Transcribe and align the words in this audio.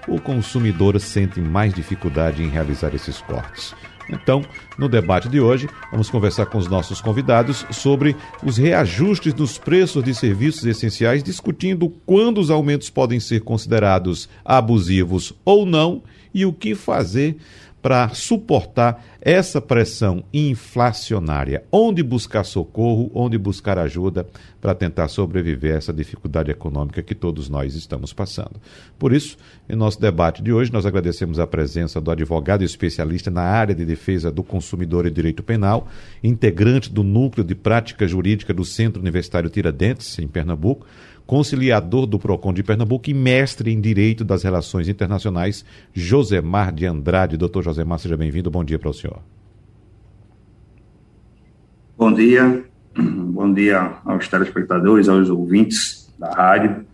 o 0.09 0.21
consumidor 0.21 0.99
sente 0.99 1.41
mais 1.41 1.73
dificuldade 1.73 2.43
em 2.43 2.49
realizar 2.49 2.93
esses 2.93 3.21
cortes. 3.21 3.73
Então, 4.11 4.45
no 4.77 4.89
debate 4.89 5.29
de 5.29 5.39
hoje, 5.39 5.69
vamos 5.93 6.11
conversar 6.11 6.47
com 6.47 6.59
os 6.59 6.67
nossos 6.67 7.01
convidados 7.01 7.65
sobre 7.71 8.17
os 8.43 8.57
reajustes 8.57 9.33
nos 9.33 9.59
preços 9.59 10.03
de 10.03 10.13
serviços 10.13 10.65
essenciais, 10.65 11.23
discutindo 11.23 11.89
quando 12.05 12.39
os 12.39 12.51
aumentos 12.51 12.91
podem 12.91 13.21
ser 13.21 13.43
considerados 13.43 14.29
abusivos 14.45 15.33
ou 15.45 15.65
não 15.65 16.03
e 16.35 16.45
o 16.45 16.53
que 16.53 16.75
fazer 16.75 17.37
para 17.83 18.09
suportar 18.11 19.05
essa 19.21 19.61
pressão 19.61 20.23
inflacionária? 20.33 21.65
Onde 21.71 22.03
buscar 22.03 22.45
socorro, 22.45 23.11
onde 23.13 23.37
buscar 23.37 23.77
ajuda 23.77 24.27
para 24.61 24.75
tentar 24.75 25.09
sobreviver 25.09 25.75
a 25.75 25.79
essa 25.79 25.93
dificuldade 25.93 26.51
econômica 26.51 27.03
que 27.03 27.15
todos 27.15 27.49
nós 27.49 27.75
estamos 27.75 28.13
passando? 28.13 28.61
Por 28.97 29.13
isso, 29.13 29.37
em 29.69 29.75
nosso 29.75 30.01
debate 30.01 30.43
de 30.43 30.53
hoje, 30.53 30.73
nós 30.73 30.87
agradecemos 30.87 31.41
a 31.41 31.47
presença 31.47 32.01
do 32.01 32.11
advogado 32.13 32.63
especialista 32.63 33.31
na 33.31 33.43
área 33.43 33.75
de 33.75 33.85
defesa 33.85 34.31
do 34.31 34.45
consumidor 34.45 35.05
e 35.05 35.11
direito 35.11 35.43
penal, 35.43 35.89
integrante 36.23 36.91
do 36.91 37.03
Núcleo 37.03 37.45
de 37.45 37.57
Prática 37.57 38.07
Jurídica 38.07 38.55
do 38.55 38.65
Centro 38.65 39.03
Universitário 39.03 39.51
Tiradentes, 39.51 40.19
em 40.21 40.29
Pernambuco 40.29 40.87
conciliador 41.27 42.07
do 42.07 42.19
PROCON 42.19 42.53
de 42.53 42.63
Pernambuco 42.63 43.09
e 43.11 43.15
mestre 43.15 43.73
em 43.73 43.81
Direito 43.81 44.25
das 44.25 44.43
Relações 44.43 44.89
Internacionais, 44.89 45.65
Josemar 45.93 46.73
de 46.73 46.87
Andrade. 46.87 47.37
Doutor 47.37 47.63
Josemar, 47.63 47.99
seja 47.99 48.17
bem-vindo. 48.17 48.51
Bom 48.51 48.65
dia 48.65 48.79
para 48.79 48.91
o 48.91 48.95
senhor. 48.95 49.21
Bom 51.97 52.13
dia. 52.13 52.65
Bom 52.97 53.53
dia 53.53 53.99
aos 54.05 54.29
telespectadores, 54.29 55.09
aos 55.09 55.31
ouvintes 55.31 56.13
da 56.19 56.31
rádio. 56.31 56.85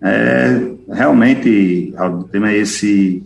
É, 0.00 0.72
realmente, 0.88 1.94
o 1.96 2.24
tema 2.24 2.50
é 2.50 2.56
esse, 2.58 3.22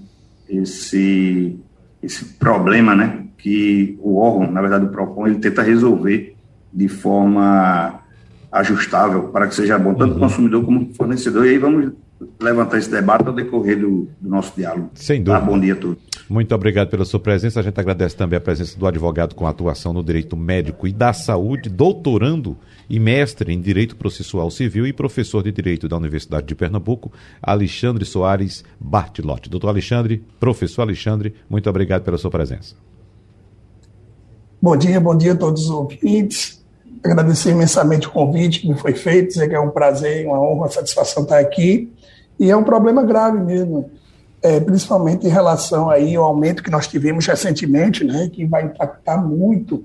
esse, 0.48 1.59
esse 2.03 2.25
problema, 2.34 2.94
né, 2.94 3.25
que 3.39 3.97
o 4.00 4.17
órgão, 4.19 4.50
na 4.50 4.61
verdade 4.61 4.84
o 4.84 4.89
PROCON, 4.89 5.27
ele 5.27 5.39
tenta 5.39 5.62
resolver 5.62 6.37
de 6.72 6.89
forma 6.89 8.00
ajustável 8.60 9.24
para 9.24 9.46
que 9.46 9.54
seja 9.54 9.78
bom 9.78 9.94
tanto 9.94 10.14
uhum. 10.14 10.20
consumidor 10.20 10.64
como 10.64 10.94
fornecedor. 10.94 11.46
E 11.46 11.50
aí 11.50 11.58
vamos 11.58 11.92
levantar 12.40 12.78
esse 12.78 12.90
debate 12.90 13.26
ao 13.26 13.32
decorrer 13.32 13.78
do, 13.78 14.08
do 14.20 14.28
nosso 14.28 14.52
diálogo. 14.56 14.90
Sem 14.94 15.22
dúvida. 15.22 15.40
Tá, 15.40 15.46
bom 15.46 15.58
dia 15.58 15.74
a 15.74 15.76
todos. 15.76 15.98
Muito 16.28 16.54
obrigado 16.54 16.88
pela 16.88 17.04
sua 17.04 17.20
presença. 17.20 17.60
A 17.60 17.62
gente 17.62 17.78
agradece 17.78 18.16
também 18.16 18.36
a 18.36 18.40
presença 18.40 18.78
do 18.78 18.86
advogado 18.86 19.34
com 19.34 19.46
atuação 19.46 19.92
no 19.92 20.02
direito 20.02 20.36
médico 20.36 20.88
e 20.88 20.92
da 20.92 21.12
saúde, 21.12 21.68
doutorando 21.68 22.56
e 22.88 22.98
mestre 22.98 23.52
em 23.52 23.60
Direito 23.60 23.96
Processual 23.96 24.50
Civil 24.50 24.86
e 24.86 24.92
professor 24.92 25.42
de 25.42 25.52
Direito 25.52 25.88
da 25.88 25.96
Universidade 25.96 26.46
de 26.46 26.54
Pernambuco, 26.54 27.12
Alexandre 27.42 28.04
Soares 28.04 28.64
Bartilotti. 28.81 29.50
Doutor 29.50 29.69
Alexandre, 29.69 30.25
professor 30.41 30.82
Alexandre, 30.82 31.34
muito 31.48 31.69
obrigado 31.69 32.02
pela 32.02 32.19
sua 32.19 32.31
presença. 32.31 32.75
Bom 34.60 34.76
dia, 34.76 35.00
bom 35.00 35.16
dia 35.16 35.32
a 35.32 35.36
todos 35.36 35.64
os 35.64 35.70
ouvintes 35.70 36.56
agradecer 37.06 37.50
imensamente 37.50 38.06
o 38.06 38.11
convite 38.11 38.61
que 38.61 38.69
me 38.69 38.78
foi 38.78 38.94
feito, 38.94 39.28
dizer 39.28 39.49
que 39.49 39.55
é 39.55 39.61
um 39.61 39.71
prazer, 39.71 40.27
uma 40.27 40.41
honra, 40.41 40.55
uma 40.55 40.69
satisfação 40.69 41.22
estar 41.22 41.39
aqui. 41.39 41.93
E 42.39 42.50
é 42.50 42.56
um 42.56 42.65
problema 42.65 43.03
grave 43.03 43.39
mesmo, 43.39 43.91
é, 44.43 44.61
principalmente 44.61 45.27
em 45.27 45.31
relação 45.31 45.89
aí 45.89 46.15
ao 46.17 46.25
aumento 46.25 46.62
que 46.62 46.71
nós 46.71 46.87
tivemos 46.87 47.27
recentemente, 47.27 48.05
né, 48.05 48.28
que 48.33 48.44
vai 48.44 48.65
impactar 48.65 49.17
muito 49.17 49.84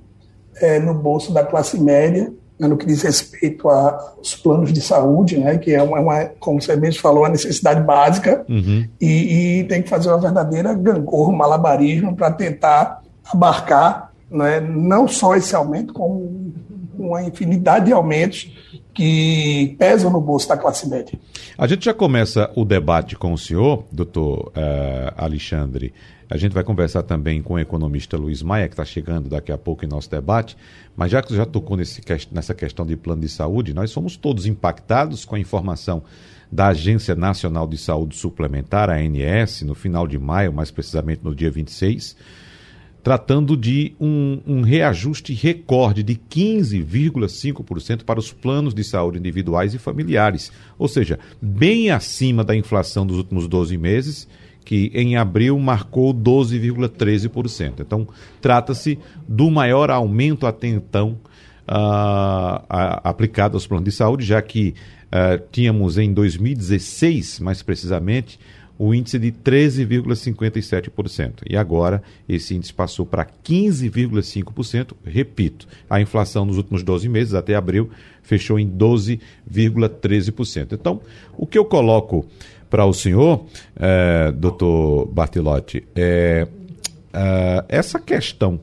é, 0.58 0.80
no 0.80 0.94
bolso 0.94 1.34
da 1.34 1.44
classe 1.44 1.80
média, 1.80 2.32
né, 2.60 2.68
no 2.68 2.78
que 2.78 2.86
diz 2.86 3.02
respeito 3.02 3.70
aos 3.70 4.36
planos 4.36 4.72
de 4.72 4.82
saúde, 4.82 5.38
né, 5.38 5.58
que 5.58 5.74
é 5.74 5.82
uma, 5.82 6.00
uma, 6.00 6.26
como 6.40 6.62
você 6.62 6.76
mesmo 6.76 7.02
falou, 7.02 7.24
uma 7.24 7.30
necessidade 7.30 7.82
básica, 7.82 8.46
uhum. 8.48 8.88
e, 9.00 9.60
e, 9.60 9.64
tem 9.64 9.82
que 9.82 9.90
fazer 9.90 10.10
uma 10.10 10.20
verdadeira 10.20 10.74
gangorra, 10.74 11.32
um 11.32 11.36
malabarismo 11.36 12.16
para 12.16 12.30
tentar 12.32 13.02
abarcar 13.26 14.12
né, 14.30 14.60
não 14.60 15.08
só 15.08 15.36
esse 15.36 15.56
aumento, 15.56 15.94
como 15.94 16.54
uma 17.02 17.24
infinidade 17.24 17.86
de 17.86 17.94
aumentos 17.94 18.52
que 18.94 19.76
pesam 19.80 20.12
no 20.12 20.22
bolso 20.22 20.48
da 20.48 20.58
classe 20.58 20.88
média. 20.90 21.18
A 21.58 21.68
gente 21.68 21.86
já 21.86 21.94
começa 21.94 22.52
o 22.56 22.66
debate 22.66 23.16
com 23.16 23.34
o 23.34 23.38
senhor, 23.38 23.86
doutor 23.92 24.48
uh, 24.50 25.14
Alexandre. 25.16 25.94
A 26.30 26.38
gente 26.38 26.54
vai 26.54 26.64
conversar 26.64 27.04
também 27.04 27.42
com 27.42 27.56
o 27.56 27.60
economista 27.60 28.18
Luiz 28.18 28.42
Maia, 28.42 28.68
que 28.68 28.74
está 28.74 28.86
chegando 28.86 29.30
daqui 29.30 29.52
a 29.52 29.58
pouco 29.58 29.84
em 29.84 29.88
nosso 29.88 30.10
debate. 30.10 30.56
Mas 30.96 31.12
já 31.12 31.22
que 31.22 31.36
já 31.36 31.46
tocou 31.46 31.76
nesse, 31.76 32.02
nessa 32.32 32.54
questão 32.54 32.86
de 32.86 32.96
plano 32.96 33.22
de 33.22 33.30
saúde, 33.30 33.74
nós 33.74 33.92
somos 33.92 34.16
todos 34.16 34.46
impactados 34.46 35.26
com 35.26 35.36
a 35.36 35.40
informação 35.40 36.04
da 36.50 36.68
Agência 36.68 37.16
Nacional 37.16 37.68
de 37.68 37.78
Saúde 37.78 38.16
Suplementar, 38.16 38.90
a 38.90 38.96
ANS, 38.96 39.62
no 39.62 39.76
final 39.76 40.08
de 40.08 40.18
maio, 40.18 40.54
mais 40.54 40.72
precisamente 40.72 41.22
no 41.24 41.36
dia 41.36 41.52
26 41.52 42.16
tratando 43.04 43.58
de 43.58 43.94
um, 44.00 44.40
um 44.46 44.62
reajuste 44.62 45.34
recorde 45.34 46.04
de 46.04 46.16
15,5% 46.16 48.04
para 48.04 48.20
os 48.20 48.32
planos 48.32 48.74
de 48.74 48.84
saúde 48.84 49.18
individuais 49.18 49.74
e 49.74 49.80
familiares, 49.80 50.52
ou 50.78 50.88
seja, 50.88 51.18
bem 51.42 51.90
acima 51.90 52.44
da 52.44 52.56
inflação 52.56 53.06
dos 53.06 53.18
últimos 53.18 53.48
12 53.48 53.78
meses, 53.78 54.28
que 54.64 54.92
em 54.94 55.18
abril 55.18 55.58
marcou 55.58 56.14
12,13%. 56.14 57.80
Então, 57.80 58.08
trata-se 58.40 59.00
do 59.28 59.50
maior 59.50 59.90
aumento 59.90 60.46
até 60.46 60.68
então 60.68 61.18
uh, 61.68 62.64
aplicado 63.04 63.56
aos 63.56 63.66
planos 63.66 63.86
de 63.86 63.92
saúde, 63.92 64.26
já 64.26 64.42
que 64.42 64.76
uh, 65.08 65.44
tínhamos 65.52 65.98
em 65.98 66.14
2016, 66.14 67.40
mais 67.40 67.64
precisamente, 67.64 68.40
o 68.84 68.96
índice 68.96 69.20
de 69.20 69.32
13,57%. 69.32 71.44
E 71.48 71.56
agora 71.56 72.02
esse 72.28 72.56
índice 72.56 72.74
passou 72.74 73.06
para 73.06 73.24
15,5%. 73.24 74.94
Repito, 75.06 75.68
a 75.88 76.02
inflação 76.02 76.46
nos 76.46 76.58
últimos 76.58 76.82
12 76.82 77.08
meses, 77.08 77.36
até 77.36 77.54
abril, 77.54 77.92
fechou 78.24 78.58
em 78.58 78.68
12,13%. 78.68 80.74
Então, 80.74 81.00
o 81.38 81.46
que 81.46 81.60
eu 81.60 81.66
coloco 81.66 82.26
para 82.72 82.84
o 82.84 82.92
senhor, 82.92 83.46
é, 83.76 84.32
doutor 84.32 85.06
Bartilotti, 85.06 85.84
é, 85.96 86.48
é 87.14 87.64
essa 87.70 88.00
questão 88.00 88.60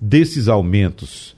desses 0.00 0.46
aumentos 0.46 1.34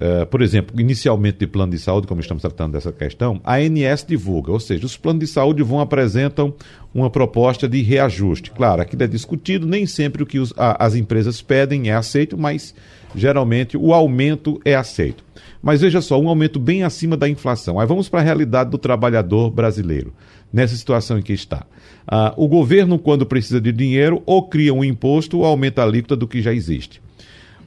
Uh, 0.00 0.24
por 0.24 0.40
exemplo, 0.40 0.80
inicialmente 0.80 1.40
de 1.40 1.46
plano 1.46 1.72
de 1.72 1.78
saúde, 1.78 2.06
como 2.06 2.22
estamos 2.22 2.40
tratando 2.40 2.72
dessa 2.72 2.90
questão, 2.90 3.38
a 3.44 3.56
ANS 3.56 4.02
divulga, 4.08 4.50
ou 4.50 4.58
seja, 4.58 4.86
os 4.86 4.96
planos 4.96 5.20
de 5.20 5.26
saúde 5.26 5.62
vão 5.62 5.78
apresentam 5.78 6.54
uma 6.94 7.10
proposta 7.10 7.68
de 7.68 7.82
reajuste. 7.82 8.50
Claro, 8.50 8.80
aquilo 8.80 9.02
é 9.02 9.06
discutido, 9.06 9.66
nem 9.66 9.84
sempre 9.84 10.22
o 10.22 10.26
que 10.26 10.38
os, 10.38 10.54
a, 10.56 10.86
as 10.86 10.94
empresas 10.94 11.42
pedem 11.42 11.90
é 11.90 11.94
aceito, 11.94 12.38
mas 12.38 12.74
geralmente 13.14 13.76
o 13.76 13.92
aumento 13.92 14.58
é 14.64 14.74
aceito. 14.74 15.22
Mas 15.62 15.82
veja 15.82 16.00
só, 16.00 16.18
um 16.18 16.30
aumento 16.30 16.58
bem 16.58 16.82
acima 16.82 17.14
da 17.14 17.28
inflação. 17.28 17.78
Aí 17.78 17.86
vamos 17.86 18.08
para 18.08 18.20
a 18.20 18.24
realidade 18.24 18.70
do 18.70 18.78
trabalhador 18.78 19.50
brasileiro, 19.50 20.14
nessa 20.50 20.74
situação 20.76 21.18
em 21.18 21.22
que 21.22 21.34
está. 21.34 21.66
Uh, 22.10 22.42
o 22.42 22.48
governo, 22.48 22.98
quando 22.98 23.26
precisa 23.26 23.60
de 23.60 23.70
dinheiro, 23.70 24.22
ou 24.24 24.48
cria 24.48 24.72
um 24.72 24.82
imposto 24.82 25.40
ou 25.40 25.44
aumenta 25.44 25.82
a 25.82 25.84
alíquota 25.84 26.16
do 26.16 26.26
que 26.26 26.40
já 26.40 26.54
existe. 26.54 27.02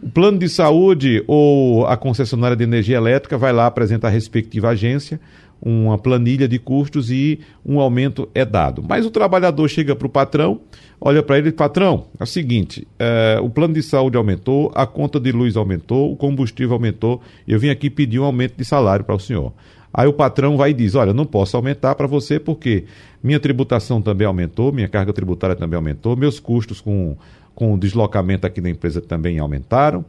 O 0.03 0.09
plano 0.09 0.37
de 0.37 0.49
saúde 0.49 1.23
ou 1.27 1.87
a 1.87 1.95
concessionária 1.95 2.57
de 2.57 2.63
energia 2.63 2.97
elétrica 2.97 3.37
vai 3.37 3.53
lá 3.53 3.67
apresentar 3.67 4.09
a 4.09 4.11
respectiva 4.11 4.69
agência 4.69 5.19
uma 5.65 5.97
planilha 5.97 6.45
de 6.45 6.59
custos 6.59 7.09
e 7.09 7.39
um 7.65 7.79
aumento 7.79 8.27
é 8.35 8.43
dado. 8.43 8.83
Mas 8.85 9.05
o 9.05 9.11
trabalhador 9.11 9.69
chega 9.69 9.95
para 9.95 10.05
o 10.05 10.09
patrão, 10.09 10.59
olha 10.99 11.23
para 11.23 11.37
ele, 11.37 11.53
patrão, 11.53 12.07
é 12.19 12.23
o 12.23 12.27
seguinte, 12.27 12.85
é, 12.99 13.39
o 13.41 13.49
plano 13.49 13.73
de 13.73 13.81
saúde 13.81 14.17
aumentou, 14.17 14.73
a 14.75 14.85
conta 14.85 15.21
de 15.21 15.31
luz 15.31 15.55
aumentou, 15.55 16.11
o 16.11 16.17
combustível 16.17 16.73
aumentou, 16.73 17.21
eu 17.47 17.57
vim 17.57 17.69
aqui 17.69 17.89
pedir 17.89 18.19
um 18.19 18.25
aumento 18.25 18.55
de 18.57 18.65
salário 18.65 19.05
para 19.05 19.15
o 19.15 19.19
senhor. 19.19 19.53
Aí 19.93 20.07
o 20.07 20.13
patrão 20.13 20.57
vai 20.57 20.71
e 20.71 20.73
diz, 20.73 20.95
olha, 20.95 21.13
não 21.13 21.25
posso 21.25 21.55
aumentar 21.55 21.95
para 21.95 22.07
você 22.07 22.39
porque 22.39 22.85
minha 23.23 23.39
tributação 23.39 24.01
também 24.01 24.27
aumentou, 24.27 24.71
minha 24.73 24.89
carga 24.89 25.13
tributária 25.13 25.55
também 25.55 25.77
aumentou, 25.77 26.17
meus 26.17 26.39
custos 26.41 26.81
com 26.81 27.15
com 27.55 27.73
o 27.73 27.77
deslocamento 27.77 28.47
aqui 28.47 28.61
da 28.61 28.69
empresa 28.69 29.01
também 29.01 29.39
aumentaram. 29.39 30.05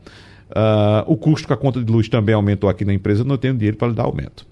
uh, 0.51 1.05
o 1.07 1.17
custo 1.17 1.47
com 1.49 1.55
a 1.55 1.57
conta 1.57 1.83
de 1.83 1.91
luz 1.91 2.09
também 2.09 2.35
aumentou 2.35 2.69
aqui 2.69 2.85
na 2.85 2.95
empresa, 2.95 3.25
não 3.25 3.37
tenho 3.37 3.55
dinheiro 3.55 3.77
para 3.77 3.89
lhe 3.89 3.95
dar 3.95 4.05
aumento. 4.05 4.47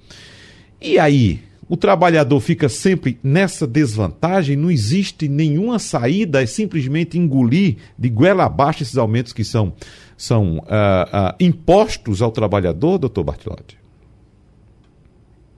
E 0.81 0.99
aí, 0.99 1.41
o 1.69 1.77
trabalhador 1.77 2.41
fica 2.41 2.69
sempre 2.69 3.19
nessa 3.23 3.67
desvantagem, 3.67 4.56
não 4.56 4.71
existe 4.71 5.29
nenhuma 5.29 5.79
saída, 5.79 6.43
é 6.43 6.47
simplesmente 6.47 7.19
engolir 7.19 7.77
de 7.99 8.09
goela 8.09 8.44
abaixo 8.44 8.83
esses 8.83 8.99
aumentos 8.99 9.33
que 9.33 9.44
são, 9.44 9.73
são 10.17 10.59
uh, 10.59 10.61
uh, 10.61 11.35
impostos 11.41 12.21
ao 12.21 12.31
trabalhador, 12.31 12.99
doutor 12.99 13.25
Bartilotti? 13.25 13.79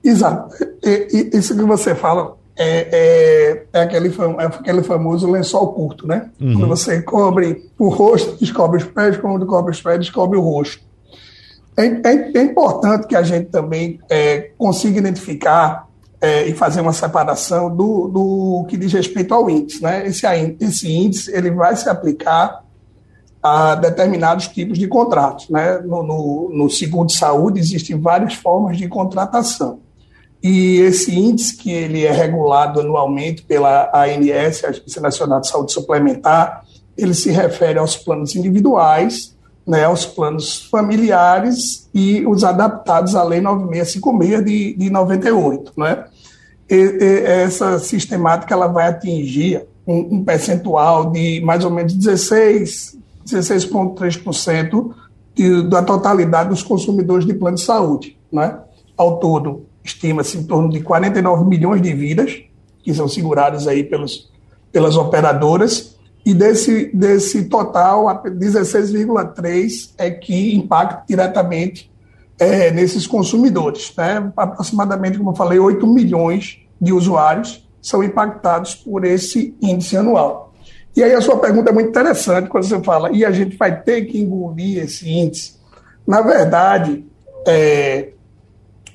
Exato. 0.03 0.55
Isso 1.33 1.57
que 1.57 1.63
você 1.63 1.95
fala 1.95 2.37
é, 2.57 2.87
é, 2.91 3.65
é, 3.73 3.81
aquele, 3.81 4.07
é 4.07 4.45
aquele 4.45 4.81
famoso 4.81 5.29
lençol 5.29 5.73
curto, 5.73 6.07
né? 6.07 6.29
Uhum. 6.39 6.53
Quando 6.53 6.67
você 6.67 7.01
cobre 7.01 7.69
o 7.77 7.89
rosto, 7.89 8.37
descobre 8.39 8.77
os 8.77 8.85
pés, 8.85 9.17
quando 9.17 9.45
cobre 9.45 9.71
os 9.71 9.81
pés, 9.81 9.99
descobre 9.99 10.37
o 10.37 10.41
rosto. 10.41 10.83
É, 11.77 11.85
é, 11.85 12.37
é 12.37 12.41
importante 12.41 13.07
que 13.07 13.15
a 13.15 13.23
gente 13.23 13.49
também 13.49 13.99
é, 14.09 14.51
consiga 14.57 14.99
identificar 14.99 15.89
é, 16.21 16.47
e 16.47 16.53
fazer 16.53 16.79
uma 16.79 16.93
separação 16.93 17.69
do, 17.75 18.07
do 18.07 18.65
que 18.69 18.77
diz 18.77 18.93
respeito 18.93 19.33
ao 19.33 19.49
índice. 19.49 19.83
Né? 19.83 20.07
Esse, 20.07 20.25
esse 20.61 20.91
índice 20.91 21.35
ele 21.35 21.51
vai 21.51 21.75
se 21.75 21.89
aplicar 21.89 22.63
a 23.43 23.75
determinados 23.75 24.47
tipos 24.47 24.77
de 24.79 24.87
contratos. 24.87 25.49
Né? 25.49 25.79
No, 25.79 26.01
no, 26.01 26.49
no 26.53 26.69
seguro 26.69 27.07
de 27.07 27.13
saúde 27.13 27.59
existem 27.59 27.99
várias 27.99 28.33
formas 28.33 28.77
de 28.77 28.87
contratação. 28.87 29.79
E 30.47 30.79
esse 30.81 31.11
índice, 31.11 31.57
que 31.57 31.71
ele 31.71 32.05
é 32.05 32.11
regulado 32.11 32.79
anualmente 32.79 33.41
pela 33.41 33.89
ANS, 33.91 34.63
a 34.63 34.69
Agência 34.69 35.01
Nacional 35.01 35.41
de 35.41 35.47
Saúde 35.47 35.73
Suplementar, 35.73 36.63
ele 36.95 37.15
se 37.15 37.31
refere 37.31 37.79
aos 37.79 37.97
planos 37.97 38.35
individuais 38.35 39.35
né, 39.65 39.85
aos 39.85 40.05
planos 40.05 40.65
familiares 40.65 41.89
e 41.93 42.25
os 42.27 42.43
adaptados 42.43 43.15
à 43.15 43.23
Lei 43.23 43.41
9656 43.41 44.45
de, 44.45 44.77
de 44.77 44.89
98. 44.91 45.71
Né? 45.75 46.05
E, 46.69 46.75
e, 46.75 47.23
essa 47.23 47.79
sistemática 47.79 48.53
ela 48.53 48.67
vai 48.67 48.87
atingir 48.87 49.65
um, 49.87 50.17
um 50.17 50.23
percentual 50.23 51.11
de 51.11 51.41
mais 51.41 51.65
ou 51.65 51.71
menos 51.71 51.93
16, 51.93 52.97
16,3% 53.25 54.93
da 55.69 55.81
totalidade 55.81 56.49
dos 56.49 56.61
consumidores 56.61 57.25
de 57.25 57.33
plano 57.33 57.57
de 57.57 57.63
saúde. 57.63 58.15
Né? 58.31 58.59
Ao 58.95 59.17
todo, 59.17 59.65
estima-se 59.85 60.37
em 60.37 60.43
torno 60.43 60.69
de 60.69 60.81
49 60.81 61.45
milhões 61.45 61.81
de 61.81 61.93
vidas 61.93 62.41
que 62.83 62.93
são 62.93 63.07
seguradas 63.07 63.67
aí 63.67 63.83
pelos, 63.83 64.31
pelas 64.71 64.97
operadoras 64.97 65.95
e 66.25 66.33
desse, 66.33 66.89
desse 66.93 67.45
total, 67.45 68.05
16,3% 68.23 69.91
é 69.97 70.09
que 70.09 70.55
impacta 70.55 71.03
diretamente 71.07 71.91
é, 72.39 72.71
nesses 72.71 73.05
consumidores. 73.05 73.93
Né? 73.95 74.31
Aproximadamente, 74.35 75.19
como 75.19 75.29
eu 75.31 75.35
falei, 75.35 75.59
8 75.59 75.85
milhões 75.85 76.59
de 76.81 76.91
usuários 76.91 77.67
são 77.79 78.03
impactados 78.03 78.73
por 78.73 79.05
esse 79.05 79.55
índice 79.61 79.95
anual. 79.95 80.51
E 80.95 81.03
aí 81.03 81.13
a 81.13 81.21
sua 81.21 81.37
pergunta 81.37 81.69
é 81.69 81.73
muito 81.73 81.89
interessante 81.89 82.49
quando 82.49 82.63
você 82.63 82.81
fala, 82.81 83.11
e 83.11 83.23
a 83.23 83.31
gente 83.31 83.55
vai 83.55 83.81
ter 83.81 84.05
que 84.05 84.17
engolir 84.17 84.83
esse 84.83 85.07
índice? 85.07 85.55
Na 86.07 86.21
verdade, 86.21 87.05
é, 87.47 88.13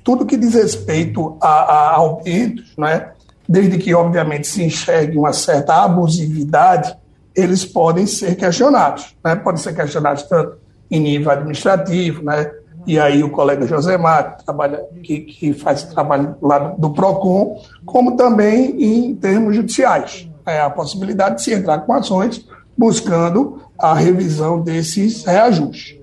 tudo 0.03 0.27
que 0.27 0.37
diz 0.37 0.55
respeito 0.55 1.37
a, 1.41 1.49
a 1.49 1.95
aumentos, 1.97 2.73
né, 2.77 3.11
desde 3.49 3.79
que, 3.79 3.95
obviamente, 3.95 4.47
se 4.47 4.63
enxergue 4.63 5.19
uma 5.19 5.33
certa 5.33 5.85
abusividade, 5.85 6.97
eles 7.35 7.65
podem 7.65 8.07
ser 8.07 8.37
questionados, 8.37 9.17
né? 9.25 9.37
podem 9.37 9.61
ser 9.61 9.75
questionados 9.75 10.23
tanto 10.25 10.57
em 10.91 11.01
nível 11.01 11.31
administrativo, 11.31 12.23
né? 12.23 12.51
e 12.87 12.99
aí 12.99 13.23
o 13.23 13.31
colega 13.31 13.67
Josemar, 13.67 14.37
que, 14.37 14.45
trabalha, 14.45 14.81
que, 15.03 15.21
que 15.21 15.53
faz 15.53 15.83
trabalho 15.85 16.37
lá 16.41 16.59
do, 16.59 16.81
do 16.81 16.91
PROCON, 16.91 17.61
como 17.85 18.17
também 18.17 18.83
em 18.83 19.15
termos 19.15 19.55
judiciais. 19.55 20.29
É 20.47 20.61
a 20.61 20.71
possibilidade 20.71 21.37
de 21.37 21.43
se 21.43 21.53
entrar 21.53 21.81
com 21.81 21.93
ações 21.93 22.45
buscando 22.77 23.61
a 23.79 23.95
revisão 23.95 24.61
desses 24.61 25.25
reajustes. 25.25 26.00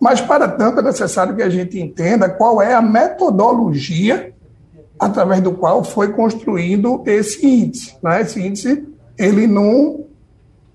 Mas, 0.00 0.20
para 0.20 0.48
tanto, 0.48 0.80
é 0.80 0.82
necessário 0.82 1.36
que 1.36 1.42
a 1.42 1.50
gente 1.50 1.78
entenda 1.78 2.28
qual 2.28 2.62
é 2.62 2.74
a 2.74 2.80
metodologia 2.80 4.32
através 4.98 5.40
do 5.40 5.52
qual 5.52 5.84
foi 5.84 6.12
construído 6.12 7.02
esse 7.06 7.46
índice. 7.46 7.96
Né? 8.02 8.22
Esse 8.22 8.40
índice 8.40 8.86
ele 9.18 9.46
não 9.46 10.06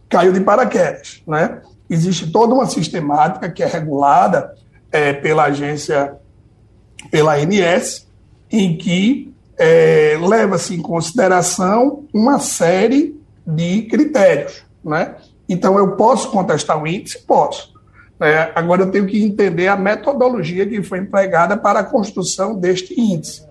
caiu 0.09 0.31
de 0.31 0.39
paraquedas. 0.41 1.23
Né? 1.27 1.61
Existe 1.89 2.31
toda 2.31 2.53
uma 2.53 2.67
sistemática 2.67 3.49
que 3.49 3.61
é 3.61 3.67
regulada 3.67 4.53
é, 4.91 5.13
pela 5.13 5.45
agência, 5.45 6.15
pela 7.11 7.35
ANS, 7.35 8.07
em 8.51 8.77
que 8.77 9.33
é, 9.57 10.17
leva-se 10.19 10.75
em 10.75 10.81
consideração 10.81 12.05
uma 12.13 12.39
série 12.39 13.19
de 13.45 13.83
critérios. 13.83 14.63
Né? 14.83 15.15
Então, 15.47 15.77
eu 15.77 15.95
posso 15.95 16.31
contestar 16.31 16.81
o 16.81 16.87
índice? 16.87 17.19
Posso. 17.19 17.74
É, 18.21 18.51
agora, 18.55 18.83
eu 18.83 18.91
tenho 18.91 19.05
que 19.05 19.21
entender 19.21 19.67
a 19.67 19.75
metodologia 19.75 20.65
que 20.65 20.81
foi 20.81 20.99
empregada 20.99 21.57
para 21.57 21.79
a 21.79 21.83
construção 21.83 22.57
deste 22.57 22.99
índice. 22.99 23.45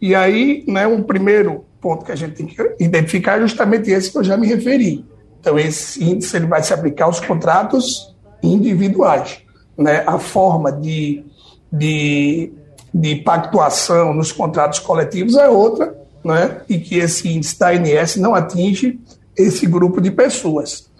E 0.00 0.14
aí, 0.14 0.64
né, 0.66 0.86
um 0.86 1.02
primeiro 1.02 1.64
ponto 1.80 2.04
que 2.04 2.12
a 2.12 2.16
gente 2.16 2.34
tem 2.34 2.46
que 2.46 2.56
identificar 2.80 3.38
é 3.38 3.40
justamente 3.40 3.90
esse 3.90 4.10
que 4.10 4.18
eu 4.18 4.24
já 4.24 4.36
me 4.36 4.46
referi. 4.46 5.04
Então, 5.40 5.58
esse 5.58 6.02
índice 6.02 6.36
ele 6.36 6.46
vai 6.46 6.62
se 6.62 6.72
aplicar 6.72 7.04
aos 7.04 7.20
contratos 7.20 8.14
individuais. 8.42 9.42
Né? 9.76 10.02
A 10.06 10.18
forma 10.18 10.72
de, 10.72 11.24
de, 11.70 12.52
de 12.92 13.16
pactuação 13.16 14.14
nos 14.14 14.32
contratos 14.32 14.78
coletivos 14.78 15.36
é 15.36 15.48
outra, 15.48 15.94
né? 16.24 16.62
e 16.68 16.78
que 16.78 16.96
esse 16.96 17.28
índice 17.28 17.58
da 17.58 17.68
ANS 17.68 18.16
não 18.16 18.34
atinge 18.34 18.98
esse 19.36 19.66
grupo 19.66 20.00
de 20.00 20.10
pessoas. 20.10 20.90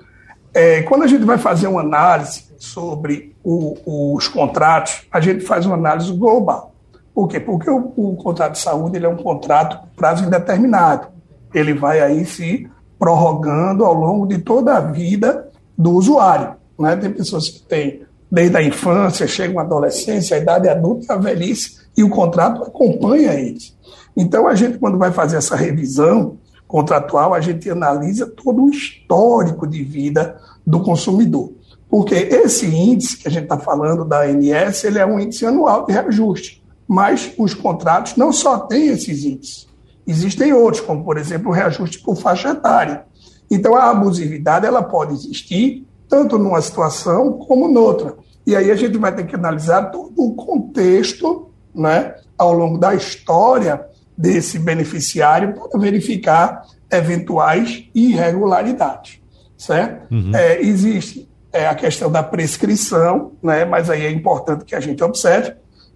É, 0.55 0.83
quando 0.83 1.03
a 1.03 1.07
gente 1.07 1.25
vai 1.25 1.39
fazer 1.39 1.67
uma 1.67 1.81
análise 1.81 2.46
sobre 2.59 3.37
o, 3.45 4.15
os 4.17 4.29
contratos, 4.29 5.07
a 5.11 5.21
gente 5.21 5.45
faz 5.45 5.67
uma 5.67 5.75
análise 5.75 6.13
global. 6.13 6.75
Por 7.15 7.29
quê? 7.29 7.41
Porque 7.41 7.71
o, 7.71 7.93
o 7.97 8.17
contrato 8.17 8.53
de 8.53 8.59
saúde 8.59 8.97
ele 8.97 9.07
é 9.07 9.09
um 9.09 9.17
contrato 9.17 9.79
prazo 9.97 10.25
indeterminado. 10.25 11.09
Ele 11.55 11.73
vai 11.73 12.01
aí 12.01 12.25
se 12.27 12.69
prorrogando 12.99 13.85
ao 13.85 13.95
longo 13.95 14.27
de 14.27 14.39
toda 14.39 14.77
a 14.77 14.81
vida 14.81 15.49
do 15.77 15.93
usuário. 15.93 16.57
Né? 16.79 16.97
Tem 16.97 17.11
pessoas 17.11 17.49
que 17.49 17.63
têm 17.63 18.03
desde 18.31 18.57
a 18.57 18.63
infância, 18.63 19.27
chegam 19.27 19.59
à 19.59 19.63
adolescência, 19.63 20.37
a 20.37 20.41
idade 20.41 20.69
adulta, 20.69 21.15
a 21.15 21.17
velhice, 21.17 21.87
e 21.97 22.03
o 22.03 22.11
contrato 22.11 22.63
acompanha 22.63 23.35
eles. 23.35 23.77
Então, 24.17 24.47
a 24.47 24.55
gente, 24.55 24.79
quando 24.79 24.99
vai 24.99 25.13
fazer 25.13 25.37
essa 25.37 25.57
revisão 25.57 26.39
contratual, 26.67 27.33
a 27.33 27.41
gente 27.41 27.71
analisa 27.71 28.27
todo 28.27 28.65
o 28.65 28.71
histórico 28.71 29.67
de 29.67 29.83
vida 29.83 30.37
do 30.67 30.81
consumidor. 30.81 31.53
Porque 31.89 32.15
esse 32.15 32.67
índice 32.67 33.17
que 33.17 33.29
a 33.29 33.31
gente 33.31 33.45
está 33.45 33.59
falando 33.59 34.05
da 34.05 34.23
ANS, 34.23 34.85
ele 34.85 34.99
é 34.99 35.07
um 35.07 35.21
índice 35.21 35.47
anual 35.47 35.87
de 35.87 35.93
reajuste. 35.93 36.63
Mas 36.87 37.33
os 37.39 37.55
contratos 37.55 38.17
não 38.17 38.33
só 38.33 38.59
têm 38.59 38.89
esses 38.89 39.25
índices. 39.25 39.67
Existem 40.07 40.53
outros, 40.53 40.83
como, 40.83 41.05
por 41.05 41.17
exemplo, 41.17 41.51
o 41.51 41.53
reajuste 41.53 42.01
por 42.01 42.17
faixa 42.17 42.51
etária. 42.51 43.05
Então, 43.51 43.75
a 43.77 43.91
abusividade 43.91 44.67
ela 44.67 44.83
pode 44.83 45.15
existir 45.15 45.87
tanto 46.09 46.39
numa 46.39 46.61
situação 46.61 47.33
como 47.33 47.69
noutra. 47.69 48.15
E 48.47 48.55
aí 48.55 48.71
a 48.71 48.77
gente 48.77 48.97
vai 48.99 49.15
ter 49.15 49.27
que 49.27 49.35
analisar 49.35 49.91
todo 49.91 50.15
o 50.17 50.35
contexto 50.35 51.51
né, 51.75 52.15
ao 52.39 52.53
longo 52.53 52.79
da 52.79 52.95
história 52.95 53.85
desse 54.17 54.59
beneficiário 54.59 55.55
para 55.55 55.79
verificar 55.79 56.63
eventuais 56.91 57.85
irregularidades. 57.95 59.21
Certo? 59.57 60.13
Uhum. 60.13 60.35
É, 60.35 60.61
existe 60.61 61.29
é, 61.57 61.67
a 61.67 61.75
questão 61.75 62.11
da 62.11 62.23
prescrição, 62.23 63.33
né, 63.43 63.65
mas 63.65 63.89
aí 63.89 64.05
é 64.05 64.11
importante 64.11 64.65
que 64.65 64.75
a 64.75 64.81
gente 64.81 65.03
observe 65.03 65.55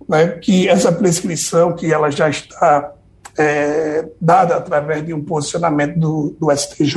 né, 0.09 0.29
que 0.29 0.69
essa 0.69 0.91
prescrição 0.91 1.75
que 1.75 1.93
ela 1.93 2.11
já 2.11 2.29
está 2.29 2.93
é, 3.39 4.09
dada 4.21 4.57
através 4.57 5.05
de 5.05 5.15
um 5.15 5.25
posicionamento 5.25 5.99
do, 5.99 6.37
do 6.41 6.51
STJ, 6.51 6.97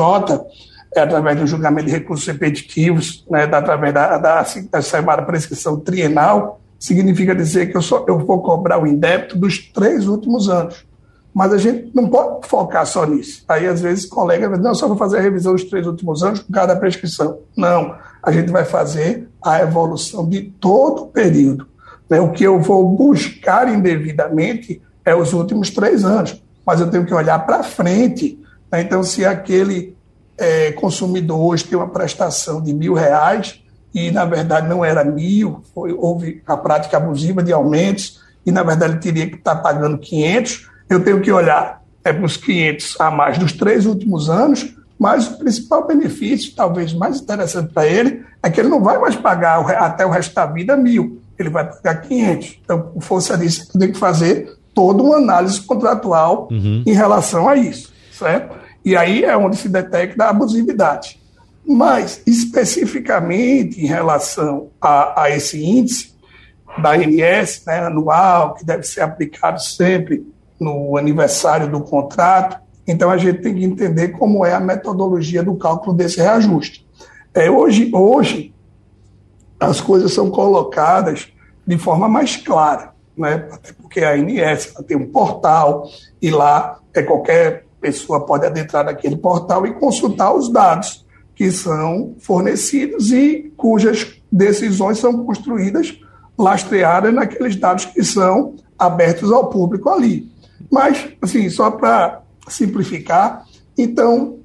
é, 0.96 1.02
através 1.02 1.40
do 1.40 1.48
julgamento 1.48 1.88
de 1.88 1.92
recursos 1.92 2.26
repetitivos, 2.26 3.26
né, 3.30 3.46
da, 3.46 3.60
através 3.60 3.94
da, 3.94 4.18
da, 4.18 4.46
da 4.72 4.82
chamada 4.82 5.22
prescrição 5.24 5.80
trienal, 5.80 6.60
significa 6.80 7.36
dizer 7.36 7.72
que 7.72 7.78
eu, 7.78 7.82
só, 7.82 8.06
eu 8.08 8.20
vou 8.20 8.42
cobrar 8.42 8.82
o 8.82 8.88
indébito 8.88 9.38
dos 9.38 9.60
três 9.60 10.08
últimos 10.08 10.50
anos. 10.50 10.86
Mas 11.34 11.52
a 11.52 11.58
gente 11.58 11.90
não 11.96 12.08
pode 12.10 12.48
focar 12.48 12.86
só 12.86 13.06
nisso. 13.06 13.44
Aí, 13.48 13.66
às 13.66 13.82
vezes, 13.82 14.06
colega 14.06 14.50
não, 14.50 14.76
só 14.76 14.88
vou 14.88 14.98
fazer 14.98 15.18
a 15.18 15.22
revisão 15.22 15.54
dos 15.54 15.64
três 15.64 15.88
últimos 15.88 16.22
anos 16.24 16.42
por 16.42 16.54
causa 16.54 16.74
da 16.74 16.80
prescrição. 16.80 17.40
Não, 17.58 17.96
a 18.24 18.32
gente 18.32 18.52
vai 18.52 18.64
fazer 18.64 19.28
a 19.44 19.62
evolução 19.62 20.28
de 20.28 20.42
todo 20.42 21.04
o 21.04 21.08
período. 21.08 21.68
Né? 22.10 22.22
O 22.22 22.32
que 22.32 22.44
eu 22.44 22.60
vou 22.62 22.88
buscar 22.90 23.68
indevidamente 23.68 24.82
é 25.04 25.14
os 25.14 25.34
últimos 25.34 25.70
três 25.70 26.06
anos, 26.06 26.42
mas 26.66 26.80
eu 26.80 26.90
tenho 26.90 27.06
que 27.06 27.14
olhar 27.14 27.46
para 27.46 27.62
frente. 27.62 28.40
Né? 28.72 28.82
Então, 28.82 29.04
se 29.04 29.26
aquele 29.26 29.96
é, 30.38 30.72
consumidor 30.72 31.40
hoje 31.40 31.66
tem 31.66 31.78
uma 31.78 31.90
prestação 31.90 32.62
de 32.62 32.74
mil 32.74 32.94
reais 32.94 33.62
e 33.94 34.10
na 34.10 34.26
verdade 34.26 34.68
não 34.68 34.84
era 34.84 35.04
mil, 35.04 35.62
foi, 35.74 35.94
houve 35.94 36.42
a 36.48 36.58
prática 36.58 36.98
abusiva 36.98 37.44
de 37.44 37.54
aumentos, 37.54 38.22
e 38.46 38.52
na 38.52 38.64
verdade 38.64 38.94
ele 38.94 39.00
teria 39.00 39.30
que 39.30 39.36
estar 39.36 39.58
pagando 39.58 39.98
500, 39.98 40.70
eu 40.90 41.04
tenho 41.04 41.22
que 41.22 41.32
olhar 41.32 41.82
é, 42.04 42.12
para 42.12 42.26
os 42.26 42.36
500 42.38 43.00
a 43.00 43.12
mais 43.12 43.38
dos 43.38 43.54
três 43.54 43.86
últimos 43.86 44.30
anos, 44.30 44.76
mas 45.00 45.28
o 45.28 45.38
principal 45.38 45.86
benefício, 45.86 46.56
talvez 46.56 46.94
mais 46.94 47.20
interessante 47.20 47.74
para 47.74 47.88
ele, 47.88 48.24
é 48.42 48.50
que 48.50 48.60
ele 48.60 48.70
não 48.70 48.82
vai 48.82 48.98
mais 48.98 49.16
pagar 49.16 49.60
até 49.82 50.06
o 50.06 50.10
resto 50.10 50.34
da 50.34 50.46
vida 50.46 50.78
mil, 50.78 51.22
ele 51.38 51.50
vai 51.50 51.66
pagar 51.70 52.02
500. 52.02 52.60
Então, 52.64 52.82
por 52.82 53.02
força 53.02 53.38
disso, 53.38 53.68
tem 53.78 53.92
que 53.92 53.98
fazer 53.98 54.58
toda 54.74 55.04
uma 55.04 55.18
análise 55.18 55.62
contratual 55.62 56.48
uhum. 56.52 56.84
em 56.86 56.94
relação 56.94 57.48
a 57.48 57.56
isso, 57.56 57.92
certo? 58.12 58.56
E 58.84 58.96
aí 58.96 59.24
é 59.24 59.36
onde 59.36 59.56
se 59.56 59.70
detecta 59.70 60.26
a 60.26 60.30
abusividade. 60.30 61.20
Mas, 61.66 62.22
especificamente 62.28 63.82
em 63.82 63.88
relação 63.88 64.70
a, 64.82 65.24
a 65.24 65.30
esse 65.30 65.64
índice 65.64 66.14
da 66.82 66.92
ANS, 66.92 67.64
né, 67.66 67.80
anual, 67.86 68.56
que 68.56 68.66
deve 68.66 68.84
ser 68.84 69.02
aplicado 69.02 69.62
sempre 69.62 70.26
no 70.60 70.98
aniversário 70.98 71.70
do 71.70 71.82
contrato, 71.82 72.63
então 72.88 73.10
a 73.10 73.18
gente 73.18 73.42
tem 73.42 73.56
que 73.56 73.64
entender 73.64 74.10
como 74.10 74.46
é 74.46 74.54
a 74.54 74.60
metodologia 74.60 75.44
do 75.44 75.56
cálculo 75.56 75.96
desse 75.96 76.18
reajuste. 76.18 76.86
É, 77.34 77.50
hoje, 77.50 77.90
hoje, 77.94 78.54
as 79.60 79.80
coisas 79.82 80.14
são 80.14 80.30
colocadas 80.30 81.32
de 81.66 81.78
forma 81.78 82.08
mais 82.08 82.36
clara, 82.36 82.94
né? 83.18 83.48
até 83.52 83.72
porque 83.74 84.02
a 84.02 84.12
ANS 84.12 84.74
tem 84.86 84.98
um 84.98 85.10
portal 85.10 85.88
e 86.22 86.30
lá 86.30 86.80
é, 86.94 87.02
qualquer 87.02 87.66
pessoa 87.80 88.26
pode 88.26 88.46
adentrar 88.46 88.86
naquele 88.86 89.16
portal 89.16 89.66
e 89.66 89.74
consultar 89.74 90.34
os 90.34 90.50
dados 90.50 91.06
que 91.36 91.52
são 91.52 92.16
fornecidos 92.20 93.12
e 93.12 93.52
cujas 93.58 94.22
decisões 94.32 95.00
são 95.00 95.26
construídas 95.26 96.00
lastreadas 96.38 97.14
naqueles 97.14 97.56
dados 97.56 97.86
que 97.86 98.04
são 98.04 98.56
abertos 98.78 99.32
ao 99.32 99.50
público 99.50 99.90
ali. 99.90 100.32
Mas, 100.72 101.10
assim, 101.22 101.50
só 101.50 101.72
para 101.72 102.23
simplificar, 102.48 103.46
então, 103.78 104.40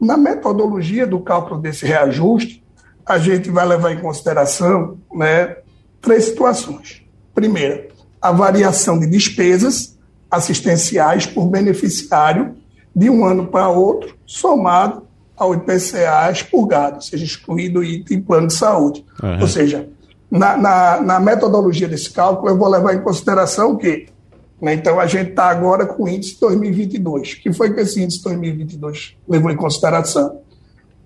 na 0.00 0.16
metodologia 0.16 1.06
do 1.06 1.20
cálculo 1.20 1.60
desse 1.60 1.86
reajuste, 1.86 2.64
a 3.04 3.18
gente 3.18 3.50
vai 3.50 3.66
levar 3.66 3.92
em 3.92 4.00
consideração 4.00 4.98
né, 5.14 5.56
três 6.00 6.24
situações. 6.24 7.02
Primeira, 7.34 7.88
a 8.20 8.32
variação 8.32 8.98
de 8.98 9.06
despesas 9.06 9.96
assistenciais 10.30 11.26
por 11.26 11.46
beneficiário 11.46 12.56
de 12.94 13.08
um 13.08 13.24
ano 13.24 13.46
para 13.46 13.68
outro, 13.68 14.16
somado 14.26 15.06
ao 15.36 15.54
IPCA 15.54 16.30
expurgado, 16.32 17.04
seja 17.04 17.24
excluído 17.24 17.80
o 17.80 17.84
item 17.84 18.22
plano 18.22 18.46
de 18.48 18.54
saúde. 18.54 19.04
Uhum. 19.22 19.40
Ou 19.40 19.46
seja, 19.46 19.88
na, 20.30 20.56
na, 20.56 21.00
na, 21.00 21.20
metodologia 21.20 21.86
desse 21.86 22.10
cálculo, 22.10 22.48
eu 22.48 22.56
vou 22.56 22.68
levar 22.68 22.94
em 22.94 23.02
consideração 23.02 23.72
o 23.72 23.76
quê? 23.76 24.08
Né, 24.60 24.74
então, 24.74 24.98
a 24.98 25.06
gente 25.06 25.30
está 25.30 25.48
agora 25.48 25.84
com 25.86 26.04
o 26.04 26.08
índice 26.08 26.40
2022. 26.40 27.32
O 27.32 27.42
que 27.42 27.52
foi 27.52 27.74
que 27.74 27.80
esse 27.80 28.02
índice 28.02 28.22
2022 28.22 29.16
levou 29.28 29.50
em 29.50 29.56
consideração? 29.56 30.40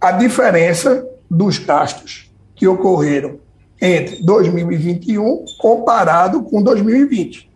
A 0.01 0.13
diferença 0.13 1.07
dos 1.31 1.59
gastos 1.59 2.31
que 2.55 2.67
ocorreram 2.67 3.39
entre 3.81 4.23
2021 4.23 5.45
comparado 5.59 6.43
com 6.43 6.63
2020. 6.63 7.51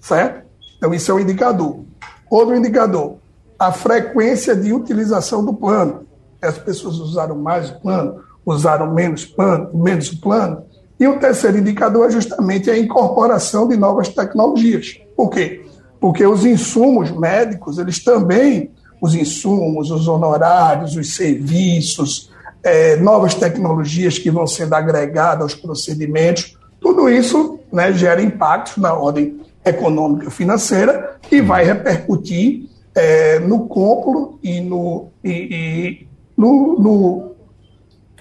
Certo? 0.00 0.46
Então, 0.76 0.92
isso 0.92 1.10
é 1.10 1.14
um 1.14 1.20
indicador. 1.20 1.84
Outro 2.28 2.56
indicador, 2.56 3.18
a 3.58 3.70
frequência 3.70 4.56
de 4.56 4.72
utilização 4.72 5.44
do 5.44 5.52
plano. 5.54 6.06
As 6.40 6.56
pessoas 6.56 6.96
usaram 6.96 7.36
mais 7.36 7.70
o 7.70 7.80
plano, 7.80 8.22
usaram 8.46 8.92
menos, 8.94 9.26
plano, 9.26 9.70
menos 9.74 10.08
plano. 10.10 10.64
E 11.00 11.08
o 11.08 11.18
terceiro 11.18 11.56
indicador 11.56 12.08
é 12.08 12.10
justamente 12.10 12.70
a 12.70 12.78
incorporação 12.78 13.66
de 13.66 13.74
novas 13.74 14.10
tecnologias. 14.10 15.00
Por 15.16 15.30
quê? 15.30 15.64
Porque 15.98 16.26
os 16.26 16.44
insumos 16.44 17.10
médicos, 17.10 17.78
eles 17.78 18.04
também, 18.04 18.70
os 19.00 19.14
insumos, 19.14 19.90
os 19.90 20.06
honorários, 20.06 20.94
os 20.94 21.14
serviços, 21.14 22.30
é, 22.62 22.96
novas 22.96 23.34
tecnologias 23.34 24.18
que 24.18 24.30
vão 24.30 24.46
sendo 24.46 24.74
agregadas 24.74 25.40
aos 25.40 25.54
procedimentos, 25.54 26.58
tudo 26.78 27.08
isso 27.08 27.58
né, 27.72 27.92
gera 27.94 28.20
impactos 28.20 28.76
na 28.76 28.92
ordem 28.92 29.40
econômica 29.64 30.30
financeira 30.30 31.16
e 31.32 31.40
vai 31.40 31.64
repercutir 31.64 32.68
é, 32.94 33.38
no 33.38 33.66
cúmpulo 33.66 34.38
e, 34.42 34.60
no, 34.60 35.08
e, 35.24 35.30
e 35.30 36.06
no, 36.36 36.78
no 36.78 37.30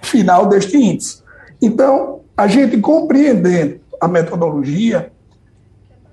final 0.01 0.48
deste 0.48 0.77
índice. 0.77 1.21
Então, 1.62 2.21
a 2.39 2.48
gente 2.48 2.77
compreendendo 2.77 3.81
a 4.00 4.08
metodologia, 4.08 5.12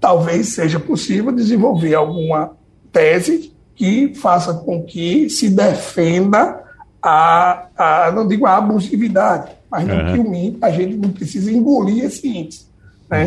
talvez 0.01 0.49
seja 0.49 0.81
possível 0.81 1.31
desenvolver 1.31 1.95
alguma 1.95 2.57
tese 2.91 3.55
que 3.77 4.13
faça 4.13 4.53
com 4.53 4.83
que 4.83 5.31
se 5.31 5.49
defenda 5.49 6.65
a, 7.01 7.69
a 7.77 8.11
não 8.11 8.27
digo 8.27 8.45
a 8.45 8.57
abusividade, 8.57 9.53
mas 9.71 9.87
não 9.87 10.15
que 10.15 10.19
o 10.19 10.59
a 10.63 10.71
gente 10.73 10.97
não 10.97 11.11
precisa 11.11 11.53
engolir 11.53 12.05
esse 12.05 12.27
índice. 12.27 12.67
Né? 13.09 13.27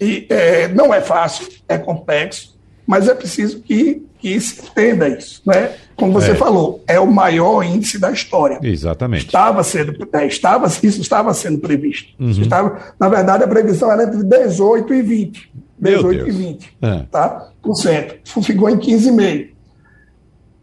Uhum. 0.00 0.06
E 0.06 0.26
é, 0.30 0.68
não 0.68 0.94
é 0.94 1.00
fácil, 1.00 1.48
é 1.66 1.76
complexo, 1.76 2.55
mas 2.86 3.08
é 3.08 3.14
preciso 3.14 3.60
que, 3.60 4.06
que 4.18 4.40
se 4.40 4.62
entenda 4.62 5.08
isso. 5.08 5.42
Né? 5.44 5.74
Como 5.96 6.12
você 6.12 6.32
é. 6.32 6.34
falou, 6.34 6.82
é 6.86 7.00
o 7.00 7.06
maior 7.06 7.62
índice 7.62 7.98
da 7.98 8.12
história. 8.12 8.60
Exatamente. 8.62 9.26
Estava 9.26 9.62
sendo, 9.64 10.08
é, 10.12 10.26
estava, 10.26 10.66
isso 10.66 11.00
estava 11.00 11.34
sendo 11.34 11.58
previsto. 11.58 12.14
Uhum. 12.20 12.30
Estava, 12.30 12.94
na 12.98 13.08
verdade, 13.08 13.44
a 13.44 13.48
previsão 13.48 13.90
era 13.90 14.04
entre 14.04 14.22
18 14.22 14.94
e 14.94 15.02
20. 15.02 15.52
18 15.78 16.28
e 16.28 16.30
20 16.30 16.76
é. 16.80 16.98
tá? 17.10 17.50
por 17.62 17.74
cento. 17.74 18.16
Ficou 18.42 18.70
em 18.70 18.78
15,5%. 18.78 19.50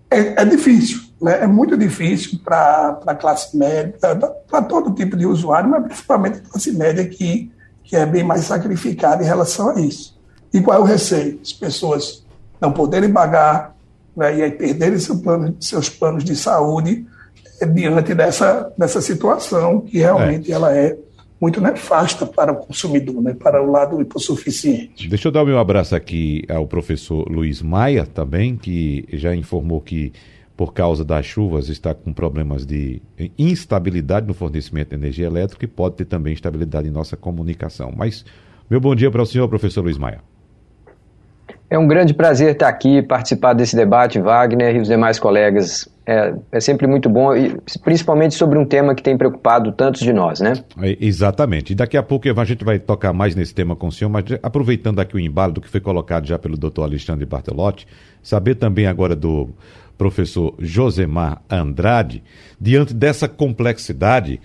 É, 0.09 0.43
é 0.43 0.45
difícil, 0.45 1.01
né? 1.19 1.39
é 1.41 1.47
muito 1.47 1.75
difícil 1.75 2.39
para 2.43 2.99
a 3.07 3.15
classe 3.15 3.57
média, 3.57 3.95
para 4.47 4.61
todo 4.61 4.93
tipo 4.93 5.17
de 5.17 5.25
usuário, 5.25 5.67
mas 5.71 5.85
principalmente 5.85 6.37
a 6.37 6.51
classe 6.51 6.71
média 6.71 7.03
que, 7.03 7.51
que 7.83 7.95
é 7.95 8.05
bem 8.05 8.23
mais 8.23 8.45
sacrificada 8.45 9.23
em 9.23 9.25
relação 9.25 9.69
a 9.69 9.81
isso. 9.81 10.12
E 10.53 10.61
qual 10.61 10.77
é 10.77 10.81
o 10.81 10.85
receio? 10.85 11.39
As 11.41 11.51
pessoas 11.51 12.23
não 12.61 12.71
poderem 12.71 13.11
pagar 13.11 13.75
né, 14.15 14.37
e 14.37 14.41
aí 14.43 14.51
perderem 14.51 14.99
seu 14.99 15.17
plano, 15.19 15.55
seus 15.59 15.89
planos 15.89 16.23
de 16.23 16.35
saúde 16.35 17.05
é, 17.59 17.65
diante 17.65 18.13
dessa, 18.13 18.71
dessa 18.77 19.01
situação 19.01 19.81
que 19.81 19.97
realmente 19.97 20.51
é. 20.51 20.55
ela 20.55 20.75
é 20.75 20.95
muito 21.41 21.59
nefasta 21.59 22.25
para 22.25 22.53
o 22.53 22.55
consumidor, 22.55 23.21
né, 23.21 23.33
para 23.33 23.61
o 23.61 23.69
lado 23.69 23.99
hipossuficiente. 23.99 25.09
Deixa 25.09 25.27
eu 25.27 25.31
dar 25.31 25.43
o 25.43 25.45
meu 25.45 25.59
abraço 25.59 25.95
aqui 25.95 26.43
ao 26.47 26.65
professor 26.67 27.27
Luiz 27.29 27.61
Maia 27.61 28.05
também, 28.05 28.55
que 28.55 29.05
já 29.11 29.35
informou 29.35 29.81
que 29.81 30.13
por 30.55 30.71
causa 30.71 31.03
das 31.03 31.25
chuvas 31.25 31.67
está 31.67 31.93
com 31.93 32.13
problemas 32.13 32.65
de 32.65 33.01
instabilidade 33.37 34.27
no 34.27 34.33
fornecimento 34.33 34.89
de 34.89 34.95
energia 34.95 35.25
elétrica 35.25 35.65
e 35.65 35.67
pode 35.67 35.95
ter 35.95 36.05
também 36.05 36.31
instabilidade 36.31 36.87
em 36.87 36.91
nossa 36.91 37.17
comunicação. 37.17 37.91
Mas 37.93 38.23
meu 38.69 38.79
bom 38.79 38.95
dia 38.95 39.11
para 39.11 39.21
o 39.21 39.25
senhor, 39.25 39.49
professor 39.49 39.83
Luiz 39.83 39.97
Maia. 39.97 40.21
É 41.73 41.77
um 41.79 41.87
grande 41.87 42.13
prazer 42.13 42.51
estar 42.51 42.67
aqui, 42.67 43.01
participar 43.01 43.53
desse 43.53 43.75
debate, 43.75 44.19
Wagner 44.19 44.75
e 44.75 44.79
os 44.79 44.87
demais 44.87 45.17
colegas. 45.17 45.89
É, 46.05 46.35
é, 46.51 46.59
sempre 46.59 46.85
muito 46.85 47.09
bom, 47.09 47.35
e 47.35 47.57
principalmente 47.83 48.35
sobre 48.35 48.59
um 48.59 48.65
tema 48.65 48.93
que 48.93 49.01
tem 49.01 49.17
preocupado 49.17 49.71
tantos 49.71 50.01
de 50.01 50.13
nós, 50.13 50.39
né? 50.39 50.53
É, 50.79 50.95
exatamente. 51.01 51.73
E 51.73 51.75
daqui 51.75 51.97
a 51.97 52.03
pouco 52.03 52.27
a 52.29 52.45
gente 52.45 52.63
vai 52.63 52.77
tocar 52.77 53.11
mais 53.11 53.33
nesse 53.33 53.55
tema 53.55 53.75
com 53.75 53.87
o 53.87 53.91
senhor, 53.91 54.11
mas 54.11 54.23
aproveitando 54.43 54.99
aqui 54.99 55.15
o 55.15 55.19
embalo 55.19 55.53
do 55.53 55.61
que 55.61 55.67
foi 55.67 55.79
colocado 55.79 56.27
já 56.27 56.37
pelo 56.37 56.55
doutor 56.55 56.83
Alexandre 56.83 57.25
Bartelotti, 57.25 57.87
saber 58.21 58.53
também 58.53 58.85
agora 58.85 59.15
do 59.15 59.49
professor 59.97 60.53
Josemar 60.59 61.41
Andrade, 61.49 62.23
diante 62.61 62.93
dessa 62.93 63.27
complexidade, 63.27 64.39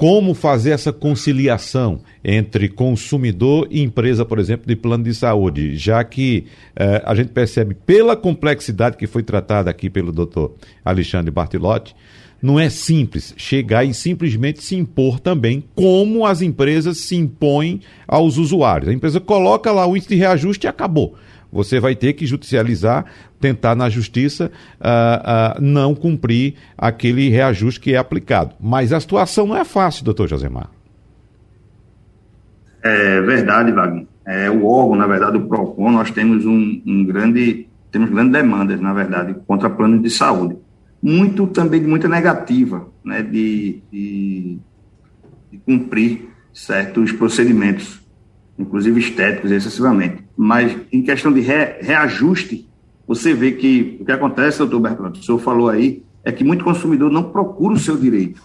como 0.00 0.32
fazer 0.32 0.70
essa 0.70 0.94
conciliação 0.94 2.00
entre 2.24 2.70
consumidor 2.70 3.68
e 3.70 3.82
empresa, 3.82 4.24
por 4.24 4.38
exemplo, 4.38 4.66
de 4.66 4.74
plano 4.74 5.04
de 5.04 5.12
saúde, 5.12 5.76
já 5.76 6.02
que 6.02 6.46
eh, 6.74 7.02
a 7.04 7.14
gente 7.14 7.28
percebe 7.32 7.74
pela 7.74 8.16
complexidade 8.16 8.96
que 8.96 9.06
foi 9.06 9.22
tratada 9.22 9.68
aqui 9.68 9.90
pelo 9.90 10.10
doutor 10.10 10.54
Alexandre 10.82 11.30
Bartilotti, 11.30 11.94
não 12.40 12.58
é 12.58 12.70
simples 12.70 13.34
chegar 13.36 13.84
e 13.84 13.92
simplesmente 13.92 14.62
se 14.62 14.74
impor 14.74 15.20
também 15.20 15.62
como 15.74 16.24
as 16.24 16.40
empresas 16.40 16.96
se 16.96 17.14
impõem 17.16 17.82
aos 18.08 18.38
usuários. 18.38 18.88
A 18.88 18.94
empresa 18.94 19.20
coloca 19.20 19.70
lá 19.70 19.86
o 19.86 19.94
índice 19.94 20.08
de 20.08 20.16
reajuste 20.16 20.66
e 20.66 20.68
acabou 20.68 21.14
você 21.52 21.80
vai 21.80 21.94
ter 21.94 22.12
que 22.12 22.26
judicializar, 22.26 23.06
tentar 23.40 23.74
na 23.74 23.88
justiça 23.88 24.50
uh, 24.80 25.58
uh, 25.58 25.60
não 25.60 25.94
cumprir 25.94 26.54
aquele 26.76 27.28
reajuste 27.28 27.80
que 27.80 27.94
é 27.94 27.96
aplicado. 27.96 28.54
Mas 28.60 28.92
a 28.92 29.00
situação 29.00 29.46
não 29.46 29.56
é 29.56 29.64
fácil, 29.64 30.04
doutor 30.04 30.28
Josemar. 30.28 30.70
É 32.82 33.20
verdade, 33.20 33.72
Wagner. 33.72 34.06
É, 34.26 34.50
o 34.50 34.64
órgão, 34.64 34.96
na 34.96 35.06
verdade, 35.06 35.36
o 35.36 35.46
PROCON, 35.48 35.90
nós 35.90 36.10
temos 36.10 36.46
um, 36.46 36.80
um 36.86 37.04
grande, 37.04 37.66
temos 37.90 38.10
grandes 38.10 38.32
demandas, 38.32 38.80
na 38.80 38.92
verdade, 38.92 39.34
contra 39.46 39.68
plano 39.68 40.00
de 40.00 40.08
saúde. 40.08 40.56
Muito 41.02 41.46
também 41.46 41.80
de 41.80 41.86
muita 41.86 42.08
negativa, 42.08 42.86
né, 43.04 43.22
de, 43.22 43.80
de 43.90 44.58
de 45.50 45.58
cumprir 45.58 46.28
certos 46.52 47.12
procedimentos, 47.12 47.99
inclusive 48.60 49.00
estéticos, 49.00 49.50
excessivamente. 49.50 50.24
Mas 50.36 50.76
em 50.92 51.02
questão 51.02 51.32
de 51.32 51.40
re, 51.40 51.78
reajuste, 51.80 52.68
você 53.06 53.34
vê 53.34 53.52
que 53.52 53.98
o 54.00 54.04
que 54.04 54.12
acontece, 54.12 54.58
doutor 54.58 54.80
Bertrand, 54.80 55.12
o 55.12 55.22
senhor 55.22 55.38
falou 55.38 55.68
aí, 55.68 56.02
é 56.22 56.30
que 56.30 56.44
muito 56.44 56.64
consumidor 56.64 57.10
não 57.10 57.24
procura 57.24 57.74
o 57.74 57.78
seu 57.78 57.96
direito. 57.96 58.40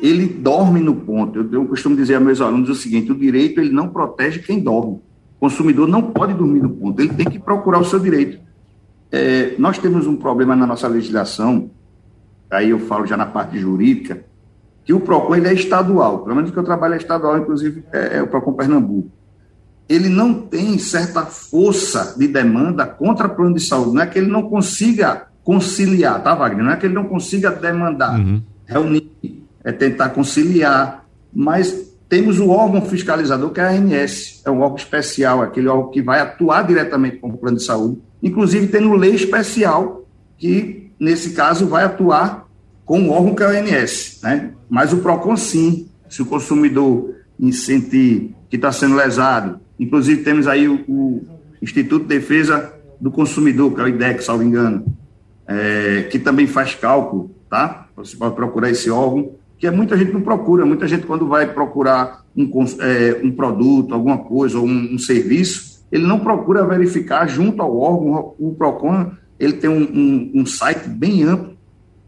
Ele 0.00 0.26
dorme 0.26 0.80
no 0.80 0.94
ponto. 0.94 1.38
Eu, 1.38 1.52
eu 1.52 1.66
costumo 1.66 1.94
dizer 1.94 2.14
a 2.14 2.20
meus 2.20 2.40
alunos 2.40 2.70
o 2.70 2.74
seguinte: 2.74 3.12
o 3.12 3.14
direito 3.14 3.60
ele 3.60 3.70
não 3.70 3.88
protege 3.88 4.40
quem 4.40 4.58
dorme. 4.58 4.94
O 5.36 5.40
consumidor 5.40 5.86
não 5.86 6.02
pode 6.02 6.34
dormir 6.34 6.60
no 6.60 6.70
ponto, 6.70 7.00
ele 7.00 7.14
tem 7.14 7.26
que 7.26 7.38
procurar 7.38 7.78
o 7.78 7.84
seu 7.84 7.98
direito. 7.98 8.38
É, 9.12 9.54
nós 9.58 9.78
temos 9.78 10.06
um 10.06 10.16
problema 10.16 10.54
na 10.54 10.66
nossa 10.66 10.86
legislação, 10.86 11.70
aí 12.50 12.70
eu 12.70 12.78
falo 12.78 13.06
já 13.06 13.16
na 13.16 13.26
parte 13.26 13.58
jurídica, 13.58 14.24
que 14.84 14.92
o 14.92 15.00
PROCON 15.00 15.36
ele 15.36 15.48
é 15.48 15.54
estadual, 15.54 16.20
pelo 16.20 16.36
menos 16.36 16.50
que 16.50 16.56
eu 16.56 16.62
trabalho 16.62 16.94
é 16.94 16.96
estadual, 16.96 17.38
inclusive 17.38 17.82
é, 17.92 18.18
é 18.18 18.22
o 18.22 18.26
PROCON 18.26 18.52
Pernambuco. 18.52 19.10
Ele 19.90 20.08
não 20.08 20.32
tem 20.32 20.78
certa 20.78 21.26
força 21.26 22.14
de 22.16 22.28
demanda 22.28 22.86
contra 22.86 23.26
o 23.26 23.34
plano 23.34 23.56
de 23.56 23.60
saúde, 23.60 23.92
não 23.92 24.02
é 24.02 24.06
que 24.06 24.20
ele 24.20 24.30
não 24.30 24.44
consiga 24.44 25.26
conciliar, 25.42 26.22
tá, 26.22 26.32
Wagner? 26.32 26.64
Não 26.64 26.70
é 26.70 26.76
que 26.76 26.86
ele 26.86 26.94
não 26.94 27.06
consiga 27.06 27.50
demandar, 27.50 28.16
uhum. 28.16 28.40
reunir, 28.64 29.10
é 29.64 29.72
tentar 29.72 30.10
conciliar, 30.10 31.04
mas 31.34 31.90
temos 32.08 32.38
o 32.38 32.50
órgão 32.50 32.82
fiscalizador, 32.82 33.50
que 33.50 33.60
é 33.60 33.64
a 33.64 33.70
ANS, 33.70 34.42
é 34.44 34.50
um 34.50 34.60
órgão 34.60 34.76
especial, 34.76 35.42
aquele 35.42 35.66
órgão 35.66 35.90
que 35.90 36.00
vai 36.00 36.20
atuar 36.20 36.62
diretamente 36.62 37.16
com 37.16 37.28
o 37.28 37.36
plano 37.36 37.56
de 37.56 37.64
saúde, 37.64 37.98
inclusive 38.22 38.68
tendo 38.68 38.94
lei 38.94 39.16
especial 39.16 40.04
que, 40.38 40.92
nesse 41.00 41.30
caso, 41.30 41.66
vai 41.66 41.82
atuar 41.82 42.46
com 42.84 43.08
o 43.08 43.10
órgão 43.10 43.34
que 43.34 43.42
é 43.42 43.46
a 43.46 43.60
ANS, 43.60 44.20
né? 44.22 44.50
Mas 44.68 44.92
o 44.92 44.98
PROCON, 44.98 45.36
sim, 45.36 45.88
se 46.08 46.22
o 46.22 46.26
consumidor 46.26 47.14
sentir 47.52 48.36
que 48.48 48.56
está 48.56 48.70
sendo 48.70 48.96
lesado, 48.96 49.60
inclusive 49.80 50.22
temos 50.22 50.46
aí 50.46 50.68
o, 50.68 50.84
o, 50.86 51.40
Instituto 51.62 52.02
de 52.02 52.14
Defesa 52.14 52.72
do 52.98 53.10
Consumidor, 53.10 53.74
que 53.74 53.80
é 53.80 53.84
o 53.84 53.88
IDEC, 53.88 54.22
salvo 54.22 54.42
engano, 54.42 54.84
é, 55.46 56.08
que 56.10 56.18
também 56.18 56.46
faz 56.46 56.74
cálculo, 56.74 57.30
tá? 57.50 57.86
Você 57.96 58.16
pode 58.16 58.34
procurar 58.34 58.70
esse 58.70 58.90
órgão, 58.90 59.32
que 59.58 59.66
é 59.66 59.70
muita 59.70 59.96
gente 59.96 60.12
não 60.12 60.22
procura, 60.22 60.64
muita 60.64 60.88
gente 60.88 61.06
quando 61.06 61.26
vai 61.26 61.52
procurar 61.52 62.24
um, 62.34 62.48
é, 62.80 63.20
um 63.22 63.30
produto, 63.30 63.94
alguma 63.94 64.18
coisa, 64.18 64.58
ou 64.58 64.66
um, 64.66 64.94
um 64.94 64.98
serviço, 64.98 65.84
ele 65.92 66.06
não 66.06 66.20
procura 66.20 66.66
verificar 66.66 67.26
junto 67.26 67.60
ao 67.60 67.76
órgão, 67.76 68.34
o 68.38 68.54
PROCON, 68.54 69.10
ele 69.38 69.54
tem 69.54 69.68
um, 69.68 69.82
um, 69.82 70.32
um 70.40 70.46
site 70.46 70.88
bem 70.88 71.24
amplo, 71.24 71.56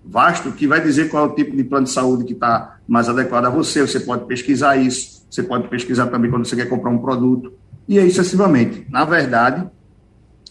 vasto, 0.04 0.52
que 0.52 0.66
vai 0.66 0.80
dizer 0.80 1.08
qual 1.08 1.26
é 1.26 1.28
o 1.28 1.34
tipo 1.34 1.56
de 1.56 1.64
plano 1.64 1.84
de 1.84 1.92
saúde 1.92 2.24
que 2.24 2.32
está 2.32 2.78
mais 2.86 3.08
adequado 3.08 3.46
a 3.46 3.50
você, 3.50 3.80
você 3.80 4.00
pode 4.00 4.26
pesquisar 4.26 4.76
isso, 4.76 5.26
você 5.30 5.42
pode 5.42 5.68
pesquisar 5.68 6.06
também 6.08 6.30
quando 6.30 6.46
você 6.46 6.56
quer 6.56 6.68
comprar 6.68 6.90
um 6.90 6.98
produto, 6.98 7.52
e 7.88 7.98
aí 7.98 8.10
sucessivamente. 8.10 8.86
Na 8.90 9.04
verdade, 9.04 9.68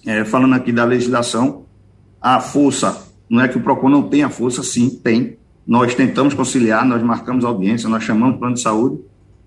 é, 0.06 0.24
falando 0.26 0.56
aqui 0.56 0.72
da 0.72 0.84
legislação, 0.84 1.66
a 2.22 2.40
força, 2.40 3.08
não 3.30 3.42
é 3.42 3.48
que 3.48 3.58
o 3.58 3.62
PROCON 3.62 3.90
não 3.90 4.04
tenha 4.04 4.30
força, 4.30 4.64
sim, 4.64 4.90
tem. 4.90 5.38
Nós 5.66 5.96
tentamos 5.96 6.34
conciliar, 6.34 6.86
nós 6.86 7.02
marcamos 7.02 7.46
audiência, 7.46 7.88
nós 7.88 8.04
chamamos 8.04 8.38
plano 8.38 8.56
de 8.56 8.62
saúde, 8.62 9.00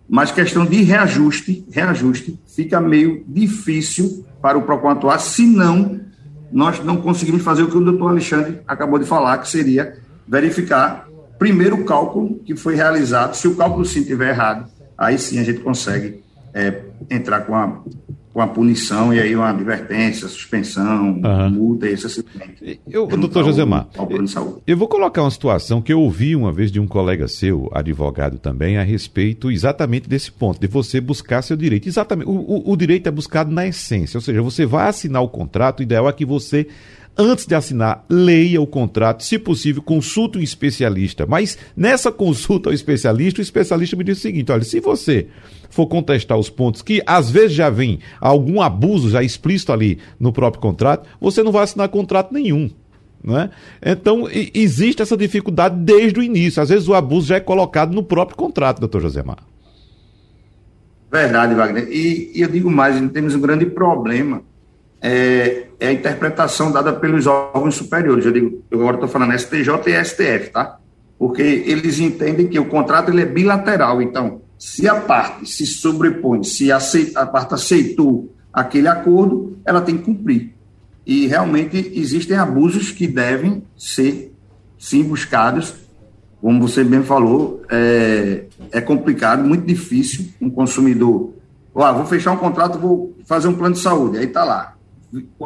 mas 0.09 0.31
questão 0.31 0.65
de 0.65 0.83
reajuste, 0.83 1.65
reajuste, 1.71 2.39
fica 2.47 2.81
meio 2.81 3.25
difícil 3.27 4.25
para 4.41 4.59
o 4.59 4.63
PROCON 4.63 4.91
atuar, 4.91 5.19
se 5.19 5.47
não 5.47 6.01
nós 6.55 6.83
não 6.85 6.99
conseguimos 6.99 7.43
fazer 7.43 7.65
o 7.65 7.69
que 7.69 7.77
o 7.77 7.81
doutor 7.81 8.11
Alexandre 8.11 8.61
acabou 8.65 8.97
de 8.97 9.05
falar, 9.05 9.39
que 9.39 9.49
seria 9.49 9.99
verificar 10.27 11.09
primeiro 11.37 11.75
o 11.81 11.85
cálculo 11.85 12.39
que 12.45 12.55
foi 12.55 12.77
realizado. 12.77 13.35
Se 13.35 13.49
o 13.49 13.57
cálculo 13.57 13.85
sim 13.85 14.01
estiver 14.01 14.31
errado, 14.31 14.71
aí 14.97 15.19
sim 15.19 15.41
a 15.41 15.43
gente 15.43 15.59
consegue 15.59 16.23
é, 16.55 16.71
entrar 17.11 17.41
com 17.43 17.55
a 17.55 17.83
com 18.35 18.41
a 18.41 18.49
punição 18.49 19.15
e 19.15 19.21
aí 19.21 19.37
uma 19.37 19.49
advertência, 19.49 20.27
suspensão, 20.27 21.21
uhum. 21.25 21.51
multa 21.51 21.87
e 21.89 21.95
assim. 21.95 22.25
Eu, 22.91 23.07
doutor 23.07 23.45
Josemar, 23.45 23.87
eu, 23.97 24.63
eu 24.67 24.77
vou 24.77 24.89
colocar 24.89 25.23
uma 25.23 25.31
situação 25.31 25.81
que 25.81 25.93
eu 25.93 26.01
ouvi 26.01 26.35
uma 26.35 26.53
vez 26.53 26.73
de 26.73 26.81
um 26.81 26.87
colega 26.87 27.29
seu, 27.29 27.71
advogado 27.73 28.37
também, 28.37 28.77
a 28.77 28.83
respeito 28.83 29.53
exatamente 29.53 30.09
desse 30.09 30.33
ponto, 30.33 30.61
de 30.61 30.67
você 30.67 31.01
buscar 31.01 31.43
seu 31.43 31.57
direito. 31.57 31.89
Exatamente, 31.89 32.29
o, 32.29 32.33
o, 32.33 32.73
o 32.73 32.77
direito 32.77 33.07
é 33.07 33.13
buscado 33.13 33.53
na 33.53 33.69
essência, 33.69 34.19
ou 34.19 34.21
seja, 34.21 34.43
você 34.43 34.67
vai 34.67 34.89
assinar 34.89 35.23
o 35.23 35.29
contrato, 35.29 35.79
o 35.79 35.83
ideal 35.85 36.09
é 36.09 36.13
que 36.13 36.25
você 36.25 36.67
antes 37.17 37.47
de 37.47 37.55
assinar, 37.55 38.05
leia 38.09 38.61
o 38.61 38.67
contrato, 38.67 39.23
se 39.23 39.39
possível, 39.39 39.83
consulte 39.83 40.39
um 40.39 40.43
especialista. 40.43 41.27
Mas 41.27 41.59
nessa 41.77 42.11
consulta 42.11 42.69
ao 42.69 42.75
especialista, 42.75 43.41
o 43.41 43.43
especialista 43.43 43.97
me 43.97 44.05
diz 44.05 44.19
o 44.19 44.21
seguinte: 44.21 44.53
olha, 44.53 44.65
se 44.65 44.81
você 44.81 45.29
for 45.71 45.87
contestar 45.87 46.39
os 46.39 46.51
pontos 46.51 46.83
que 46.83 47.03
às 47.07 47.31
vezes 47.31 47.53
já 47.53 47.71
vem 47.71 47.99
algum 48.21 48.61
abuso 48.61 49.11
já 49.11 49.23
explícito 49.23 49.73
ali 49.73 49.99
no 50.19 50.33
próprio 50.33 50.63
contrato, 50.63 51.09
você 51.21 51.43
não 51.43 51.53
vai 51.53 51.65
assinar 51.65 51.89
contrato 51.89 52.33
nenhum. 52.33 52.71
Né? 53.23 53.49
Então, 53.83 54.29
existe 54.55 55.01
essa 55.01 55.17
dificuldade 55.17 55.77
desde 55.77 56.21
o 56.21 56.23
início. 56.23 56.63
Às 56.63 56.69
vezes 56.69 56.87
o 56.87 56.95
abuso 56.95 57.29
já 57.29 57.37
é 57.37 57.41
colocado 57.41 57.95
no 57.95 58.03
próprio 58.03 58.37
contrato, 58.37 58.81
doutor 58.81 59.01
Josemar. 59.01 59.39
Verdade, 61.11 61.55
Wagner. 61.55 61.89
E, 61.91 62.33
e 62.35 62.43
eu 62.43 62.49
digo 62.49 62.71
mais, 62.71 63.01
temos 63.13 63.35
um 63.35 63.41
grande 63.41 63.65
problema. 63.67 64.43
É, 65.07 65.67
é, 65.79 65.89
a 65.89 65.93
interpretação 65.93 66.73
dada 66.73 66.91
pelos 66.95 67.27
órgãos 67.27 67.75
superiores. 67.75 68.25
Eu 68.25 68.33
digo, 68.33 68.65
eu 68.71 68.81
agora 68.81 68.97
estou 68.97 69.09
falando 69.09 69.39
STJ 69.39 69.69
e 69.87 70.03
STF, 70.03 70.51
tá? 70.51 70.79
Porque 71.19 71.43
eles 71.43 72.01
entendem 72.01 72.49
que 72.49 72.59
o 72.59 72.65
contrato 72.65 73.11
ele 73.11 73.21
é 73.21 73.27
bilateral. 73.27 74.01
Então, 74.01 74.41
se 74.59 74.89
a 74.89 74.95
parte 74.95 75.47
se 75.47 75.67
sobrepõe, 75.67 76.43
se 76.43 76.73
aceita, 76.73 77.21
a 77.21 77.27
parte 77.27 77.53
aceitou 77.53 78.35
aquele 78.51 78.89
acordo, 78.89 79.59
ela 79.67 79.83
tem 79.83 79.99
que 79.99 80.05
cumprir. 80.05 80.55
E 81.07 81.27
realmente 81.27 81.93
existem 81.95 82.39
abusos 82.39 82.91
que 82.91 83.07
devem 83.07 83.63
ser, 83.77 84.33
sim, 84.79 85.03
buscados. 85.03 85.75
Como 86.41 86.67
você 86.67 86.83
bem 86.83 87.03
falou, 87.03 87.63
é, 87.71 88.45
é 88.73 88.81
complicado, 88.81 89.45
muito 89.45 89.67
difícil 89.67 90.31
um 90.41 90.49
consumidor. 90.49 91.35
Ah, 91.77 91.93
vou 91.93 92.07
fechar 92.07 92.33
um 92.33 92.39
contrato, 92.39 92.79
vou 92.79 93.15
fazer 93.27 93.49
um 93.49 93.55
plano 93.55 93.75
de 93.75 93.83
saúde. 93.83 94.17
Aí 94.17 94.25
está 94.25 94.45
lá. 94.45 94.74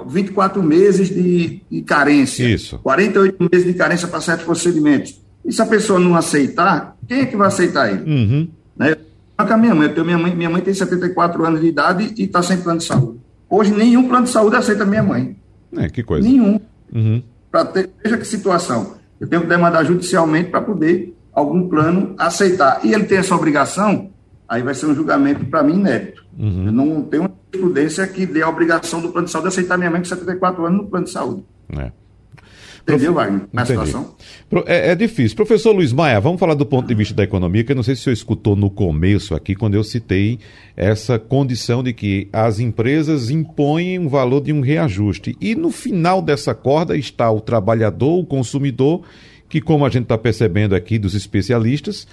24 0.06 0.62
meses 0.62 1.08
de, 1.08 1.60
de 1.70 1.82
carência. 1.82 2.44
Isso. 2.44 2.78
48 2.78 3.48
meses 3.50 3.66
de 3.66 3.74
carência 3.74 4.08
para 4.08 4.20
certos 4.20 4.44
procedimentos. 4.44 5.20
E 5.44 5.52
se 5.52 5.62
a 5.62 5.66
pessoa 5.66 5.98
não 5.98 6.14
aceitar, 6.14 6.96
quem 7.06 7.20
é 7.20 7.26
que 7.26 7.36
vai 7.36 7.48
aceitar 7.48 7.90
ele? 7.90 8.02
Uhum. 8.02 8.48
Né? 8.76 8.96
com 9.36 9.52
a 9.52 9.56
minha 9.56 9.74
mãe. 9.74 9.86
Eu 9.86 9.94
tenho 9.94 10.06
minha 10.06 10.18
mãe, 10.18 10.34
minha 10.34 10.50
mãe 10.50 10.60
tem 10.60 10.74
74 10.74 11.44
anos 11.44 11.60
de 11.60 11.68
idade 11.68 12.14
e 12.16 12.24
está 12.24 12.42
sem 12.42 12.58
plano 12.58 12.78
de 12.78 12.84
saúde. 12.84 13.20
Hoje 13.48 13.72
nenhum 13.72 14.08
plano 14.08 14.24
de 14.24 14.32
saúde 14.32 14.56
aceita 14.56 14.84
minha 14.84 15.02
mãe. 15.02 15.36
É, 15.76 15.88
que 15.88 16.02
coisa. 16.02 16.26
Nenhum. 16.26 16.60
Uhum. 16.92 17.22
Para 17.50 17.64
ter, 17.64 17.88
veja 18.02 18.18
que 18.18 18.26
situação. 18.26 18.94
Eu 19.20 19.26
tenho 19.28 19.42
que 19.42 19.48
demandar 19.48 19.84
judicialmente 19.84 20.50
para 20.50 20.60
poder 20.60 21.14
algum 21.32 21.68
plano 21.68 22.14
aceitar. 22.18 22.80
E 22.84 22.92
ele 22.92 23.04
tem 23.04 23.18
essa 23.18 23.34
obrigação, 23.34 24.10
aí 24.48 24.62
vai 24.62 24.74
ser 24.74 24.86
um 24.86 24.94
julgamento 24.94 25.44
para 25.46 25.62
mim 25.62 25.74
inédito. 25.74 26.24
Uhum. 26.38 26.66
Eu 26.66 26.72
não 26.72 27.02
tenho 27.02 27.24
uma 27.24 27.32
jurisprudência 27.52 28.06
que 28.06 28.24
dê 28.24 28.42
a 28.42 28.48
obrigação 28.48 29.00
do 29.00 29.10
plano 29.10 29.26
de 29.26 29.32
saúde 29.32 29.48
aceitar 29.48 29.76
minha 29.76 29.90
mãe 29.90 30.00
com 30.00 30.06
74 30.06 30.64
anos 30.64 30.82
no 30.82 30.86
plano 30.88 31.04
de 31.04 31.10
saúde. 31.10 31.44
É. 31.76 31.92
Entendeu, 32.82 33.12
Wagner? 33.12 33.42
Na 33.52 33.66
situação? 33.66 34.14
É, 34.64 34.92
é, 34.92 34.94
difícil. 34.94 35.36
Professor 35.36 35.72
Luiz 35.72 35.92
Maia, 35.92 36.18
vamos 36.20 36.40
falar 36.40 36.54
do 36.54 36.64
ponto 36.64 36.86
de 36.86 36.94
vista 36.94 37.12
da 37.12 37.22
economia, 37.22 37.62
que 37.62 37.70
eu 37.70 37.76
não 37.76 37.82
sei 37.82 37.94
se 37.94 38.00
o 38.00 38.04
senhor 38.04 38.14
escutou 38.14 38.56
no 38.56 38.70
começo 38.70 39.34
aqui, 39.34 39.54
quando 39.54 39.74
eu 39.74 39.84
citei 39.84 40.38
essa 40.74 41.18
condição 41.18 41.82
de 41.82 41.92
que 41.92 42.30
as 42.32 42.58
empresas 42.60 43.28
impõem 43.28 43.98
um 43.98 44.08
valor 44.08 44.40
de 44.40 44.54
um 44.54 44.62
reajuste. 44.62 45.36
E 45.38 45.54
no 45.54 45.70
final 45.70 46.22
dessa 46.22 46.54
corda 46.54 46.96
está 46.96 47.30
o 47.30 47.42
trabalhador, 47.42 48.20
o 48.20 48.24
consumidor, 48.24 49.02
que, 49.50 49.60
como 49.60 49.84
a 49.84 49.90
gente 49.90 50.04
está 50.04 50.16
percebendo 50.16 50.74
aqui 50.74 50.98
dos 50.98 51.14
especialistas, 51.14 52.08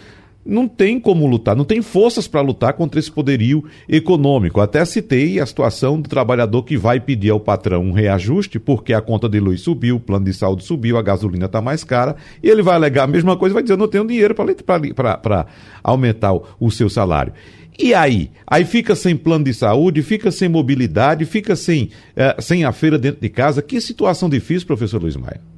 não 0.46 0.68
tem 0.68 1.00
como 1.00 1.26
lutar, 1.26 1.56
não 1.56 1.66
tem 1.66 1.82
forças 1.82 2.28
para 2.28 2.42
lutar 2.42 2.74
contra 2.74 3.00
esse 3.00 3.12
poderio 3.12 3.64
econômico. 3.90 4.62
Até 4.62 4.86
citei 4.86 5.40
a 5.40 5.46
situação 5.46 6.00
do 6.00 6.08
trabalhador 6.08 6.64
que 6.64 6.78
vai 6.78 7.00
pedir 7.00 7.32
ao 7.32 7.40
patrão 7.40 7.84
um 7.84 7.92
reajuste 7.92 8.60
porque 8.60 8.94
a 8.94 9.02
conta 9.02 9.28
de 9.28 9.40
luz 9.40 9.62
subiu, 9.62 9.96
o 9.96 10.00
plano 10.00 10.26
de 10.26 10.34
saúde 10.34 10.64
subiu, 10.64 10.98
a 10.98 11.02
gasolina 11.02 11.46
está 11.46 11.62
mais 11.62 11.84
cara, 11.84 12.16
e 12.44 12.50
ele 12.50 12.62
vai 12.62 12.76
alegar 12.76 13.04
a 13.04 13.08
mesma 13.08 13.36
coisa, 13.36 13.54
vai 13.54 13.64
dizer: 13.64 13.74
eu 13.74 13.78
não 13.78 13.88
tenho 13.88 14.06
dinheiro 14.06 14.36
para 14.36 15.48
aumentar 15.84 16.34
o, 16.34 16.46
o 16.60 16.70
seu 16.70 16.90
salário. 16.90 17.34
E 17.78 17.94
aí? 17.94 18.32
Aí 18.48 18.64
fica 18.64 18.96
sem 18.96 19.18
plano 19.18 19.44
de 19.44 19.54
saúde, 19.54 20.02
fica 20.02 20.32
sem 20.32 20.48
mobilidade, 20.48 21.26
fica 21.26 21.56
sem, 21.56 21.90
uh, 22.16 22.42
sem 22.42 22.64
a 22.64 22.72
feira 22.72 22.98
dentro 22.98 23.20
de 23.20 23.30
casa. 23.30 23.62
Que 23.62 23.82
situação 23.82 24.30
difícil, 24.30 24.66
professor 24.66 25.02
Luiz 25.02 25.18
Maia. 25.18 25.55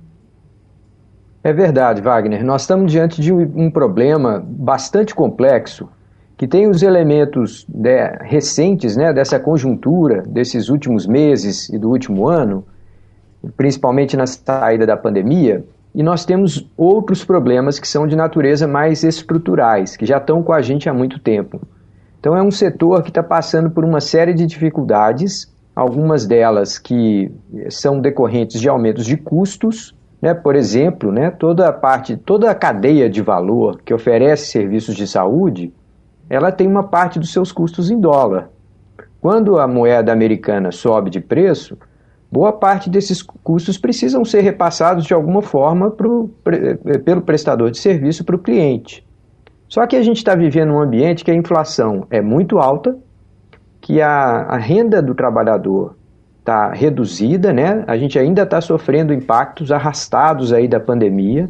É 1.44 1.54
verdade, 1.54 2.02
Wagner. 2.02 2.44
Nós 2.44 2.62
estamos 2.62 2.92
diante 2.92 3.22
de 3.22 3.32
um 3.32 3.72
problema 3.72 4.44
bastante 4.46 5.16
complexo 5.16 5.88
que 6.38 6.48
tem 6.48 6.70
os 6.70 6.84
elementos 6.84 7.66
né, 7.68 8.16
recentes 8.22 8.96
né, 8.96 9.12
dessa 9.12 9.40
conjuntura, 9.40 10.22
desses 10.22 10.70
últimos 10.70 11.08
meses 11.08 11.68
e 11.70 11.80
do 11.80 11.90
último 11.90 12.28
ano, 12.28 12.64
principalmente 13.56 14.16
na 14.16 14.28
saída 14.28 14.86
da 14.86 14.96
pandemia, 14.96 15.66
E 15.98 16.04
nós 16.04 16.26
temos 16.26 16.70
outros 16.78 17.26
problemas 17.26 17.80
que 17.80 17.88
são 17.88 18.06
de 18.06 18.16
natureza 18.16 18.68
mais 18.68 19.04
estruturais, 19.04 19.98
que 19.98 20.06
já 20.06 20.18
estão 20.18 20.44
com 20.44 20.54
a 20.54 20.62
gente 20.62 20.88
há 20.88 20.94
muito 20.94 21.18
tempo. 21.18 21.60
Então 22.20 22.38
é 22.38 22.44
um 22.44 22.52
setor 22.52 23.02
que 23.02 23.10
está 23.10 23.24
passando 23.24 23.72
por 23.72 23.84
uma 23.84 24.00
série 24.00 24.36
de 24.36 24.46
dificuldades, 24.46 25.52
algumas 25.76 26.28
delas 26.28 26.78
que 26.78 27.32
são 27.72 28.00
decorrentes 28.00 28.62
de 28.62 28.70
aumentos 28.70 29.08
de 29.08 29.18
custos, 29.18 29.97
né? 30.22 30.34
Por 30.34 30.56
exemplo, 30.56 31.12
né, 31.12 31.32
toda 31.32 31.68
a 31.68 31.74
parte, 31.74 32.18
toda 32.18 32.50
a 32.50 32.56
cadeia 32.56 33.10
de 33.10 33.22
valor 33.22 33.82
que 33.84 33.94
oferece 33.94 34.48
serviços 34.48 34.96
de 34.96 35.08
saúde, 35.08 35.74
ela 36.30 36.52
tem 36.52 36.68
uma 36.68 36.84
parte 36.84 37.20
dos 37.20 37.32
seus 37.32 37.52
custos 37.52 37.90
em 37.90 38.00
dólar. 38.00 38.50
Quando 39.22 39.60
a 39.60 39.68
moeda 39.68 40.12
americana 40.12 40.72
sobe 40.72 41.10
de 41.10 41.20
preço, 41.20 41.78
boa 42.32 42.52
parte 42.52 42.90
desses 42.90 43.22
custos 43.22 43.78
precisam 43.78 44.24
ser 44.26 44.42
repassados 44.42 45.06
de 45.06 45.14
alguma 45.14 45.42
forma 45.42 45.90
pro, 45.90 46.30
eh, 46.46 46.98
pelo 47.00 47.22
prestador 47.22 47.72
de 47.72 47.78
serviço 47.78 48.24
para 48.24 48.36
o 48.36 48.40
cliente. 48.40 49.06
Só 49.68 49.86
que 49.86 49.96
a 49.96 50.02
gente 50.02 50.18
está 50.18 50.36
vivendo 50.36 50.72
um 50.72 50.82
ambiente 50.82 51.26
que 51.26 51.32
a 51.32 51.36
inflação 51.36 52.06
é 52.10 52.22
muito 52.22 52.58
alta, 52.58 52.98
que 53.82 54.02
a, 54.02 54.44
a 54.44 54.58
renda 54.58 55.02
do 55.02 55.14
trabalhador 55.14 55.97
está 56.48 56.72
reduzida, 56.72 57.52
né? 57.52 57.84
A 57.86 57.98
gente 57.98 58.18
ainda 58.18 58.44
está 58.44 58.62
sofrendo 58.62 59.14
impactos 59.14 59.70
arrastados 59.70 60.54
aí 60.54 60.66
da 60.66 60.80
pandemia. 60.80 61.50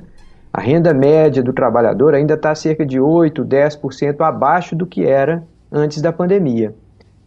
A 0.51 0.60
renda 0.60 0.91
média 0.91 1.43
do 1.43 1.53
trabalhador 1.53 2.15
ainda 2.15 2.33
está 2.33 2.55
cerca 2.55 2.83
de 2.83 2.99
8, 2.99 3.45
10% 3.45 4.21
abaixo 4.21 4.75
do 4.75 4.88
que 4.88 5.05
era 5.05 5.43
antes 5.71 6.01
da 6.01 6.12
pandemia. 6.12 6.73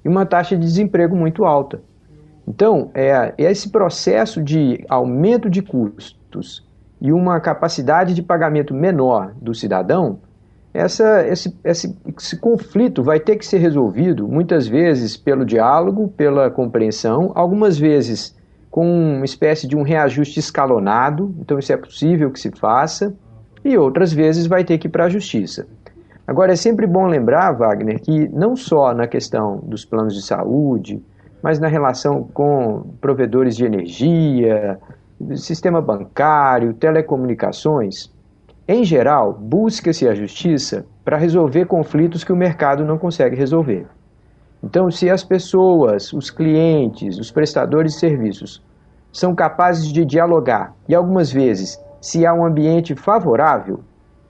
E 0.05 0.09
uma 0.09 0.27
taxa 0.27 0.57
de 0.57 0.65
desemprego 0.65 1.15
muito 1.15 1.45
alta. 1.45 1.81
Então, 2.49 2.91
é, 2.93 3.33
esse 3.39 3.69
processo 3.71 4.43
de 4.43 4.85
aumento 4.89 5.49
de 5.49 5.63
custos 5.63 6.67
e 7.01 7.13
uma 7.13 7.39
capacidade 7.39 8.15
de 8.15 8.23
pagamento 8.23 8.75
menor 8.75 9.33
do 9.41 9.55
cidadão 9.55 10.19
essa, 10.73 11.27
esse, 11.27 11.57
esse, 11.65 11.97
esse, 12.17 12.37
conflito 12.37 13.03
vai 13.03 13.19
ter 13.19 13.37
que 13.37 13.45
ser 13.45 13.59
resolvido 13.59 14.29
muitas 14.29 14.69
vezes 14.69 15.17
pelo 15.17 15.45
diálogo, 15.45 16.09
pela 16.09 16.51
compreensão, 16.51 17.33
algumas 17.35 17.77
vezes 17.77 18.37
com 18.71 19.17
uma 19.17 19.25
espécie 19.25 19.67
de 19.67 19.77
um 19.77 19.83
reajuste 19.83 20.39
escalonado, 20.39 21.35
então 21.41 21.59
isso 21.59 21.73
é 21.73 21.77
possível 21.77 22.31
que 22.31 22.39
se 22.39 22.53
faça, 22.53 23.13
e 23.65 23.77
outras 23.77 24.13
vezes 24.13 24.47
vai 24.47 24.65
ter 24.65 24.79
que 24.79 24.87
ir 24.87 24.91
para 24.91 25.07
a 25.07 25.09
justiça. 25.09 25.67
Agora, 26.27 26.53
é 26.53 26.57
sempre 26.57 26.87
bom 26.87 27.07
lembrar, 27.07 27.51
Wagner, 27.53 28.01
que 28.01 28.29
não 28.29 28.55
só 28.55 28.95
na 28.95 29.09
questão 29.09 29.59
dos 29.65 29.85
planos 29.85 30.15
de 30.15 30.23
saúde, 30.23 31.03
mas 31.43 31.59
na 31.59 31.67
relação 31.67 32.23
com 32.33 32.95
provedores 33.01 33.57
de 33.57 33.65
energia, 33.65 34.79
sistema 35.35 35.81
bancário, 35.81 36.73
telecomunicações, 36.75 38.11
em 38.73 38.85
geral, 38.85 39.33
busca-se 39.33 40.07
a 40.07 40.15
justiça 40.15 40.87
para 41.05 41.17
resolver 41.17 41.65
conflitos 41.65 42.23
que 42.23 42.33
o 42.33 42.37
mercado 42.37 42.85
não 42.85 42.99
consegue 42.99 43.35
resolver. 43.35 43.85
Então, 44.63 44.89
se 44.93 45.11
as 45.11 45.25
pessoas, 45.25 46.13
os 46.13 46.31
clientes, 46.31 47.19
os 47.19 47.33
prestadores 47.33 47.95
de 47.95 47.99
serviços 47.99 48.63
são 49.13 49.35
capazes 49.35 49.93
de 49.93 50.05
dialogar 50.05 50.73
e 50.89 50.95
algumas 50.95 51.33
vezes, 51.33 51.83
se 52.01 52.25
há 52.25 52.33
um 52.33 52.45
ambiente 52.45 52.95
favorável, 52.95 53.81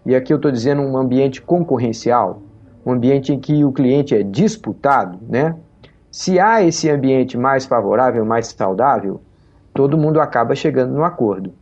e 0.06 0.14
aqui 0.14 0.32
eu 0.32 0.36
estou 0.36 0.50
dizendo 0.50 0.80
um 0.80 0.96
ambiente 0.96 1.42
concorrencial, 1.42 2.40
um 2.86 2.92
ambiente 2.92 3.34
em 3.34 3.38
que 3.38 3.62
o 3.62 3.72
cliente 3.72 4.14
é 4.14 4.22
disputado, 4.22 5.18
né? 5.28 5.54
Se 6.10 6.40
há 6.40 6.62
esse 6.62 6.88
ambiente 6.88 7.36
mais 7.36 7.66
favorável, 7.66 8.24
mais 8.24 8.46
saudável, 8.46 9.20
todo 9.74 9.98
mundo 9.98 10.18
acaba 10.18 10.54
chegando 10.54 10.94
no 10.94 11.04
acordo. 11.04 11.52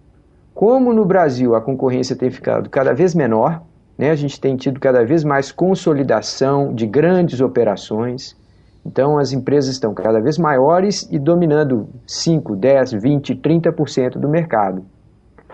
Como 0.59 0.93
no 0.93 1.05
Brasil 1.05 1.55
a 1.55 1.61
concorrência 1.61 2.17
tem 2.17 2.33
ficado 2.33 2.69
cada 2.69 2.93
vez 2.93 3.15
menor, 3.15 3.63
né, 3.97 4.11
a 4.11 4.17
gente 4.17 4.41
tem 4.41 4.57
tido 4.57 4.81
cada 4.81 5.05
vez 5.05 5.23
mais 5.23 5.53
consolidação 5.53 6.75
de 6.75 6.85
grandes 6.85 7.41
operações, 7.41 8.37
então 8.85 9.19
as 9.19 9.33
empresas 9.33 9.71
estão 9.71 9.95
cada 9.95 10.21
vez 10.21 10.37
maiores 10.37 11.09
e 11.13 11.17
dominando 11.17 11.89
5, 12.05 12.57
10, 12.57 12.91
20, 12.95 13.37
30% 13.37 14.19
do 14.19 14.29
mercado. 14.29 14.85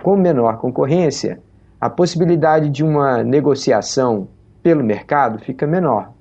Com 0.02 0.16
menor 0.16 0.56
concorrência, 0.56 1.38
a 1.78 1.90
possibilidade 1.90 2.70
de 2.70 2.82
uma 2.82 3.22
negociação 3.22 4.28
pelo 4.62 4.82
mercado 4.82 5.38
fica 5.38 5.66
menor. 5.66 6.12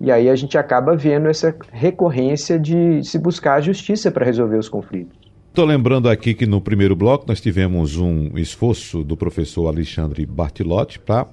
E 0.00 0.12
aí 0.12 0.30
a 0.30 0.36
gente 0.36 0.56
acaba 0.56 0.94
vendo 0.94 1.28
essa 1.28 1.52
recorrência 1.72 2.60
de 2.60 3.02
se 3.02 3.18
buscar 3.18 3.54
a 3.54 3.60
justiça 3.60 4.08
para 4.08 4.24
resolver 4.24 4.56
os 4.56 4.68
conflitos. 4.68 5.19
Estou 5.50 5.64
lembrando 5.64 6.08
aqui 6.08 6.32
que 6.32 6.46
no 6.46 6.60
primeiro 6.60 6.94
bloco 6.94 7.24
nós 7.26 7.40
tivemos 7.40 7.96
um 7.96 8.38
esforço 8.38 9.02
do 9.02 9.16
professor 9.16 9.66
Alexandre 9.66 10.24
Bartilotti 10.24 11.00
para 11.00 11.26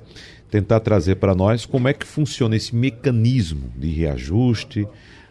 tentar 0.49 0.79
trazer 0.79 1.17
para 1.17 1.35
nós 1.35 1.67
como 1.67 1.87
é 1.87 1.93
que 1.93 2.03
funciona 2.03 2.55
esse 2.55 2.75
mecanismo 2.75 3.71
de 3.77 3.89
reajuste 3.89 4.87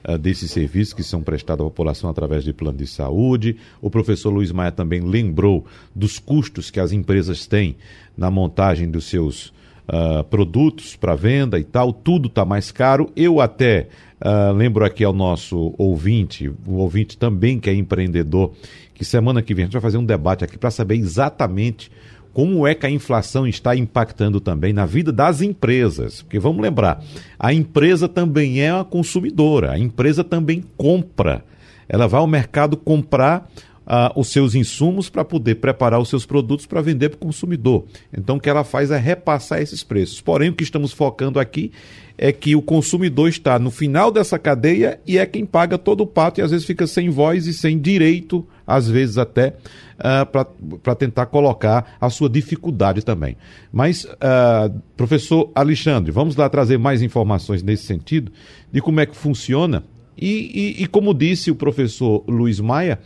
uh, 0.08 0.16
desses 0.16 0.52
serviços 0.52 0.94
que 0.94 1.02
são 1.02 1.20
prestados 1.20 1.66
à 1.66 1.68
população 1.68 2.08
através 2.08 2.44
de 2.44 2.52
plano 2.52 2.78
de 2.78 2.86
saúde. 2.86 3.56
O 3.82 3.90
professor 3.90 4.30
Luiz 4.30 4.52
Maia 4.52 4.70
também 4.70 5.00
lembrou 5.00 5.66
dos 5.92 6.20
custos 6.20 6.70
que 6.70 6.78
as 6.78 6.92
empresas 6.92 7.44
têm 7.44 7.76
na 8.16 8.30
montagem 8.30 8.88
dos 8.88 9.06
seus 9.06 9.52
uh, 9.88 10.24
produtos 10.24 10.96
para 10.96 11.14
venda 11.14 11.58
e 11.58 11.64
tal. 11.64 11.92
Tudo 11.92 12.28
está 12.28 12.44
mais 12.44 12.70
caro. 12.70 13.10
Eu 13.16 13.40
até 13.40 13.88
Uh, 14.18 14.50
lembro 14.54 14.82
aqui 14.82 15.04
ao 15.04 15.12
nosso 15.12 15.74
ouvinte, 15.76 16.48
o 16.66 16.76
ouvinte 16.76 17.18
também 17.18 17.60
que 17.60 17.68
é 17.68 17.74
empreendedor, 17.74 18.52
que 18.94 19.04
semana 19.04 19.42
que 19.42 19.52
vem 19.52 19.64
a 19.64 19.66
gente 19.66 19.74
vai 19.74 19.82
fazer 19.82 19.98
um 19.98 20.04
debate 20.06 20.42
aqui 20.42 20.56
para 20.56 20.70
saber 20.70 20.94
exatamente 20.94 21.90
como 22.32 22.66
é 22.66 22.74
que 22.74 22.86
a 22.86 22.90
inflação 22.90 23.46
está 23.46 23.76
impactando 23.76 24.40
também 24.40 24.72
na 24.72 24.86
vida 24.86 25.12
das 25.12 25.42
empresas. 25.42 26.22
Porque 26.22 26.38
vamos 26.38 26.62
lembrar, 26.62 27.02
a 27.38 27.52
empresa 27.52 28.08
também 28.08 28.60
é 28.60 28.72
uma 28.72 28.84
consumidora, 28.86 29.72
a 29.72 29.78
empresa 29.78 30.24
também 30.24 30.64
compra. 30.78 31.44
Ela 31.86 32.06
vai 32.06 32.20
ao 32.20 32.26
mercado 32.26 32.76
comprar 32.76 33.50
uh, 33.86 34.18
os 34.18 34.28
seus 34.28 34.54
insumos 34.54 35.08
para 35.08 35.24
poder 35.24 35.56
preparar 35.56 36.00
os 36.00 36.08
seus 36.08 36.26
produtos 36.26 36.66
para 36.66 36.82
vender 36.82 37.10
para 37.10 37.16
o 37.16 37.20
consumidor. 37.20 37.84
Então, 38.16 38.36
o 38.36 38.40
que 38.40 38.50
ela 38.50 38.64
faz 38.64 38.90
é 38.90 38.98
repassar 38.98 39.60
esses 39.60 39.82
preços. 39.82 40.20
Porém, 40.20 40.50
o 40.50 40.54
que 40.54 40.64
estamos 40.64 40.92
focando 40.92 41.38
aqui 41.38 41.72
é 42.18 42.32
que 42.32 42.56
o 42.56 42.62
consumidor 42.62 43.28
está 43.28 43.58
no 43.58 43.70
final 43.70 44.10
dessa 44.10 44.38
cadeia 44.38 44.98
e 45.06 45.18
é 45.18 45.26
quem 45.26 45.44
paga 45.44 45.76
todo 45.76 46.00
o 46.00 46.06
pato 46.06 46.40
e 46.40 46.42
às 46.42 46.50
vezes 46.50 46.66
fica 46.66 46.86
sem 46.86 47.10
voz 47.10 47.46
e 47.46 47.52
sem 47.52 47.78
direito, 47.78 48.46
às 48.66 48.88
vezes 48.88 49.18
até, 49.18 49.54
uh, 49.98 50.78
para 50.78 50.94
tentar 50.94 51.26
colocar 51.26 51.96
a 52.00 52.08
sua 52.08 52.28
dificuldade 52.28 53.04
também. 53.04 53.36
Mas, 53.70 54.04
uh, 54.04 54.80
professor 54.96 55.50
Alexandre, 55.54 56.10
vamos 56.10 56.36
lá 56.36 56.48
trazer 56.48 56.78
mais 56.78 57.02
informações 57.02 57.62
nesse 57.62 57.84
sentido 57.84 58.32
de 58.72 58.80
como 58.80 59.00
é 59.00 59.06
que 59.06 59.16
funciona. 59.16 59.84
E, 60.18 60.74
e, 60.78 60.82
e 60.84 60.86
como 60.86 61.12
disse 61.12 61.50
o 61.50 61.54
professor 61.54 62.24
Luiz 62.26 62.58
Maia, 62.58 62.98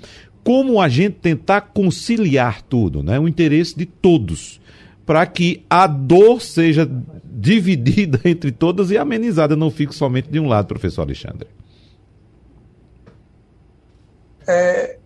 como 0.44 0.80
a 0.80 0.88
gente 0.88 1.16
tentar 1.16 1.60
conciliar 1.60 2.62
tudo, 2.62 3.02
né? 3.02 3.18
o 3.18 3.28
interesse 3.28 3.76
de 3.76 3.86
todos, 3.86 4.60
para 5.04 5.26
que 5.26 5.64
a 5.68 5.86
dor 5.86 6.40
seja 6.40 6.88
dividida 7.24 8.20
entre 8.28 8.52
todas 8.52 8.90
e 8.90 8.98
amenizada, 8.98 9.56
não 9.56 9.70
fique 9.70 9.94
somente 9.94 10.30
de 10.30 10.38
um 10.38 10.48
lado, 10.48 10.66
professor 10.66 11.02
Alexandre. 11.02 11.48
É, 14.46 14.98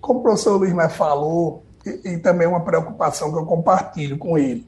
como 0.00 0.20
o 0.20 0.22
professor 0.22 0.56
Luiz 0.56 0.72
Maia 0.72 0.88
falou, 0.88 1.64
e, 1.86 2.14
e, 2.14 2.18
também 2.18 2.46
uma 2.46 2.60
preocupação 2.60 3.30
que 3.30 3.38
eu 3.38 3.44
compartilho 3.44 4.18
com 4.18 4.38
ele, 4.38 4.66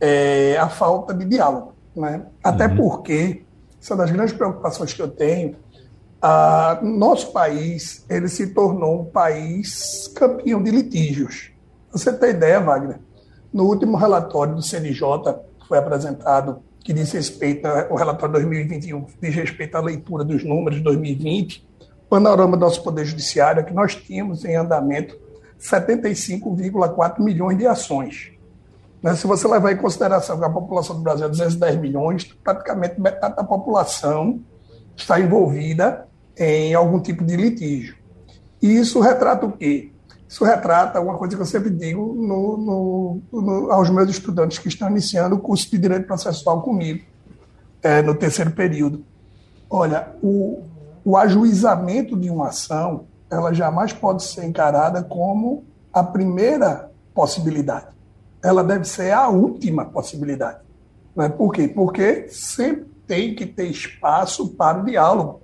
é 0.00 0.56
a 0.58 0.68
falta 0.68 1.12
de 1.12 1.24
diálogo. 1.24 1.74
Né? 1.94 2.22
Até 2.42 2.66
uhum. 2.66 2.76
porque, 2.76 3.42
essa 3.80 3.94
é 3.94 3.96
das 3.96 4.10
grandes 4.10 4.32
preocupações 4.32 4.92
que 4.92 5.02
eu 5.02 5.08
tenho, 5.08 5.56
a, 6.20 6.80
nosso 6.82 7.32
país 7.32 8.04
ele 8.08 8.28
se 8.28 8.48
tornou 8.48 9.02
um 9.02 9.04
país 9.04 10.08
campeão 10.14 10.62
de 10.62 10.70
litígios. 10.70 11.52
Você 11.92 12.12
tem 12.12 12.30
ideia, 12.30 12.60
Wagner? 12.60 12.98
No 13.52 13.64
último 13.64 13.96
relatório 13.96 14.54
do 14.54 14.62
CNJ, 14.62 15.00
foi 15.66 15.78
apresentado, 15.78 16.62
que 16.80 16.92
diz 16.92 17.12
respeito 17.12 17.66
ao 17.66 17.96
relatório 17.96 18.34
2021, 18.34 19.06
diz 19.20 19.34
respeito 19.34 19.76
à 19.76 19.80
leitura 19.80 20.24
dos 20.24 20.44
números 20.44 20.78
de 20.78 20.84
2020, 20.84 21.66
panorama 22.08 22.56
do 22.56 22.60
nosso 22.60 22.82
Poder 22.82 23.04
Judiciário 23.04 23.60
é 23.60 23.62
que 23.62 23.74
nós 23.74 23.94
tínhamos 23.94 24.44
em 24.44 24.56
andamento 24.56 25.18
75,4 25.60 27.20
milhões 27.20 27.58
de 27.58 27.66
ações. 27.66 28.32
Né? 29.02 29.14
Se 29.14 29.26
você 29.26 29.46
levar 29.46 29.72
em 29.72 29.76
consideração 29.76 30.38
que 30.38 30.44
a 30.44 30.50
população 30.50 30.96
do 30.96 31.02
Brasil 31.02 31.26
é 31.26 31.28
210 31.28 31.76
milhões, 31.76 32.24
praticamente 32.24 33.00
metade 33.00 33.36
da 33.36 33.44
população 33.44 34.40
está 34.96 35.20
envolvida 35.20 36.07
em 36.38 36.74
algum 36.74 37.00
tipo 37.00 37.24
de 37.24 37.36
litígio. 37.36 37.96
E 38.62 38.76
isso 38.76 39.00
retrata 39.00 39.46
o 39.46 39.52
quê? 39.52 39.92
Isso 40.28 40.44
retrata 40.44 41.00
uma 41.00 41.16
coisa 41.16 41.34
que 41.34 41.42
eu 41.42 41.46
sempre 41.46 41.70
digo 41.70 42.14
no, 42.14 42.56
no, 42.58 43.22
no, 43.32 43.72
aos 43.72 43.88
meus 43.88 44.10
estudantes 44.10 44.58
que 44.58 44.68
estão 44.68 44.90
iniciando 44.90 45.36
o 45.36 45.38
curso 45.38 45.70
de 45.70 45.78
Direito 45.78 46.06
Processual 46.06 46.60
comigo, 46.60 47.02
é, 47.82 48.02
no 48.02 48.14
terceiro 48.14 48.50
período. 48.50 49.04
Olha, 49.70 50.08
o, 50.22 50.62
o 51.04 51.16
ajuizamento 51.16 52.16
de 52.16 52.28
uma 52.28 52.48
ação, 52.48 53.06
ela 53.30 53.52
jamais 53.52 53.92
pode 53.92 54.22
ser 54.22 54.44
encarada 54.44 55.02
como 55.02 55.64
a 55.92 56.02
primeira 56.02 56.90
possibilidade. 57.14 57.86
ela 58.42 58.62
deve 58.62 58.84
ser 58.84 59.10
a 59.10 59.28
última 59.28 59.84
possibilidade. 59.86 60.58
Né? 61.16 61.28
Por 61.28 61.52
quê? 61.52 61.66
Porque 61.66 62.28
sempre 62.28 62.86
tem 63.06 63.34
que 63.34 63.46
ter 63.46 63.66
espaço 63.66 64.50
para 64.50 64.80
o 64.80 64.84
diálogo. 64.84 65.40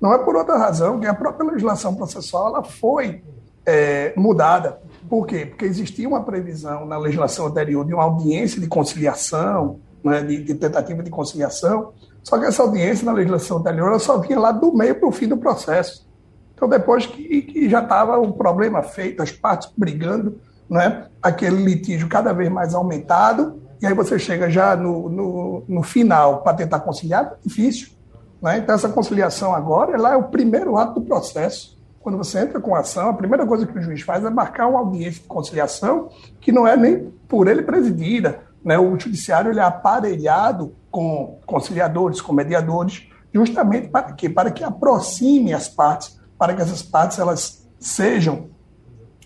Não 0.00 0.12
é 0.12 0.18
por 0.18 0.36
outra 0.36 0.56
razão 0.56 1.00
que 1.00 1.06
a 1.06 1.14
própria 1.14 1.50
legislação 1.50 1.94
processual 1.94 2.48
ela 2.48 2.62
foi 2.62 3.22
é, 3.66 4.12
mudada. 4.16 4.80
Por 5.08 5.26
quê? 5.26 5.44
Porque 5.46 5.64
existia 5.64 6.08
uma 6.08 6.22
previsão 6.22 6.86
na 6.86 6.96
legislação 6.98 7.46
anterior 7.46 7.84
de 7.84 7.92
uma 7.92 8.04
audiência 8.04 8.60
de 8.60 8.66
conciliação, 8.66 9.80
né, 10.02 10.22
de, 10.22 10.42
de, 10.42 10.54
tentativa 10.54 11.02
de 11.02 11.10
conciliação, 11.10 11.92
só 12.22 12.38
que 12.38 12.46
essa 12.46 12.62
audiência 12.62 13.04
na 13.04 13.12
legislação 13.12 13.58
anterior 13.58 13.88
ela 13.88 13.98
só 13.98 14.18
vinha 14.18 14.38
lá 14.38 14.52
do 14.52 14.72
meio 14.72 14.94
para 14.94 15.08
o 15.08 15.12
fim 15.12 15.26
do 15.26 15.36
processo. 15.36 16.06
Então, 16.54 16.68
depois 16.68 17.06
que, 17.06 17.42
que 17.42 17.68
já 17.68 17.82
estava 17.82 18.18
o 18.18 18.32
problema 18.32 18.82
feito, 18.82 19.22
as 19.22 19.30
partes 19.30 19.70
brigando, 19.76 20.40
né, 20.68 21.06
aquele 21.22 21.62
litígio 21.62 22.08
cada 22.08 22.32
vez 22.32 22.50
mais 22.50 22.74
aumentado, 22.74 23.62
e 23.80 23.86
aí 23.86 23.94
você 23.94 24.18
chega 24.18 24.50
já 24.50 24.74
no, 24.76 25.08
no, 25.08 25.64
no 25.68 25.82
final 25.82 26.42
para 26.42 26.54
tentar 26.54 26.80
conciliar, 26.80 27.34
difícil. 27.44 27.97
Né? 28.40 28.58
Então, 28.58 28.74
essa 28.74 28.88
conciliação 28.88 29.54
agora 29.54 29.94
ela 29.94 30.12
é 30.12 30.16
o 30.16 30.24
primeiro 30.24 30.76
ato 30.76 31.00
do 31.00 31.06
processo. 31.06 31.76
Quando 32.00 32.16
você 32.16 32.38
entra 32.38 32.60
com 32.60 32.74
a 32.74 32.80
ação, 32.80 33.10
a 33.10 33.14
primeira 33.14 33.46
coisa 33.46 33.66
que 33.66 33.76
o 33.76 33.82
juiz 33.82 34.00
faz 34.02 34.24
é 34.24 34.30
marcar 34.30 34.68
uma 34.68 34.78
audiência 34.78 35.20
de 35.20 35.28
conciliação 35.28 36.08
que 36.40 36.52
não 36.52 36.66
é 36.66 36.76
nem 36.76 37.10
por 37.28 37.48
ele 37.48 37.62
presidida. 37.62 38.40
Né? 38.64 38.78
O 38.78 38.98
judiciário 38.98 39.50
ele 39.50 39.60
é 39.60 39.64
aparelhado 39.64 40.74
com 40.90 41.38
conciliadores, 41.44 42.20
com 42.20 42.32
mediadores, 42.32 43.08
justamente 43.32 43.88
para 43.88 44.12
quê? 44.12 44.28
Para 44.28 44.50
que 44.50 44.64
aproxime 44.64 45.52
as 45.52 45.68
partes, 45.68 46.18
para 46.38 46.54
que 46.54 46.62
essas 46.62 46.82
partes 46.82 47.18
elas 47.18 47.68
sejam 47.78 48.48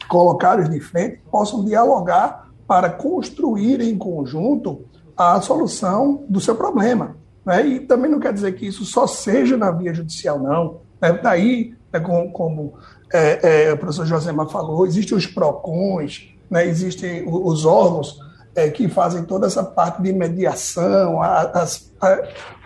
colocadas 0.09 0.68
de 0.68 0.81
frente, 0.81 1.22
possam 1.31 1.64
dialogar 1.64 2.51
para 2.66 2.90
construir 2.90 3.81
em 3.81 3.96
conjunto 3.96 4.85
a 5.16 5.40
solução 5.40 6.25
do 6.29 6.40
seu 6.40 6.55
problema. 6.55 7.16
Né? 7.45 7.67
E 7.67 7.81
também 7.81 8.11
não 8.11 8.21
quer 8.21 8.33
dizer 8.33 8.53
que 8.53 8.67
isso 8.67 8.85
só 8.85 9.07
seja 9.07 9.57
na 9.57 9.71
via 9.71 9.95
judicial, 9.95 10.39
não. 10.39 10.81
Né? 11.01 11.13
Daí, 11.23 11.75
né, 11.93 12.01
como, 12.01 12.33
como 12.33 12.75
é, 13.13 13.67
é, 13.67 13.73
o 13.73 13.79
professor 13.79 14.07
Josemar 14.07 14.49
falou, 14.49 14.87
existem 14.87 15.17
os 15.17 15.27
PROCONs, 15.27 16.35
né? 16.51 16.67
existem 16.67 17.25
os 17.27 17.65
órgãos 17.65 18.19
é, 18.55 18.69
que 18.71 18.89
fazem 18.89 19.25
toda 19.25 19.47
essa 19.47 19.65
parte 19.65 20.03
de 20.03 20.13
mediação, 20.13 21.23
a, 21.23 21.67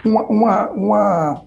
uma, 0.05 0.23
uma, 0.25 0.71
uma 0.71 1.43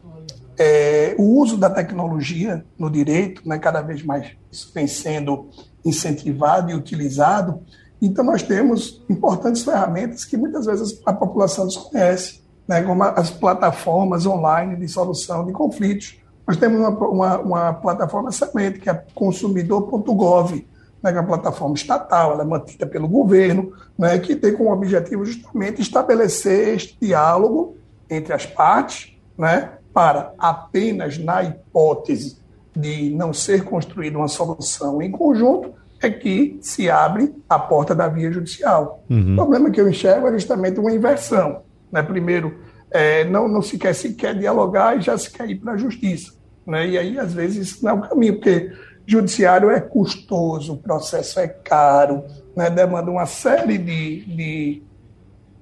é, 0.59 1.15
o 1.17 1.23
uso 1.39 1.55
da 1.55 1.69
tecnologia 1.69 2.65
no 2.77 2.89
direito, 2.89 3.47
né, 3.47 3.57
cada 3.57 3.81
vez 3.81 4.03
mais 4.03 4.31
isso 4.51 4.71
vem 4.73 4.87
sendo 4.87 5.49
incentivado 5.85 6.69
e 6.69 6.75
utilizado. 6.75 7.61
Então, 8.01 8.25
nós 8.25 8.43
temos 8.43 9.01
importantes 9.09 9.63
ferramentas 9.63 10.25
que 10.25 10.35
muitas 10.35 10.65
vezes 10.65 11.01
a 11.05 11.13
população 11.13 11.65
desconhece, 11.65 12.41
né, 12.69 12.83
como 12.83 13.01
as 13.01 13.31
plataformas 13.31 14.27
online 14.27 14.75
de 14.75 14.87
solução 14.87 15.43
de 15.43 15.51
conflitos. 15.51 16.21
Nós 16.47 16.55
temos 16.55 16.79
uma, 16.79 16.89
uma, 16.89 17.39
uma 17.39 17.73
plataforma 17.73 18.29
excelente, 18.29 18.79
que 18.79 18.87
é 18.87 18.93
consumidor.gov, 19.15 20.67
né, 21.01 21.11
que 21.11 21.17
é 21.17 21.19
uma 21.19 21.25
plataforma 21.25 21.73
estatal, 21.73 22.33
ela 22.33 22.43
é 22.43 22.45
mantida 22.45 22.85
pelo 22.85 23.07
governo, 23.07 23.73
né, 23.97 24.19
que 24.19 24.35
tem 24.35 24.53
como 24.55 24.71
objetivo 24.71 25.25
justamente 25.25 25.81
estabelecer 25.81 26.75
este 26.75 26.95
diálogo 27.01 27.75
entre 28.07 28.33
as 28.33 28.45
partes, 28.45 29.17
né, 29.35 29.71
para 29.91 30.31
apenas 30.37 31.17
na 31.17 31.41
hipótese 31.41 32.37
de 32.75 33.09
não 33.09 33.33
ser 33.33 33.63
construída 33.63 34.15
uma 34.15 34.27
solução 34.27 35.01
em 35.01 35.09
conjunto, 35.09 35.73
é 35.99 36.11
que 36.11 36.59
se 36.61 36.87
abre 36.87 37.33
a 37.49 37.57
porta 37.57 37.95
da 37.95 38.07
via 38.07 38.31
judicial. 38.31 39.03
Uhum. 39.09 39.33
O 39.33 39.35
problema 39.37 39.71
que 39.71 39.81
eu 39.81 39.89
enxergo 39.89 40.27
é 40.27 40.33
justamente 40.33 40.79
uma 40.79 40.91
inversão. 40.91 41.63
Né? 41.91 42.01
Primeiro, 42.03 42.59
é, 42.91 43.23
não, 43.25 43.47
não 43.47 43.61
se 43.61 43.77
quer 43.77 43.93
sequer 43.93 44.37
dialogar 44.37 44.97
e 44.97 45.01
já 45.01 45.17
se 45.17 45.31
quer 45.31 45.49
ir 45.49 45.55
para 45.55 45.73
a 45.73 45.77
justiça. 45.77 46.33
Né? 46.65 46.89
E 46.89 46.97
aí, 46.97 47.19
às 47.19 47.33
vezes, 47.33 47.69
isso 47.69 47.85
não 47.85 47.91
é 47.91 47.93
o 47.93 48.01
caminho, 48.01 48.35
porque 48.35 48.71
judiciário 49.05 49.71
é 49.71 49.79
custoso, 49.79 50.73
o 50.73 50.77
processo 50.77 51.39
é 51.39 51.47
caro, 51.47 52.23
né? 52.55 52.69
demanda 52.69 53.09
uma 53.09 53.25
série 53.25 53.77
de, 53.77 54.25
de 54.25 54.83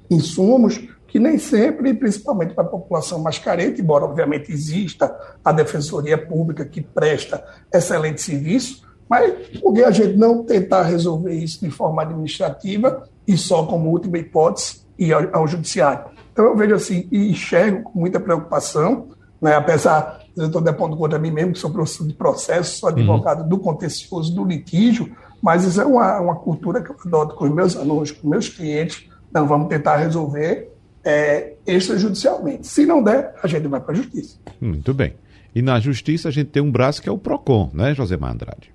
insumos 0.10 0.78
que 1.08 1.20
nem 1.20 1.38
sempre, 1.38 1.94
principalmente 1.94 2.54
para 2.54 2.66
a 2.66 2.68
população 2.68 3.20
mais 3.20 3.40
carente, 3.40 3.82
embora 3.82 4.04
obviamente 4.04 4.52
exista 4.52 5.18
a 5.44 5.52
Defensoria 5.54 6.18
Pública 6.18 6.66
que 6.66 6.82
presta 6.82 7.44
excelente 7.74 8.22
serviço, 8.22 8.86
mas 9.10 9.34
por 9.60 9.74
que 9.74 9.84
a 9.84 9.92
gente 9.92 10.18
não 10.18 10.44
tentar 10.44 10.84
resolver 10.84 11.34
isso 11.34 11.63
de 11.63 11.72
forma 11.72 12.02
administrativa 12.02 13.04
e 13.26 13.38
só 13.38 13.66
como 13.66 13.90
última 13.90 14.18
hipótese 14.18 14.82
ir 15.00 15.13
ao, 15.13 15.24
ao 15.34 15.48
judiciário? 15.48 16.17
Então 16.38 16.45
eu 16.45 16.56
vejo 16.56 16.76
assim 16.76 17.08
e 17.12 17.32
enxergo 17.32 17.82
com 17.82 18.00
muita 18.00 18.19
preocupação, 18.19 19.08
né, 19.41 19.56
apesar 19.56 20.19
de 20.36 20.39
eu 20.43 20.45
estou 20.45 20.62
depondo 20.62 20.95
contra 20.95 21.17
mim 21.17 21.32
mesmo, 21.32 21.54
que 21.54 21.58
sou 21.58 21.71
professor 21.71 22.06
de 22.08 22.13
processo, 22.13 22.78
sou 22.78 22.89
advogado 22.89 23.41
uhum. 23.41 23.50
do 23.50 23.58
contencioso, 23.58 24.36
do 24.36 24.45
litígio, 24.45 25.12
mas 25.41 25.63
isso 25.63 25.82
é 25.82 25.86
uma, 25.86 26.19
uma 26.19 26.36
cultura 26.36 26.80
que 26.84 26.91
eu 26.91 26.95
adoto 27.04 27.34
com 27.34 27.45
os 27.45 27.52
meus 27.52 27.76
alunos, 27.76 28.12
com 28.12 28.28
os 28.28 28.30
meus 28.30 28.50
clientes. 28.50 29.10
Então 29.32 29.47
vamos 29.47 29.67
tentar 29.67 29.97
resolver 29.97 30.71
é, 31.04 31.54
extrajudicialmente. 31.65 32.67
Se 32.67 32.86
não 32.86 33.02
der, 33.02 33.34
a 33.41 33.47
gente 33.47 33.67
vai 33.67 33.80
para 33.80 33.93
a 33.93 33.95
justiça. 33.95 34.38
Muito 34.62 34.93
bem. 34.93 35.15
E 35.56 35.63
na 35.63 35.80
justiça 35.80 36.28
a 36.28 36.32
gente 36.32 36.52
tem 36.52 36.62
um 36.62 36.71
braço 36.71 37.02
que 37.02 37.10
é 37.10 37.12
o 37.12 37.17
PROCON, 37.17 37.71
né, 37.73 37.95
Josemar 37.95 38.32
Andrade? 38.32 38.71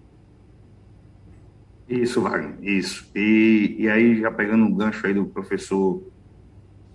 Isso, 1.88 2.20
Wagner, 2.22 2.56
isso. 2.60 3.06
E, 3.14 3.76
e 3.78 3.88
aí, 3.88 4.20
já 4.20 4.32
pegando 4.32 4.64
um 4.64 4.74
gancho 4.74 5.06
aí 5.06 5.14
do 5.14 5.26
professor 5.26 6.02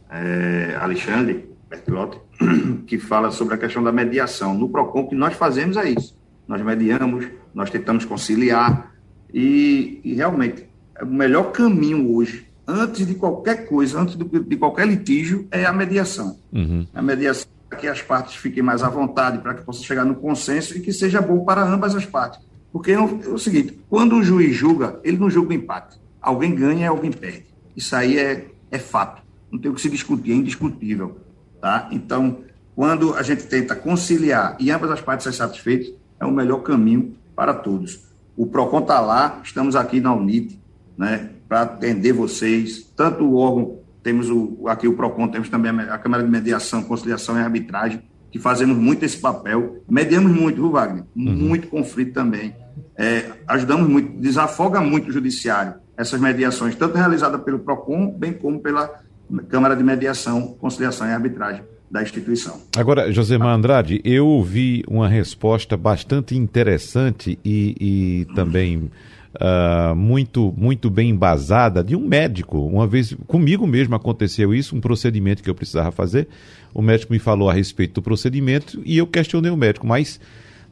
é, 0.10 0.78
Alexandre 0.80 1.50
Bertilotti, 1.70 2.20
que 2.88 2.98
fala 2.98 3.32
sobre 3.32 3.56
a 3.56 3.58
questão 3.58 3.84
da 3.84 3.92
mediação. 3.92 4.54
No 4.54 4.70
PROCON, 4.70 5.02
o 5.02 5.10
que 5.10 5.16
nós 5.16 5.34
fazemos 5.34 5.78
é 5.78 5.90
isso. 5.90 6.18
Nós 6.48 6.62
mediamos, 6.62 7.28
nós 7.54 7.70
tentamos 7.70 8.06
conciliar, 8.06 8.94
e, 9.34 10.00
e 10.04 10.14
realmente, 10.14 10.66
o 11.02 11.06
melhor 11.06 11.52
caminho 11.52 12.16
hoje 12.16 12.48
antes 12.68 13.08
de 13.08 13.16
qualquer 13.16 13.68
coisa, 13.68 14.00
antes 14.00 14.18
de 14.18 14.58
qualquer 14.58 14.86
litígio, 14.86 15.48
é 15.50 15.66
a 15.66 15.72
mediação. 15.72 16.38
Uhum. 16.52 16.86
A 16.94 17.02
mediação 17.02 17.48
para 17.70 17.80
que 17.80 17.88
as 17.88 18.02
partes 18.02 18.36
fiquem 18.36 18.62
mais 18.62 18.84
à 18.84 18.90
vontade, 18.90 19.40
para 19.40 19.54
que 19.54 19.64
possa 19.64 19.84
chegar 19.84 20.06
no 20.06 20.16
consenso 20.16 20.78
e 20.78 20.82
que 20.82 20.92
seja 20.92 21.22
bom 21.22 21.44
para 21.44 21.64
ambas 21.64 21.96
as 21.96 22.06
partes. 22.06 22.40
Porque 22.72 22.92
é 22.92 23.00
o 23.00 23.38
seguinte, 23.38 23.80
quando 23.90 24.18
o 24.18 24.24
juiz 24.24 24.56
julga, 24.56 25.00
ele 25.04 25.18
não 25.18 25.30
julga 25.30 25.50
o 25.50 25.54
empate. 25.54 26.00
Alguém 26.22 26.54
ganha 26.54 26.86
e 26.86 26.88
alguém 26.88 27.12
perde. 27.12 27.46
Isso 27.76 27.96
aí 27.96 28.18
é, 28.18 28.48
é 28.70 28.80
fato. 28.80 29.22
Não 29.52 29.60
tem 29.60 29.72
o 29.72 29.74
que 29.74 29.82
se 29.82 29.90
discutir, 29.90 30.32
é 30.32 30.36
indiscutível. 30.36 31.18
Tá? 31.62 31.90
Então, 31.92 32.40
quando 32.76 33.16
a 33.16 33.24
gente 33.24 33.44
tenta 33.48 33.76
conciliar 33.76 34.56
e 34.60 34.70
ambas 34.70 34.92
as 34.92 35.02
partes 35.02 35.24
serem 35.24 35.38
satisfeitas, 35.38 35.92
é 36.20 36.26
o 36.26 36.32
melhor 36.32 36.60
caminho 36.60 37.16
para 37.36 37.54
todos. 37.54 38.00
O 38.36 38.46
PROCON 38.46 38.80
está 38.80 39.00
lá, 39.00 39.42
estamos 39.44 39.76
aqui 39.76 40.00
na 40.00 40.14
UNIT, 40.14 40.60
né, 40.98 41.32
para 41.48 41.62
atender 41.62 42.14
vocês, 42.14 42.84
tanto 42.96 43.24
o 43.24 43.36
órgão, 43.36 43.80
temos 44.04 44.30
o, 44.30 44.68
aqui 44.68 44.88
o 44.88 44.94
PROCON, 44.94 45.28
temos 45.28 45.50
também 45.50 45.72
a 45.72 45.98
Câmara 45.98 46.24
de 46.24 46.30
Mediação, 46.30 46.84
Conciliação 46.84 47.38
e 47.38 47.42
Arbitragem, 47.42 48.02
que 48.32 48.38
fazemos 48.38 48.78
muito 48.78 49.04
esse 49.04 49.18
papel, 49.18 49.84
mediamos 49.90 50.32
muito, 50.32 50.58
viu, 50.58 50.72
Wagner? 50.72 51.04
Uhum. 51.16 51.36
Muito 51.36 51.68
conflito 51.68 52.14
também. 52.14 52.56
É, 52.96 53.32
ajudamos 53.48 53.90
muito, 53.90 54.20
desafoga 54.20 54.82
muito 54.82 55.10
o 55.10 55.12
judiciário, 55.12 55.76
essas 55.96 56.20
mediações, 56.20 56.76
tanto 56.76 56.96
realizadas 56.96 57.42
pelo 57.42 57.60
PROCON, 57.60 58.12
bem 58.12 58.34
como 58.34 58.60
pela 58.60 59.02
Câmara 59.50 59.76
de 59.76 59.84
Mediação, 59.84 60.56
Conciliação 60.60 61.08
e 61.08 61.12
Arbitragem 61.12 61.64
da 61.90 62.02
instituição. 62.02 62.62
Agora, 62.76 63.12
Josemar 63.12 63.56
Andrade, 63.56 64.02
eu 64.04 64.28
ouvi 64.28 64.84
uma 64.88 65.08
resposta 65.08 65.78
bastante 65.78 66.36
interessante 66.36 67.40
e, 67.44 67.76
e 67.80 68.36
também 68.36 68.92
uh, 69.36 69.96
muito, 69.96 70.54
muito 70.58 70.90
bem 70.90 71.10
embasada 71.10 71.84
de 71.84 71.96
um 71.96 72.06
médico. 72.06 72.60
Uma 72.60 72.86
vez, 72.86 73.16
comigo 73.26 73.66
mesmo 73.66 73.96
aconteceu 73.96 74.54
isso, 74.54 74.76
um 74.76 74.82
procedimento 74.82 75.42
que 75.42 75.50
eu 75.50 75.56
precisava 75.56 75.92
fazer. 75.92 76.28
O 76.74 76.82
médico 76.82 77.14
me 77.14 77.20
falou 77.20 77.50
a 77.50 77.54
respeito 77.54 77.96
do 77.96 78.02
procedimento 78.02 78.82
e 78.86 78.98
eu 78.98 79.08
questionei 79.08 79.52
o 79.52 79.58
médico, 79.58 79.88
mas, 79.88 80.20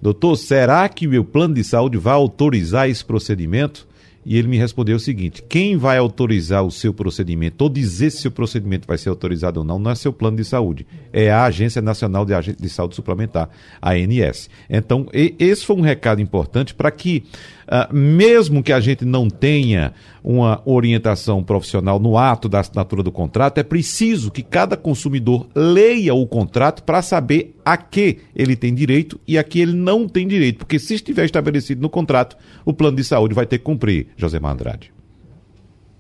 doutor, 0.02 0.36
será 0.36 0.88
que 0.90 1.08
o 1.08 1.10
meu 1.10 1.24
plano 1.24 1.54
de 1.54 1.64
saúde 1.64 1.98
vai 1.98 2.14
autorizar 2.14 2.90
esse 2.90 3.04
procedimento? 3.04 3.88
E 4.26 4.38
ele 4.38 4.48
me 4.48 4.58
respondeu 4.58 4.98
o 4.98 5.00
seguinte: 5.00 5.44
quem 5.48 5.78
vai 5.78 5.98
autorizar 5.98 6.64
o 6.64 6.72
seu 6.72 6.94
procedimento, 6.94 7.62
ou 7.64 7.70
dizer 7.70 8.10
se 8.10 8.28
o 8.28 8.32
procedimento 8.32 8.88
vai 8.88 8.98
ser 8.98 9.10
autorizado 9.10 9.60
ou 9.60 9.66
não, 9.66 9.78
não 9.78 9.92
é 9.92 9.96
seu 9.96 10.12
plano 10.12 10.38
de 10.38 10.44
saúde, 10.44 10.88
é 11.14 11.32
a 11.32 11.44
Agência 11.44 11.82
Nacional 11.82 12.26
de, 12.26 12.34
de 12.54 12.70
Saúde 12.70 12.96
Suplementar, 12.96 13.50
ANS. 13.82 14.50
Então, 14.70 15.08
esse 15.14 15.64
foi 15.64 15.76
um 15.76 15.82
recado 15.82 16.22
importante 16.22 16.74
para 16.74 16.90
que 16.90 17.24
Uh, 17.66 17.96
mesmo 17.96 18.62
que 18.62 18.72
a 18.72 18.80
gente 18.80 19.04
não 19.04 19.28
tenha 19.28 19.92
uma 20.24 20.62
orientação 20.66 21.44
profissional 21.44 22.00
no 22.00 22.16
ato 22.16 22.48
da 22.48 22.60
assinatura 22.60 23.02
do 23.02 23.12
contrato, 23.12 23.58
é 23.58 23.64
preciso 23.64 24.30
que 24.30 24.44
cada 24.44 24.78
consumidor 24.78 25.48
leia 25.56 26.14
o 26.14 26.28
contrato 26.28 26.84
para 26.84 27.02
saber 27.02 27.56
a 27.66 27.76
que 27.76 28.20
ele 28.36 28.56
tem 28.56 28.74
direito 28.74 29.20
e 29.28 29.38
a 29.38 29.44
que 29.44 29.60
ele 29.60 29.74
não 29.74 30.08
tem 30.08 30.28
direito. 30.28 30.60
Porque 30.60 30.78
se 30.78 30.94
estiver 30.94 31.26
estabelecido 31.26 31.82
no 31.82 31.90
contrato, 31.90 32.38
o 32.64 32.74
plano 32.74 32.98
de 32.98 33.04
saúde 33.04 33.34
vai 33.34 33.48
ter 33.48 33.58
que 33.58 33.64
cumprir, 33.64 34.08
José 34.16 34.40
Andrade. 34.44 34.94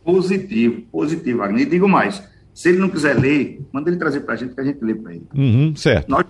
Positivo, 0.03 0.83
positivo. 0.91 1.43
E 1.57 1.65
digo 1.65 1.89
mais, 1.89 2.23
se 2.53 2.69
ele 2.69 2.77
não 2.77 2.89
quiser 2.89 3.19
ler, 3.19 3.59
manda 3.71 3.89
ele 3.89 3.97
trazer 3.97 4.21
para 4.21 4.35
a 4.35 4.37
gente 4.37 4.53
que 4.53 4.61
a 4.61 4.63
gente 4.63 4.83
lê 4.83 4.93
para 4.93 5.13
ele. 5.13 5.27
Uhum, 5.35 5.75
certo. 5.75 6.09
Nós, 6.09 6.25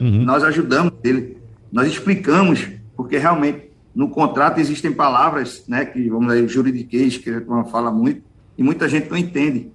uhum. 0.00 0.24
nós 0.24 0.42
ajudamos 0.42 0.94
ele, 1.04 1.36
nós 1.70 1.86
explicamos, 1.86 2.68
porque 2.96 3.18
realmente 3.18 3.71
no 3.94 4.08
contrato 4.08 4.58
existem 4.58 4.92
palavras, 4.92 5.64
né, 5.68 5.84
que 5.84 6.08
vamos 6.08 6.32
dizer, 6.32 6.48
juridiquês, 6.48 7.18
que 7.18 7.30
a 7.30 7.64
fala 7.64 7.90
muito, 7.90 8.22
e 8.56 8.62
muita 8.62 8.88
gente 8.88 9.10
não 9.10 9.16
entende. 9.16 9.70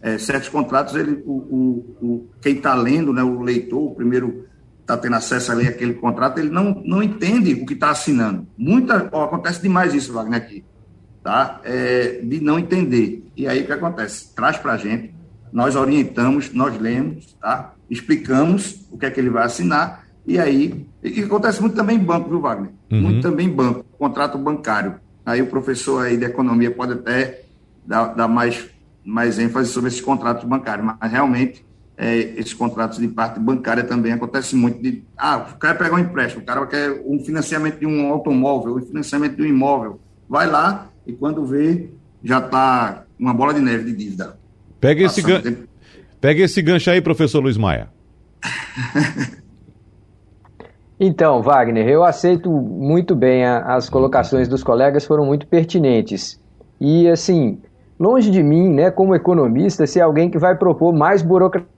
É, 0.00 0.18
certos 0.18 0.48
contratos, 0.48 0.94
ele, 0.94 1.22
o, 1.24 1.32
o, 1.32 1.96
o 2.00 2.28
quem 2.40 2.56
está 2.56 2.74
lendo, 2.74 3.12
né, 3.12 3.22
o 3.22 3.40
leitor, 3.40 3.90
o 3.90 3.94
primeiro 3.94 4.46
está 4.80 4.96
tendo 4.96 5.16
acesso 5.16 5.50
a 5.50 5.54
ler 5.54 5.68
aquele 5.68 5.94
contrato, 5.94 6.38
ele 6.38 6.48
não, 6.48 6.80
não 6.84 7.02
entende 7.02 7.54
o 7.54 7.66
que 7.66 7.74
está 7.74 7.90
assinando. 7.90 8.46
Muita, 8.56 9.08
ó, 9.10 9.24
acontece 9.24 9.60
demais 9.60 9.92
isso, 9.92 10.12
Wagner, 10.12 10.40
aqui, 10.40 10.64
tá? 11.24 11.60
É, 11.64 12.20
de 12.22 12.40
não 12.40 12.56
entender. 12.56 13.26
E 13.36 13.48
aí 13.48 13.62
o 13.62 13.66
que 13.66 13.72
acontece? 13.72 14.32
Traz 14.32 14.56
para 14.58 14.74
a 14.74 14.76
gente, 14.76 15.12
nós 15.52 15.74
orientamos, 15.74 16.52
nós 16.52 16.78
lemos, 16.78 17.36
tá? 17.40 17.74
Explicamos 17.90 18.86
o 18.92 18.96
que 18.96 19.06
é 19.06 19.10
que 19.10 19.18
ele 19.18 19.30
vai 19.30 19.44
assinar, 19.44 20.05
e 20.26 20.38
aí, 20.38 20.86
e 21.02 21.22
acontece 21.22 21.60
muito 21.60 21.76
também 21.76 21.96
em 21.96 22.02
banco, 22.02 22.28
viu, 22.28 22.40
Wagner? 22.40 22.70
Uhum. 22.90 23.00
Muito 23.00 23.22
também 23.22 23.46
em 23.46 23.52
banco, 23.52 23.84
contrato 23.96 24.36
bancário. 24.36 24.96
Aí 25.24 25.40
o 25.40 25.46
professor 25.46 26.04
aí 26.04 26.16
de 26.16 26.24
economia 26.24 26.70
pode 26.70 26.94
até 26.94 27.42
dar, 27.86 28.08
dar 28.08 28.26
mais, 28.26 28.66
mais 29.04 29.38
ênfase 29.38 29.70
sobre 29.70 29.88
esses 29.88 30.00
contratos 30.00 30.44
bancários, 30.44 30.84
mas 31.00 31.12
realmente 31.12 31.64
é, 31.96 32.16
esses 32.36 32.52
contratos 32.52 32.98
de 32.98 33.06
parte 33.06 33.38
bancária 33.38 33.84
também 33.84 34.12
acontece 34.12 34.56
muito. 34.56 34.82
De, 34.82 35.02
ah, 35.16 35.46
o 35.54 35.58
cara 35.58 35.76
pegar 35.76 35.94
um 35.94 36.00
empréstimo, 36.00 36.42
o 36.42 36.46
cara 36.46 36.66
quer 36.66 37.02
um 37.06 37.20
financiamento 37.20 37.78
de 37.78 37.86
um 37.86 38.06
automóvel, 38.10 38.76
um 38.76 38.82
financiamento 38.82 39.36
de 39.36 39.42
um 39.42 39.46
imóvel. 39.46 40.00
Vai 40.28 40.48
lá 40.48 40.90
e 41.06 41.12
quando 41.12 41.46
vê, 41.46 41.88
já 42.22 42.38
está 42.38 43.04
uma 43.18 43.32
bola 43.32 43.54
de 43.54 43.60
neve 43.60 43.84
de 43.84 43.96
dívida. 43.96 44.36
Pega 44.80 45.04
esse, 45.04 45.22
gan... 45.22 45.40
Pega 46.20 46.42
esse 46.42 46.60
gancho 46.60 46.90
aí, 46.90 47.00
professor 47.00 47.40
Luiz 47.40 47.56
Maia. 47.56 47.88
Então, 50.98 51.42
Wagner, 51.42 51.86
eu 51.88 52.02
aceito 52.02 52.50
muito 52.50 53.14
bem 53.14 53.44
as 53.44 53.90
colocações 53.90 54.48
dos 54.48 54.62
colegas, 54.62 55.04
foram 55.04 55.26
muito 55.26 55.46
pertinentes. 55.46 56.40
E, 56.80 57.06
assim, 57.08 57.58
longe 57.98 58.30
de 58.30 58.42
mim, 58.42 58.70
né, 58.70 58.90
como 58.90 59.14
economista, 59.14 59.86
ser 59.86 60.00
alguém 60.00 60.30
que 60.30 60.38
vai 60.38 60.56
propor 60.56 60.94
mais 60.94 61.22
burocracia 61.22 61.76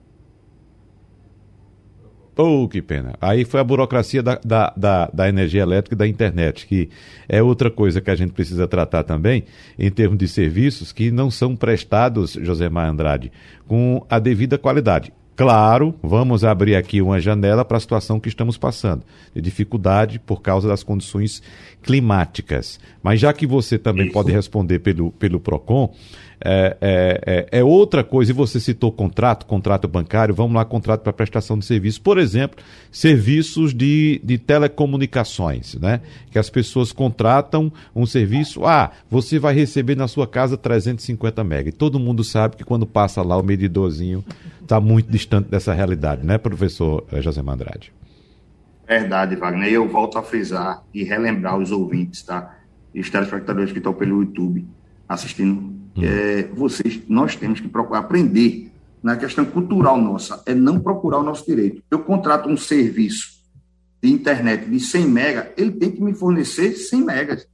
Oh, 2.41 2.69
que 2.69 2.81
pena. 2.81 3.15
Aí 3.19 3.43
foi 3.43 3.59
a 3.59 3.63
burocracia 3.65 4.23
da, 4.23 4.39
da, 4.41 4.73
da, 4.77 5.09
da, 5.13 5.27
energia 5.27 5.61
elétrica 5.61 5.93
e 5.93 5.97
da 5.97 6.07
internet, 6.07 6.65
que 6.65 6.89
é 7.27 7.43
outra 7.43 7.69
coisa 7.69 7.99
que 7.99 8.09
a 8.09 8.15
gente 8.15 8.31
precisa 8.31 8.65
tratar 8.65 9.03
também, 9.03 9.43
em 9.77 9.91
termos 9.91 10.17
de 10.17 10.25
serviços 10.25 10.93
que 10.93 11.11
não 11.11 11.29
são 11.29 11.53
prestados, 11.53 12.37
José 12.41 12.69
Maia 12.69 12.91
Andrade, 12.91 13.29
com 13.67 14.05
a 14.09 14.19
devida 14.19 14.57
qualidade. 14.57 15.11
Claro, 15.39 15.95
vamos 16.03 16.43
abrir 16.43 16.75
aqui 16.75 17.01
uma 17.01 17.17
janela 17.17 17.63
para 17.63 17.77
a 17.77 17.79
situação 17.79 18.19
que 18.19 18.27
estamos 18.27 18.57
passando, 18.57 19.05
de 19.33 19.41
dificuldade 19.41 20.19
por 20.19 20.41
causa 20.41 20.67
das 20.67 20.83
condições 20.83 21.41
climáticas. 21.81 22.77
Mas 23.01 23.21
já 23.21 23.31
que 23.31 23.47
você 23.47 23.77
também 23.79 24.07
Isso. 24.07 24.13
pode 24.13 24.33
responder 24.33 24.79
pelo, 24.79 25.13
pelo 25.13 25.39
PROCON, 25.39 25.95
é, 26.41 26.77
é, 26.79 27.21
é, 27.25 27.59
é, 27.59 27.63
outra 27.63 28.03
coisa, 28.03 28.31
e 28.31 28.33
você 28.33 28.59
citou 28.59 28.91
contrato, 28.91 29.45
contrato 29.45 29.87
bancário, 29.87 30.33
vamos 30.33 30.55
lá, 30.55 30.63
contrato 30.63 31.01
para 31.01 31.11
prestação 31.11 31.57
de 31.59 31.65
serviço. 31.65 32.01
Por 32.01 32.17
exemplo, 32.17 32.63
serviços 32.91 33.73
de, 33.73 34.21
de 34.23 34.37
telecomunicações, 34.37 35.75
né? 35.75 36.01
Que 36.31 36.39
as 36.39 36.49
pessoas 36.49 36.91
contratam 36.91 37.71
um 37.93 38.05
serviço, 38.05 38.65
ah, 38.65 38.91
você 39.09 39.37
vai 39.37 39.53
receber 39.53 39.95
na 39.95 40.07
sua 40.07 40.27
casa 40.27 40.57
350 40.57 41.43
mega. 41.43 41.69
E 41.69 41.73
todo 41.73 41.99
mundo 41.99 42.23
sabe 42.23 42.55
que 42.55 42.63
quando 42.63 42.85
passa 42.85 43.21
lá 43.21 43.37
o 43.37 43.43
medidorzinho 43.43 44.23
está 44.61 44.79
muito 44.79 45.11
distante 45.11 45.49
dessa 45.49 45.73
realidade, 45.73 46.25
né, 46.25 46.37
professor 46.37 47.05
eh, 47.11 47.21
José 47.21 47.41
Mandrade? 47.41 47.91
Verdade, 48.87 49.35
Wagner. 49.35 49.71
Eu 49.71 49.87
volto 49.87 50.17
a 50.17 50.23
frisar 50.23 50.83
e 50.93 51.03
relembrar 51.03 51.57
os 51.57 51.71
ouvintes, 51.71 52.23
tá? 52.23 52.57
E 52.93 52.99
os 52.99 53.09
telespectadores 53.09 53.71
que 53.71 53.77
estão 53.77 53.93
pelo 53.93 54.21
YouTube 54.21 54.65
assistindo 55.07 55.78
Hum. 55.95 56.01
É, 56.03 56.43
vocês, 56.53 57.01
nós 57.07 57.35
temos 57.35 57.59
que 57.59 57.67
procurar 57.67 57.99
aprender 57.99 58.71
na 59.01 59.15
questão 59.15 59.45
cultural 59.45 59.99
nossa, 59.99 60.41
é 60.45 60.53
não 60.53 60.79
procurar 60.79 61.19
o 61.19 61.23
nosso 61.23 61.45
direito. 61.45 61.81
Eu 61.89 61.99
contrato 61.99 62.49
um 62.49 62.57
serviço 62.57 63.39
de 64.01 64.11
internet 64.11 64.69
de 64.69 64.79
100 64.79 65.05
mega, 65.07 65.53
ele 65.57 65.71
tem 65.71 65.91
que 65.91 66.01
me 66.01 66.13
fornecer 66.13 66.73
100 66.73 67.01
megas. 67.01 67.47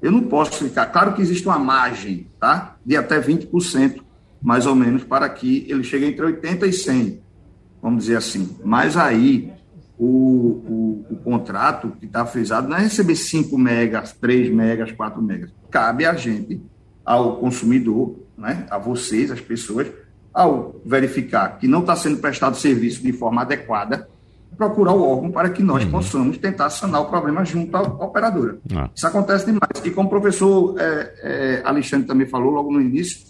Eu 0.00 0.12
não 0.12 0.22
posso 0.22 0.64
ficar. 0.64 0.86
Claro 0.86 1.14
que 1.14 1.22
existe 1.22 1.46
uma 1.46 1.58
margem, 1.58 2.28
tá? 2.38 2.76
De 2.84 2.96
até 2.96 3.20
20%, 3.20 4.00
mais 4.40 4.66
ou 4.66 4.74
menos, 4.74 5.02
para 5.02 5.28
que 5.28 5.66
ele 5.68 5.82
chegue 5.82 6.06
entre 6.06 6.24
80 6.24 6.66
e 6.66 6.72
100, 6.72 7.20
vamos 7.82 8.04
dizer 8.04 8.16
assim. 8.16 8.56
Mas 8.64 8.96
aí, 8.96 9.52
o, 9.98 10.06
o, 10.06 11.06
o 11.10 11.16
contrato 11.16 11.90
que 11.98 12.06
está 12.06 12.24
frisado 12.24 12.68
não 12.68 12.76
é 12.76 12.82
receber 12.82 13.16
5 13.16 13.58
megas, 13.58 14.12
3 14.12 14.54
megas, 14.54 14.92
4 14.92 15.20
megas. 15.20 15.50
Cabe 15.68 16.06
a 16.06 16.14
gente 16.14 16.62
ao 17.08 17.36
consumidor, 17.36 18.16
né, 18.36 18.66
a 18.68 18.76
vocês, 18.76 19.30
as 19.30 19.40
pessoas, 19.40 19.86
ao 20.32 20.76
verificar 20.84 21.58
que 21.58 21.66
não 21.66 21.80
está 21.80 21.96
sendo 21.96 22.18
prestado 22.18 22.54
serviço 22.54 23.02
de 23.02 23.14
forma 23.14 23.40
adequada, 23.40 24.06
procurar 24.58 24.92
o 24.92 25.02
órgão 25.02 25.30
para 25.30 25.48
que 25.48 25.62
nós 25.62 25.84
uhum. 25.84 25.90
possamos 25.90 26.36
tentar 26.36 26.68
sanar 26.68 27.00
o 27.00 27.06
problema 27.06 27.46
junto 27.46 27.74
à 27.74 27.80
operadora. 27.80 28.58
Ah. 28.76 28.90
Isso 28.94 29.06
acontece 29.06 29.46
demais. 29.46 29.82
E 29.82 29.90
como 29.90 30.08
o 30.08 30.10
professor 30.10 30.78
é, 30.78 31.14
é, 31.22 31.62
Alexandre 31.64 32.06
também 32.06 32.26
falou 32.26 32.50
logo 32.50 32.70
no 32.70 32.80
início, 32.80 33.20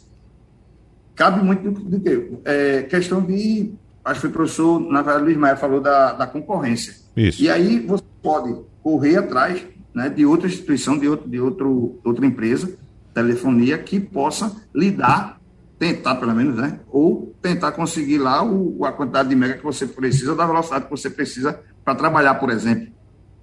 cabe 1.14 1.45
muito 1.45 1.71
do, 1.71 2.01
que? 2.01 2.33
É, 2.45 2.83
questão 2.83 3.21
de. 3.21 3.73
Acho 4.05 4.23
que 4.23 4.27
o 4.27 4.31
professor, 4.31 4.81
na 4.81 5.03
verdade, 5.03 5.25
Luiz 5.25 5.37
Maia 5.37 5.57
falou 5.57 5.81
da, 5.81 6.14
da 6.14 6.27
concorrência. 6.27 6.95
Isso. 7.17 7.41
E 7.41 7.49
aí 7.49 7.79
você 7.79 8.03
pode 8.21 8.57
correr 8.83 9.19
atrás 9.19 9.62
né, 9.95 10.09
de 10.09 10.27
outra 10.27 10.49
instituição, 10.49 10.99
de, 10.99 11.07
outro, 11.07 11.29
de 11.29 11.38
outro, 11.38 12.01
outra 12.03 12.27
empresa, 12.27 12.77
telefonia 13.14 13.79
que 13.79 13.99
possa 13.99 14.57
lidar, 14.75 15.40
tentar 15.79 16.16
pelo 16.16 16.35
menos, 16.35 16.57
né? 16.57 16.81
Ou 16.90 17.35
tentar 17.40 17.73
conseguir 17.73 18.18
lá 18.18 18.42
o, 18.44 18.85
a 18.85 18.92
quantidade 18.92 19.29
de 19.29 19.37
mega 19.37 19.55
que 19.55 19.64
você 19.64 19.87
precisa, 19.87 20.35
da 20.35 20.47
velocidade 20.47 20.85
que 20.85 20.90
você 20.90 21.09
precisa 21.09 21.61
para 21.85 21.94
trabalhar, 21.94 22.35
por 22.35 22.51
exemplo. 22.51 22.88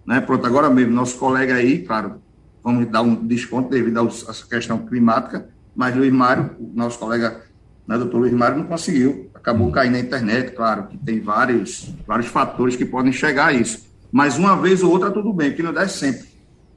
Né? 0.06 0.22
Pronto, 0.22 0.46
agora 0.46 0.70
mesmo, 0.70 0.94
nosso 0.94 1.18
colega 1.18 1.56
aí, 1.56 1.80
claro, 1.80 2.22
vamos 2.64 2.88
dar 2.88 3.02
um 3.02 3.16
desconto 3.16 3.70
devido 3.70 4.00
a 4.00 4.06
essa 4.06 4.46
questão 4.48 4.78
climática, 4.80 5.50
mas 5.76 5.96
Luiz 5.96 6.14
Mário, 6.14 6.52
nosso 6.74 7.00
colega, 7.00 7.42
né, 7.88 7.98
doutor 7.98 8.20
Luiz 8.20 8.34
Mário, 8.34 8.58
não 8.58 8.66
conseguiu, 8.66 9.30
acabou 9.34 9.72
caindo 9.72 9.94
na 9.94 10.00
internet, 10.00 10.52
claro, 10.52 10.88
que 10.88 10.98
tem 10.98 11.20
vários, 11.20 11.94
vários 12.08 12.28
fatores 12.28 12.76
que 12.76 12.86
podem 12.86 13.12
chegar 13.12 13.48
a 13.48 13.54
isso. 13.54 13.86
Mas 14.12 14.38
uma 14.38 14.56
vez 14.56 14.82
ou 14.82 14.92
outra 14.92 15.12
tudo 15.12 15.34
bem, 15.34 15.54
que 15.54 15.62
não 15.62 15.74
dá 15.74 15.88
sempre, 15.88 16.26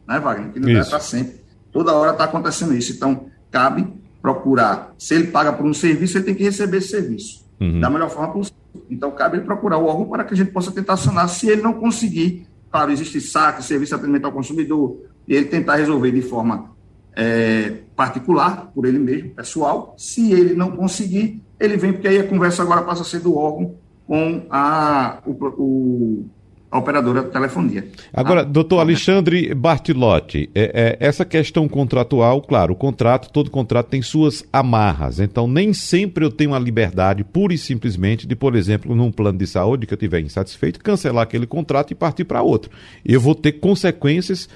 né, 0.06 0.18
Wagner? 0.18 0.52
Que 0.52 0.60
não 0.60 0.72
dá 0.72 0.84
para 0.84 1.00
sempre. 1.00 1.40
Toda 1.72 1.92
hora 1.92 2.12
está 2.12 2.24
acontecendo 2.24 2.74
isso. 2.74 2.92
Então, 2.92 3.26
cabe 3.50 3.86
procurar. 4.20 4.94
Se 4.98 5.14
ele 5.14 5.28
paga 5.28 5.52
por 5.52 5.64
um 5.64 5.74
serviço, 5.74 6.18
ele 6.18 6.24
tem 6.24 6.34
que 6.34 6.42
receber 6.42 6.78
esse 6.78 6.88
serviço 6.88 7.44
uhum. 7.60 7.80
da 7.80 7.90
melhor 7.90 8.10
forma 8.10 8.32
possível. 8.32 8.58
Então, 8.90 9.10
cabe 9.10 9.36
ele 9.38 9.44
procurar 9.44 9.78
o 9.78 9.86
órgão 9.86 10.06
para 10.06 10.24
que 10.24 10.34
a 10.34 10.36
gente 10.36 10.50
possa 10.50 10.70
tentar 10.70 10.96
sanar. 10.96 11.28
Se 11.28 11.48
ele 11.48 11.62
não 11.62 11.74
conseguir, 11.74 12.46
claro, 12.70 12.90
existe 12.90 13.20
saque, 13.20 13.62
serviço 13.62 13.90
de 13.90 13.94
atendimento 13.96 14.24
ao 14.24 14.32
consumidor, 14.32 14.96
e 15.26 15.34
ele 15.34 15.46
tentar 15.46 15.76
resolver 15.76 16.10
de 16.10 16.22
forma 16.22 16.70
é, 17.14 17.78
particular, 17.94 18.70
por 18.74 18.86
ele 18.86 18.98
mesmo, 18.98 19.30
pessoal. 19.30 19.94
Se 19.98 20.32
ele 20.32 20.54
não 20.54 20.70
conseguir, 20.70 21.42
ele 21.58 21.76
vem, 21.76 21.92
porque 21.92 22.08
aí 22.08 22.18
a 22.18 22.26
conversa 22.26 22.62
agora 22.62 22.82
passa 22.82 23.02
a 23.02 23.04
ser 23.04 23.20
do 23.20 23.36
órgão 23.36 23.74
com 24.06 24.46
a, 24.48 25.18
o, 25.26 25.32
o 25.32 26.26
a 26.70 26.78
operadora 26.78 27.22
de 27.22 27.30
telefonia. 27.30 27.86
Agora, 28.12 28.42
ah, 28.42 28.44
doutor 28.44 28.80
Alexandre 28.80 29.54
Bartilotti, 29.54 30.50
é, 30.54 30.96
é, 31.00 31.06
essa 31.06 31.24
questão 31.24 31.66
contratual, 31.66 32.42
claro, 32.42 32.74
o 32.74 32.76
contrato, 32.76 33.30
todo 33.32 33.50
contrato 33.50 33.88
tem 33.88 34.02
suas 34.02 34.44
amarras, 34.52 35.18
então 35.18 35.48
nem 35.48 35.72
sempre 35.72 36.24
eu 36.24 36.30
tenho 36.30 36.54
a 36.54 36.58
liberdade, 36.58 37.24
pura 37.24 37.54
e 37.54 37.58
simplesmente, 37.58 38.26
de, 38.26 38.36
por 38.36 38.54
exemplo, 38.54 38.94
num 38.94 39.10
plano 39.10 39.38
de 39.38 39.46
saúde 39.46 39.86
que 39.86 39.94
eu 39.94 39.96
estiver 39.96 40.20
insatisfeito, 40.20 40.80
cancelar 40.80 41.22
aquele 41.22 41.46
contrato 41.46 41.90
e 41.90 41.94
partir 41.94 42.24
para 42.24 42.42
outro. 42.42 42.70
Eu 43.04 43.20
vou 43.20 43.34
ter 43.34 43.52
consequências 43.52 44.48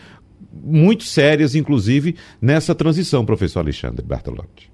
muito 0.52 1.04
sérias, 1.04 1.54
inclusive, 1.54 2.16
nessa 2.40 2.74
transição, 2.74 3.24
professor 3.24 3.60
Alexandre 3.60 4.04
Bartilotti. 4.04 4.70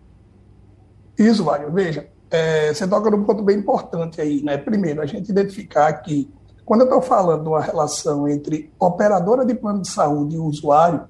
Isso, 1.17 1.45
Wagner. 1.45 1.71
Veja, 1.71 2.07
é, 2.31 2.73
você 2.75 2.87
toca 2.87 3.11
num 3.11 3.25
ponto 3.25 3.43
bem 3.43 3.59
importante 3.59 4.21
aí, 4.21 4.43
né? 4.43 4.57
Primeiro, 4.57 5.01
a 5.01 5.07
gente 5.07 5.31
identificar 5.31 5.93
que 5.95 6.29
quando 6.69 6.83
eu 6.83 6.85
estou 6.85 7.01
falando 7.01 7.45
de 7.45 7.49
uma 7.49 7.63
relação 7.63 8.29
entre 8.29 8.71
operadora 8.79 9.43
de 9.43 9.55
plano 9.55 9.81
de 9.81 9.89
saúde 9.89 10.37
e 10.37 10.39
usuário, 10.39 11.09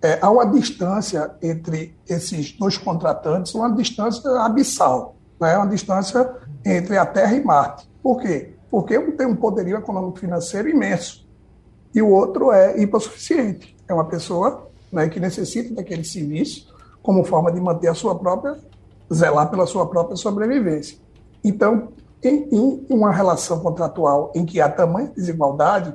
é, 0.00 0.20
há 0.22 0.30
uma 0.30 0.46
distância 0.46 1.32
entre 1.42 1.98
esses 2.08 2.52
dois 2.52 2.78
contratantes, 2.78 3.52
uma 3.56 3.74
distância 3.74 4.30
abissal, 4.40 5.16
né? 5.40 5.56
uma 5.56 5.66
distância 5.66 6.32
entre 6.64 6.96
a 6.96 7.04
Terra 7.04 7.34
e 7.34 7.42
Marte. 7.42 7.90
Por 8.00 8.20
quê? 8.20 8.54
Porque 8.70 8.96
um 8.96 9.16
tem 9.16 9.26
um 9.26 9.34
poderio 9.34 9.76
econômico-financeiro 9.78 10.68
imenso 10.68 11.26
e 11.92 12.00
o 12.00 12.10
outro 12.10 12.52
é 12.52 12.80
hipossuficiente. 12.80 13.76
É 13.88 13.92
uma 13.92 14.04
pessoa 14.04 14.68
né, 14.92 15.08
que 15.08 15.18
necessita 15.18 15.74
daquele 15.74 16.04
serviço 16.04 16.72
como 17.02 17.24
forma 17.24 17.50
de 17.50 17.60
manter 17.60 17.88
a 17.88 17.94
sua 17.94 18.16
própria, 18.16 18.56
zelar 19.12 19.50
pela 19.50 19.66
sua 19.66 19.88
própria 19.88 20.14
sobrevivência. 20.14 20.98
Então, 21.42 21.88
em, 22.22 22.84
uma 22.88 23.12
relação 23.12 23.60
contratual 23.60 24.32
em 24.34 24.44
que 24.44 24.60
há 24.60 24.68
tamanha 24.68 25.12
desigualdade, 25.14 25.94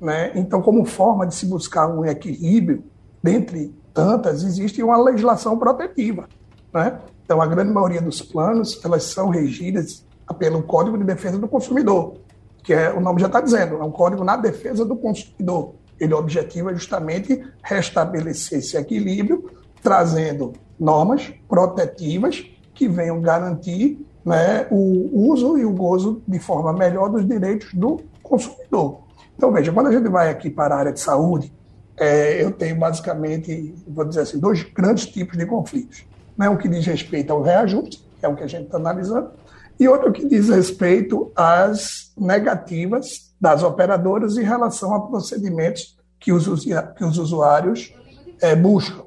né, 0.00 0.32
então, 0.34 0.60
como 0.60 0.84
forma 0.84 1.26
de 1.26 1.34
se 1.34 1.46
buscar 1.46 1.88
um 1.88 2.04
equilíbrio, 2.04 2.84
dentre 3.22 3.74
tantas, 3.94 4.42
existe 4.42 4.82
uma 4.82 4.96
legislação 4.96 5.58
protetiva. 5.58 6.28
Né? 6.72 6.98
Então, 7.24 7.40
a 7.40 7.46
grande 7.46 7.72
maioria 7.72 8.02
dos 8.02 8.20
planos, 8.20 8.80
elas 8.84 9.04
são 9.04 9.28
regidas 9.28 10.04
pelo 10.38 10.62
Código 10.62 10.98
de 10.98 11.04
Defesa 11.04 11.38
do 11.38 11.46
Consumidor, 11.46 12.14
que 12.62 12.72
é, 12.72 12.92
o 12.92 13.00
nome 13.00 13.20
já 13.20 13.26
está 13.26 13.40
dizendo, 13.40 13.76
é 13.76 13.84
um 13.84 13.90
código 13.90 14.24
na 14.24 14.36
defesa 14.36 14.84
do 14.84 14.96
consumidor. 14.96 15.74
Ele 15.98 16.14
objetiva 16.14 16.72
justamente 16.72 17.44
restabelecer 17.62 18.58
esse 18.58 18.76
equilíbrio, 18.76 19.50
trazendo 19.82 20.52
normas 20.78 21.32
protetivas 21.48 22.44
que 22.74 22.88
venham 22.88 23.20
garantir 23.20 24.04
né, 24.24 24.66
o 24.70 25.30
uso 25.30 25.58
e 25.58 25.64
o 25.64 25.72
gozo 25.72 26.22
de 26.26 26.38
forma 26.38 26.72
melhor 26.72 27.08
dos 27.08 27.26
direitos 27.26 27.72
do 27.74 28.00
consumidor. 28.22 29.00
Então, 29.36 29.50
veja, 29.52 29.72
quando 29.72 29.88
a 29.88 29.92
gente 29.92 30.08
vai 30.08 30.30
aqui 30.30 30.50
para 30.50 30.74
a 30.74 30.78
área 30.78 30.92
de 30.92 31.00
saúde, 31.00 31.52
é, 31.96 32.42
eu 32.42 32.50
tenho 32.52 32.76
basicamente, 32.76 33.74
vou 33.86 34.04
dizer 34.04 34.20
assim, 34.20 34.38
dois 34.38 34.62
grandes 34.62 35.06
tipos 35.06 35.36
de 35.36 35.46
conflitos. 35.46 36.04
Né? 36.36 36.48
Um 36.48 36.56
que 36.56 36.68
diz 36.68 36.86
respeito 36.86 37.32
ao 37.32 37.42
reajuste, 37.42 38.04
que 38.18 38.24
é 38.24 38.28
o 38.28 38.36
que 38.36 38.44
a 38.44 38.46
gente 38.46 38.64
está 38.66 38.78
analisando, 38.78 39.30
e 39.78 39.88
outro 39.88 40.12
que 40.12 40.26
diz 40.26 40.48
respeito 40.48 41.32
às 41.34 42.12
negativas 42.16 43.32
das 43.40 43.62
operadoras 43.62 44.36
em 44.36 44.44
relação 44.44 44.94
a 44.94 45.00
procedimentos 45.08 45.96
que 46.20 46.32
os, 46.32 46.64
que 46.64 47.04
os 47.04 47.18
usuários 47.18 47.92
é, 48.40 48.54
buscam. 48.54 49.04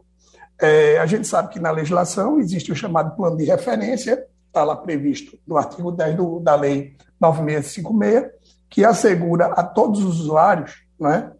É, 0.61 0.97
a 0.99 1.05
gente 1.05 1.27
sabe 1.27 1.49
que 1.49 1.59
na 1.59 1.71
legislação 1.71 2.39
existe 2.39 2.71
o 2.71 2.75
chamado 2.75 3.15
plano 3.15 3.37
de 3.37 3.45
referência, 3.45 4.25
está 4.55 4.63
lá 4.63 4.77
previsto 4.77 5.37
no 5.45 5.57
artigo 5.57 5.91
10 5.91 6.15
do, 6.15 6.39
da 6.39 6.55
Lei 6.55 6.95
9656, 7.19 8.31
que 8.69 8.85
assegura 8.85 9.47
a 9.47 9.61
todos 9.61 10.01
os 10.01 10.21
usuários 10.21 10.85
né, 10.97 11.31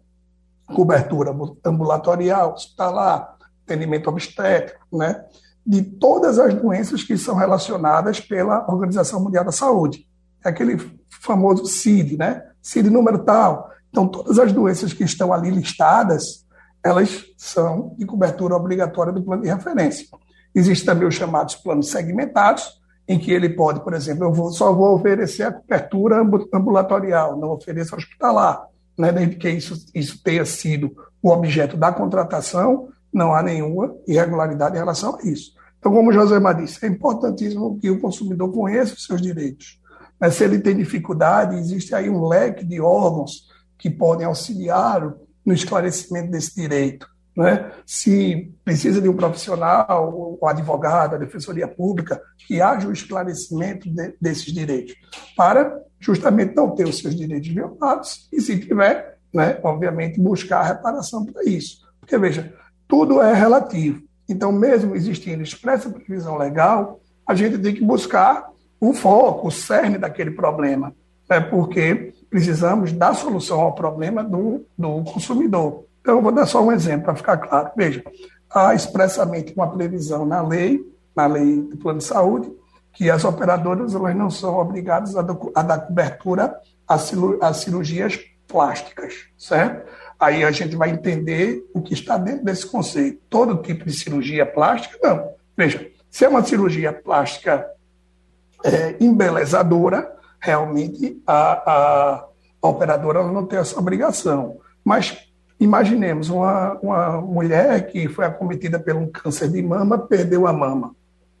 cobertura 0.74 1.34
ambulatorial, 1.64 2.52
hospitalar, 2.52 3.36
atendimento 3.64 4.08
obstétrico, 4.08 4.98
né, 4.98 5.24
de 5.66 5.82
todas 5.82 6.38
as 6.38 6.54
doenças 6.54 7.02
que 7.02 7.16
são 7.16 7.34
relacionadas 7.34 8.20
pela 8.20 8.70
Organização 8.70 9.18
Mundial 9.20 9.44
da 9.44 9.52
Saúde. 9.52 10.06
É 10.44 10.50
aquele 10.50 10.78
famoso 11.08 11.66
CID, 11.66 12.16
né? 12.16 12.44
CID 12.62 12.88
número 12.90 13.24
tal. 13.24 13.70
Então, 13.90 14.06
todas 14.06 14.38
as 14.38 14.52
doenças 14.52 14.92
que 14.92 15.02
estão 15.02 15.32
ali 15.32 15.50
listadas, 15.50 16.46
elas 16.84 17.24
são 17.36 17.94
de 17.98 18.04
cobertura 18.04 18.54
obrigatória 18.54 19.12
do 19.12 19.22
plano 19.22 19.42
de 19.42 19.48
referência. 19.48 20.06
Existem 20.54 20.86
também 20.86 21.08
os 21.08 21.14
chamados 21.14 21.56
planos 21.56 21.90
segmentados, 21.90 22.80
em 23.08 23.18
que 23.18 23.30
ele 23.30 23.48
pode, 23.48 23.80
por 23.80 23.94
exemplo, 23.94 24.24
eu 24.24 24.32
vou, 24.32 24.50
só 24.50 24.72
vou 24.72 24.94
oferecer 24.94 25.44
a 25.44 25.52
cobertura 25.52 26.20
ambulatorial, 26.52 27.38
não 27.38 27.50
ofereço 27.50 27.94
hospitalar, 27.94 28.66
né, 28.98 29.12
desde 29.12 29.36
que 29.36 29.48
isso, 29.48 29.86
isso 29.94 30.22
tenha 30.22 30.44
sido 30.44 30.92
o 31.22 31.30
objeto 31.30 31.76
da 31.76 31.92
contratação, 31.92 32.88
não 33.12 33.34
há 33.34 33.42
nenhuma 33.42 33.94
irregularidade 34.06 34.74
em 34.74 34.78
relação 34.78 35.16
a 35.16 35.22
isso. 35.22 35.52
Então, 35.78 35.92
como 35.92 36.10
o 36.10 36.12
José 36.12 36.36
disse, 36.54 36.84
é 36.84 36.88
importantíssimo 36.88 37.78
que 37.78 37.90
o 37.90 38.00
consumidor 38.00 38.52
conheça 38.52 38.94
os 38.94 39.04
seus 39.04 39.22
direitos. 39.22 39.80
Mas 40.18 40.34
se 40.34 40.44
ele 40.44 40.58
tem 40.58 40.76
dificuldade, 40.76 41.56
existe 41.56 41.94
aí 41.94 42.10
um 42.10 42.26
leque 42.26 42.64
de 42.64 42.80
órgãos 42.80 43.46
que 43.78 43.90
podem 43.90 44.26
auxiliar 44.26 45.14
no 45.44 45.54
esclarecimento 45.54 46.30
desse 46.30 46.54
direito. 46.54 47.06
Né? 47.36 47.70
Se 47.84 48.50
precisa 48.64 49.00
de 49.00 49.08
um 49.08 49.16
profissional, 49.16 50.38
o 50.40 50.46
advogado, 50.46 51.14
a 51.14 51.18
defensoria 51.18 51.68
pública, 51.68 52.20
que 52.46 52.62
haja 52.62 52.88
o 52.88 52.92
esclarecimento 52.92 53.90
de, 53.90 54.14
desses 54.20 54.52
direitos, 54.52 54.94
para 55.36 55.78
justamente 56.00 56.54
não 56.54 56.74
ter 56.74 56.84
os 56.84 56.98
seus 56.98 57.14
direitos 57.14 57.48
violados 57.48 58.28
e, 58.32 58.40
se 58.40 58.58
tiver, 58.58 59.18
né, 59.34 59.58
obviamente, 59.62 60.20
buscar 60.20 60.62
reparação 60.62 61.26
para 61.26 61.44
isso. 61.44 61.78
Porque, 62.00 62.16
veja, 62.16 62.54
tudo 62.88 63.20
é 63.20 63.34
relativo. 63.34 64.02
Então, 64.28 64.50
mesmo 64.50 64.94
existindo 64.94 65.42
expressa 65.42 65.90
previsão 65.90 66.36
legal, 66.36 67.00
a 67.26 67.34
gente 67.34 67.58
tem 67.58 67.74
que 67.74 67.84
buscar 67.84 68.48
o 68.80 68.92
foco, 68.92 69.48
o 69.48 69.50
cerne 69.50 69.98
daquele 69.98 70.30
problema, 70.30 70.94
né? 71.28 71.40
porque 71.40 72.14
precisamos 72.28 72.92
dar 72.92 73.14
solução 73.14 73.60
ao 73.60 73.74
problema 73.74 74.22
do, 74.22 74.66
do 74.76 75.02
consumidor. 75.04 75.85
Então, 76.06 76.18
eu 76.18 76.22
vou 76.22 76.30
dar 76.30 76.46
só 76.46 76.62
um 76.62 76.70
exemplo 76.70 77.06
para 77.06 77.16
ficar 77.16 77.36
claro. 77.36 77.72
Veja, 77.76 78.00
há 78.48 78.72
expressamente 78.76 79.52
uma 79.56 79.68
previsão 79.68 80.24
na 80.24 80.40
lei, 80.40 80.80
na 81.16 81.26
lei 81.26 81.60
do 81.60 81.76
plano 81.76 81.98
de 81.98 82.04
saúde, 82.04 82.48
que 82.92 83.10
as 83.10 83.24
operadoras 83.24 83.92
elas 83.92 84.14
não 84.14 84.30
são 84.30 84.56
obrigadas 84.56 85.16
a, 85.16 85.26
a 85.52 85.62
dar 85.62 85.80
cobertura 85.80 86.56
às 86.86 87.56
cirurgias 87.56 88.20
plásticas, 88.46 89.14
certo? 89.36 89.90
Aí 90.16 90.44
a 90.44 90.52
gente 90.52 90.76
vai 90.76 90.90
entender 90.90 91.68
o 91.74 91.82
que 91.82 91.92
está 91.92 92.16
dentro 92.16 92.44
desse 92.44 92.68
conceito. 92.68 93.20
Todo 93.28 93.60
tipo 93.60 93.84
de 93.84 93.92
cirurgia 93.92 94.46
plástica, 94.46 94.96
não. 95.02 95.30
Veja, 95.56 95.90
se 96.08 96.24
é 96.24 96.28
uma 96.28 96.44
cirurgia 96.44 96.92
plástica 96.92 97.68
é, 98.62 98.94
embelezadora, 99.00 100.08
realmente 100.38 101.20
a, 101.26 101.34
a, 101.34 102.28
a 102.62 102.68
operadora 102.68 103.24
não 103.24 103.44
tem 103.44 103.58
essa 103.58 103.76
obrigação. 103.76 104.60
Mas 104.84 105.25
imaginemos 105.58 106.28
uma, 106.28 106.74
uma 106.82 107.20
mulher 107.20 107.86
que 107.86 108.08
foi 108.08 108.24
acometida 108.24 108.78
por 108.78 108.94
um 108.94 109.06
câncer 109.06 109.48
de 109.48 109.62
mama, 109.62 109.98
perdeu 109.98 110.46
a 110.46 110.52
mama, 110.52 110.94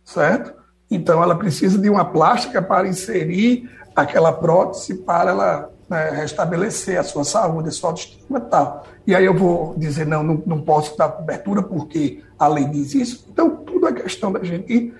certo? 0.04 0.54
Então 0.90 1.22
ela 1.22 1.34
precisa 1.34 1.78
de 1.78 1.90
uma 1.90 2.04
plástica 2.04 2.62
para 2.62 2.88
inserir 2.88 3.70
aquela 3.94 4.32
prótese 4.32 4.94
para 4.94 5.30
ela 5.30 5.70
né, 5.88 6.10
restabelecer 6.10 6.98
a 6.98 7.02
sua 7.02 7.24
saúde, 7.24 7.68
a 7.68 7.72
sua 7.72 7.90
autoestima 7.90 8.38
e 8.38 8.42
tal. 8.42 8.86
E 9.06 9.14
aí 9.14 9.24
eu 9.24 9.34
vou 9.34 9.74
dizer, 9.76 10.06
não, 10.06 10.22
não, 10.22 10.42
não 10.46 10.60
posso 10.60 10.96
dar 10.96 11.08
cobertura 11.08 11.62
porque 11.62 12.22
a 12.38 12.48
lei 12.48 12.64
diz 12.64 12.94
isso. 12.94 13.26
Então, 13.30 13.56
tudo 13.56 13.88
é 13.88 13.92
questão 13.92 14.32
da 14.32 14.42
gente 14.42 14.92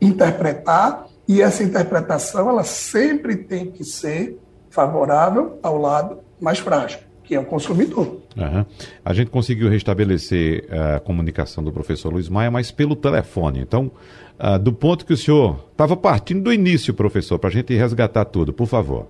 interpretar 0.00 1.06
e 1.26 1.40
essa 1.40 1.62
interpretação 1.62 2.48
ela 2.48 2.62
sempre 2.62 3.36
tem 3.36 3.70
que 3.70 3.84
ser 3.84 4.38
favorável 4.68 5.58
ao 5.62 5.78
lado 5.78 6.18
mais 6.40 6.58
frágil, 6.58 7.00
que 7.24 7.34
é 7.34 7.40
o 7.40 7.44
consumidor. 7.44 8.20
Uhum. 8.36 8.64
A 9.04 9.14
gente 9.14 9.30
conseguiu 9.30 9.68
restabelecer 9.68 10.66
a 10.70 11.00
comunicação 11.00 11.64
do 11.64 11.72
professor 11.72 12.12
Luiz 12.12 12.28
Maia, 12.28 12.50
mas 12.50 12.70
pelo 12.70 12.94
telefone. 12.94 13.60
Então, 13.60 13.90
uh, 14.38 14.58
do 14.58 14.72
ponto 14.72 15.06
que 15.06 15.12
o 15.12 15.16
senhor 15.16 15.66
estava 15.72 15.96
partindo 15.96 16.44
do 16.44 16.52
início, 16.52 16.92
professor, 16.92 17.38
para 17.38 17.48
a 17.48 17.52
gente 17.52 17.74
resgatar 17.74 18.26
tudo, 18.26 18.52
por 18.52 18.66
favor. 18.66 19.08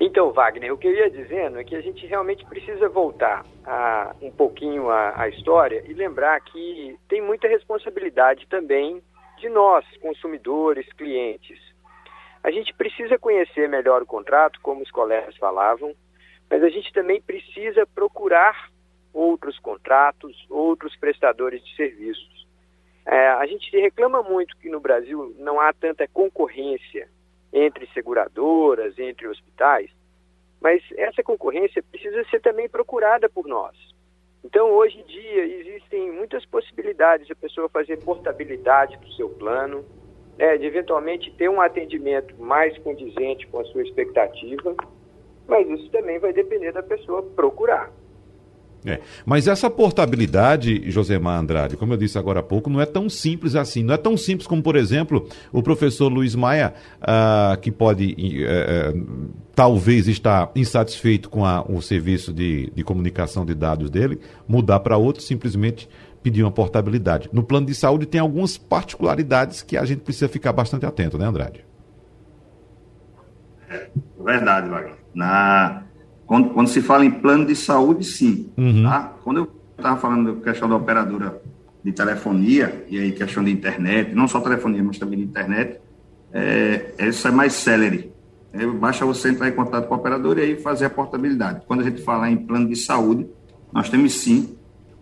Então, 0.00 0.30
Wagner, 0.30 0.72
o 0.72 0.78
que 0.78 0.86
eu 0.86 0.94
ia 0.94 1.10
dizendo 1.10 1.58
é 1.58 1.64
que 1.64 1.74
a 1.74 1.80
gente 1.80 2.06
realmente 2.06 2.44
precisa 2.44 2.88
voltar 2.88 3.44
a, 3.64 4.14
um 4.22 4.30
pouquinho 4.30 4.88
a, 4.88 5.22
a 5.22 5.28
história 5.28 5.82
e 5.88 5.92
lembrar 5.92 6.40
que 6.40 6.96
tem 7.08 7.20
muita 7.20 7.48
responsabilidade 7.48 8.46
também 8.48 9.02
de 9.38 9.48
nós, 9.48 9.84
consumidores, 10.00 10.86
clientes. 10.92 11.58
A 12.44 12.50
gente 12.50 12.72
precisa 12.74 13.18
conhecer 13.18 13.68
melhor 13.68 14.02
o 14.02 14.06
contrato, 14.06 14.60
como 14.62 14.82
os 14.82 14.90
colegas 14.90 15.36
falavam, 15.36 15.92
mas 16.50 16.62
a 16.62 16.68
gente 16.68 16.92
também 16.92 17.20
precisa 17.20 17.86
procurar 17.86 18.70
outros 19.12 19.58
contratos, 19.58 20.36
outros 20.48 20.96
prestadores 20.96 21.64
de 21.64 21.74
serviços. 21.76 22.46
É, 23.06 23.28
a 23.30 23.46
gente 23.46 23.70
reclama 23.78 24.22
muito 24.22 24.56
que 24.58 24.68
no 24.68 24.80
Brasil 24.80 25.34
não 25.38 25.60
há 25.60 25.72
tanta 25.72 26.06
concorrência 26.08 27.08
entre 27.52 27.86
seguradoras, 27.94 28.98
entre 28.98 29.26
hospitais, 29.26 29.90
mas 30.60 30.82
essa 30.96 31.22
concorrência 31.22 31.82
precisa 31.82 32.22
ser 32.24 32.40
também 32.40 32.68
procurada 32.68 33.28
por 33.28 33.46
nós. 33.46 33.76
Então, 34.44 34.70
hoje 34.70 34.98
em 34.98 35.04
dia, 35.04 35.44
existem 35.44 36.12
muitas 36.12 36.44
possibilidades 36.46 37.26
de 37.26 37.32
a 37.32 37.36
pessoa 37.36 37.68
fazer 37.68 38.02
portabilidade 38.04 38.96
do 38.98 39.10
seu 39.12 39.28
plano, 39.30 39.84
né, 40.36 40.56
de 40.56 40.66
eventualmente 40.66 41.30
ter 41.32 41.48
um 41.48 41.60
atendimento 41.60 42.34
mais 42.40 42.76
condizente 42.78 43.46
com 43.48 43.60
a 43.60 43.64
sua 43.64 43.82
expectativa, 43.82 44.76
mas 45.48 45.68
isso 45.68 45.90
também 45.90 46.18
vai 46.18 46.32
depender 46.32 46.72
da 46.72 46.82
pessoa 46.82 47.22
procurar. 47.22 47.90
É. 48.86 49.00
Mas 49.26 49.48
essa 49.48 49.68
portabilidade, 49.68 50.88
Josemar 50.90 51.40
Andrade, 51.40 51.76
como 51.76 51.94
eu 51.94 51.96
disse 51.96 52.16
agora 52.16 52.40
há 52.40 52.42
pouco, 52.42 52.70
não 52.70 52.80
é 52.80 52.86
tão 52.86 53.08
simples 53.08 53.56
assim. 53.56 53.82
Não 53.82 53.94
é 53.94 53.96
tão 53.96 54.16
simples 54.16 54.46
como, 54.46 54.62
por 54.62 54.76
exemplo, 54.76 55.28
o 55.52 55.62
professor 55.62 56.08
Luiz 56.08 56.34
Maia, 56.34 56.74
uh, 57.02 57.58
que 57.60 57.72
pode 57.72 58.14
uh, 58.14 59.30
talvez 59.54 60.06
estar 60.06 60.52
insatisfeito 60.54 61.28
com 61.28 61.44
a, 61.44 61.62
o 61.62 61.82
serviço 61.82 62.32
de, 62.32 62.70
de 62.70 62.84
comunicação 62.84 63.44
de 63.44 63.54
dados 63.54 63.90
dele, 63.90 64.20
mudar 64.46 64.78
para 64.80 64.96
outro, 64.96 65.22
simplesmente 65.22 65.88
pedir 66.22 66.42
uma 66.42 66.52
portabilidade. 66.52 67.28
No 67.32 67.42
plano 67.42 67.66
de 67.66 67.74
saúde 67.74 68.06
tem 68.06 68.20
algumas 68.20 68.56
particularidades 68.56 69.60
que 69.62 69.76
a 69.76 69.84
gente 69.84 70.00
precisa 70.00 70.28
ficar 70.28 70.52
bastante 70.52 70.86
atento, 70.86 71.18
né, 71.18 71.26
Andrade? 71.26 71.64
Verdade, 74.18 74.68
Wagner. 74.68 74.94
Na 75.18 75.82
quando, 76.24 76.50
quando 76.50 76.68
se 76.68 76.80
fala 76.82 77.04
em 77.04 77.10
plano 77.10 77.46
de 77.46 77.56
saúde, 77.56 78.04
sim. 78.04 78.50
Uhum. 78.56 78.82
Tá? 78.84 79.14
Quando 79.24 79.38
eu 79.38 79.50
estava 79.76 79.98
falando 79.98 80.34
da 80.34 80.40
questão 80.42 80.68
da 80.68 80.76
operadora 80.76 81.40
de 81.82 81.90
telefonia, 81.90 82.84
e 82.88 82.98
aí 82.98 83.12
questão 83.12 83.42
de 83.42 83.50
internet, 83.50 84.14
não 84.14 84.28
só 84.28 84.38
telefonia, 84.40 84.82
mas 84.82 84.98
também 84.98 85.18
de 85.18 85.24
internet, 85.24 85.80
é, 86.32 86.92
essa 86.98 87.28
é 87.28 87.32
mais 87.32 87.54
célere. 87.54 88.12
É, 88.52 88.66
basta 88.66 89.06
você 89.06 89.30
entrar 89.30 89.48
em 89.48 89.52
contato 89.52 89.88
com 89.88 89.94
o 89.94 89.98
operador 89.98 90.38
e 90.38 90.42
aí 90.42 90.56
fazer 90.60 90.84
a 90.84 90.90
portabilidade. 90.90 91.62
Quando 91.66 91.80
a 91.80 91.84
gente 91.84 92.02
fala 92.02 92.30
em 92.30 92.36
plano 92.36 92.68
de 92.68 92.76
saúde, 92.76 93.26
nós 93.72 93.88
temos 93.88 94.12
sim 94.12 94.54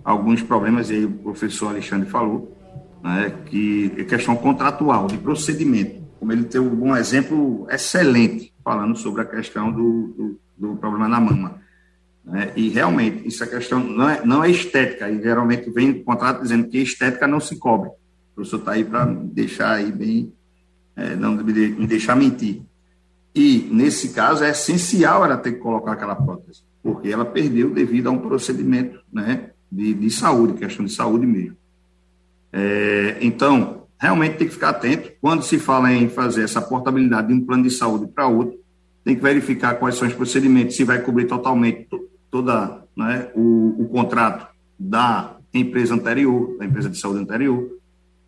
alguns 0.05 0.43
problemas, 0.43 0.91
e 0.91 0.95
aí 0.95 1.05
o 1.05 1.11
professor 1.11 1.71
Alexandre 1.71 2.09
falou, 2.09 2.57
né, 3.03 3.33
que 3.47 3.93
é 3.99 4.05
questão 4.05 4.37
contratual, 4.37 5.09
de 5.09 5.19
procedimento. 5.19 6.06
Como 6.19 6.33
ele 6.33 6.45
tem 6.45 6.61
um 6.61 6.97
exemplo 6.97 7.67
excelente 7.71 8.53
falando 8.65 8.97
sobre 8.97 9.23
a 9.23 9.25
questão 9.25 9.71
do, 9.71 10.09
do, 10.17 10.41
do 10.57 10.77
problema 10.77 11.09
na 11.09 11.21
mama. 11.21 11.61
Né? 12.25 12.53
E 12.57 12.69
realmente, 12.69 13.29
isso 13.29 13.45
é 13.45 13.47
questão, 13.47 13.79
não 13.79 14.09
é, 14.09 14.27
não 14.27 14.45
é 14.45 14.51
estética, 14.51 15.09
e 15.09 15.23
geralmente 15.23 15.71
vem 15.71 15.91
o 15.91 16.05
contrato 16.05 16.43
dizendo 16.43 16.69
que 16.69 16.79
estética 16.79 17.29
não 17.29 17.39
se 17.39 17.57
cobre. 17.57 17.91
O 17.91 18.35
professor 18.35 18.59
está 18.59 18.73
aí 18.73 18.85
para 18.85 19.05
deixar 19.05 19.75
aí 19.75 19.93
bem, 19.93 20.33
é, 20.97 21.15
não 21.15 21.37
me 21.37 21.87
deixar 21.87 22.17
mentir. 22.17 22.63
E, 23.35 23.69
nesse 23.71 24.09
caso, 24.09 24.43
é 24.43 24.51
essencial 24.51 25.25
ela 25.25 25.37
ter 25.37 25.53
que 25.53 25.59
colocar 25.59 25.93
aquela 25.93 26.17
prótese, 26.17 26.63
porque 26.83 27.09
ela 27.09 27.25
perdeu 27.25 27.71
devido 27.71 28.09
a 28.09 28.11
um 28.11 28.19
procedimento 28.19 28.99
né, 29.13 29.51
de, 29.71 29.95
de 29.95 30.11
saúde, 30.11 30.55
questão 30.55 30.85
de 30.85 30.93
saúde 30.93 31.27
mesmo. 31.27 31.57
É, 32.53 33.19
então, 33.21 33.86
realmente 33.99 34.37
tem 34.37 34.47
que 34.47 34.55
ficar 34.55 34.71
atento. 34.71 35.11
Quando 35.21 35.43
se 35.43 35.59
fala 35.59 35.93
em 35.93 36.09
fazer 36.09 36.43
essa 36.43 36.61
portabilidade 36.61 37.29
de 37.29 37.35
um 37.35 37.45
plano 37.45 37.63
de 37.63 37.71
saúde 37.71 38.07
para 38.07 38.27
outro, 38.27 38.59
tem 39.05 39.15
que 39.15 39.23
verificar 39.23 39.75
quais 39.75 39.95
são 39.95 40.09
os 40.09 40.15
procedimentos, 40.15 40.77
se 40.77 40.85
vai 40.85 41.01
cobrir 41.01 41.27
totalmente 41.27 41.89
toda 42.31 42.83
né, 42.97 43.31
o, 43.35 43.77
o 43.79 43.89
contrato 43.89 44.49
da 44.79 45.37
empresa 45.55 45.95
anterior, 45.95 46.57
da 46.59 46.65
empresa 46.65 46.91
de 46.91 46.99
saúde 46.99 47.21
anterior. 47.21 47.71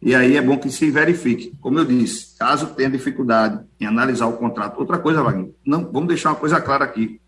E 0.00 0.14
aí 0.14 0.36
é 0.36 0.42
bom 0.42 0.56
que 0.56 0.70
se 0.70 0.90
verifique. 0.90 1.52
Como 1.60 1.78
eu 1.78 1.84
disse, 1.84 2.38
caso 2.38 2.68
tenha 2.68 2.88
dificuldade 2.88 3.64
em 3.80 3.86
analisar 3.86 4.26
o 4.26 4.36
contrato. 4.36 4.78
Outra 4.78 4.98
coisa, 4.98 5.22
Wagner, 5.22 5.50
não, 5.66 5.90
vamos 5.90 6.08
deixar 6.08 6.30
uma 6.30 6.36
coisa 6.36 6.60
clara 6.60 6.84
aqui. 6.84 7.20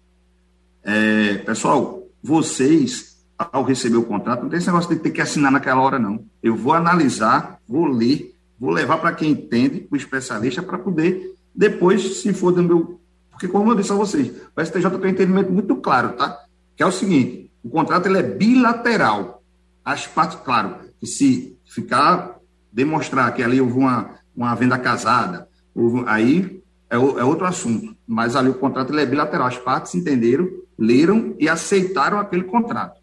É, 0.84 1.38
pessoal, 1.38 2.07
vocês, 2.22 3.10
ao 3.53 3.64
receber 3.64 3.97
o 3.97 4.05
contrato, 4.05 4.43
não 4.43 4.51
tem 4.51 4.59
esse 4.59 4.66
negócio 4.66 4.95
de 4.95 5.01
ter 5.01 5.11
que 5.11 5.20
assinar 5.20 5.51
naquela 5.51 5.80
hora, 5.80 5.99
não. 5.99 6.24
Eu 6.43 6.55
vou 6.55 6.74
analisar, 6.74 7.59
vou 7.66 7.86
ler, 7.86 8.34
vou 8.59 8.70
levar 8.70 8.99
para 8.99 9.12
quem 9.12 9.30
entende, 9.30 9.86
o 9.91 9.97
especialista, 9.97 10.62
para 10.62 10.78
poder, 10.78 11.34
depois, 11.55 12.20
se 12.20 12.32
for 12.32 12.53
do 12.53 12.62
meu. 12.62 13.01
Porque, 13.30 13.49
como 13.49 13.70
eu 13.70 13.74
disse 13.74 13.93
a 13.93 13.97
vocês, 13.97 14.30
o 14.55 14.64
STJ 14.64 14.91
tem 14.91 15.01
um 15.01 15.14
entendimento 15.14 15.51
muito 15.51 15.76
claro, 15.76 16.12
tá? 16.12 16.38
que 16.80 16.82
é 16.82 16.86
o 16.86 16.93
seguinte: 16.93 17.51
o 17.62 17.68
contrato 17.68 18.07
ele 18.07 18.18
é 18.18 18.22
bilateral. 18.22 19.43
As 19.84 20.07
partes, 20.07 20.38
claro, 20.43 20.76
que 20.99 21.07
se 21.07 21.59
ficar 21.66 22.38
demonstrar 22.72 23.34
que 23.34 23.43
ali 23.43 23.61
houve 23.61 23.74
uma, 23.74 24.11
uma 24.34 24.55
venda 24.55 24.78
casada, 24.78 25.47
houve, 25.74 26.05
aí 26.07 26.62
é, 26.88 26.97
é, 26.97 26.99
outro 26.99 27.45
assunto. 27.45 27.95
Mas 28.07 28.34
ali 28.34 28.49
o 28.49 28.55
contrato 28.55 28.95
ele 28.95 29.03
é 29.03 29.07
bilateral. 29.07 29.47
As 29.47 29.59
partes 29.59 29.95
entenderam, 29.95 30.49
leram 30.78 31.34
e 31.38 31.51
aceitaram 31.51 32.18
aquele 32.18 32.45
contrato. 32.45 33.00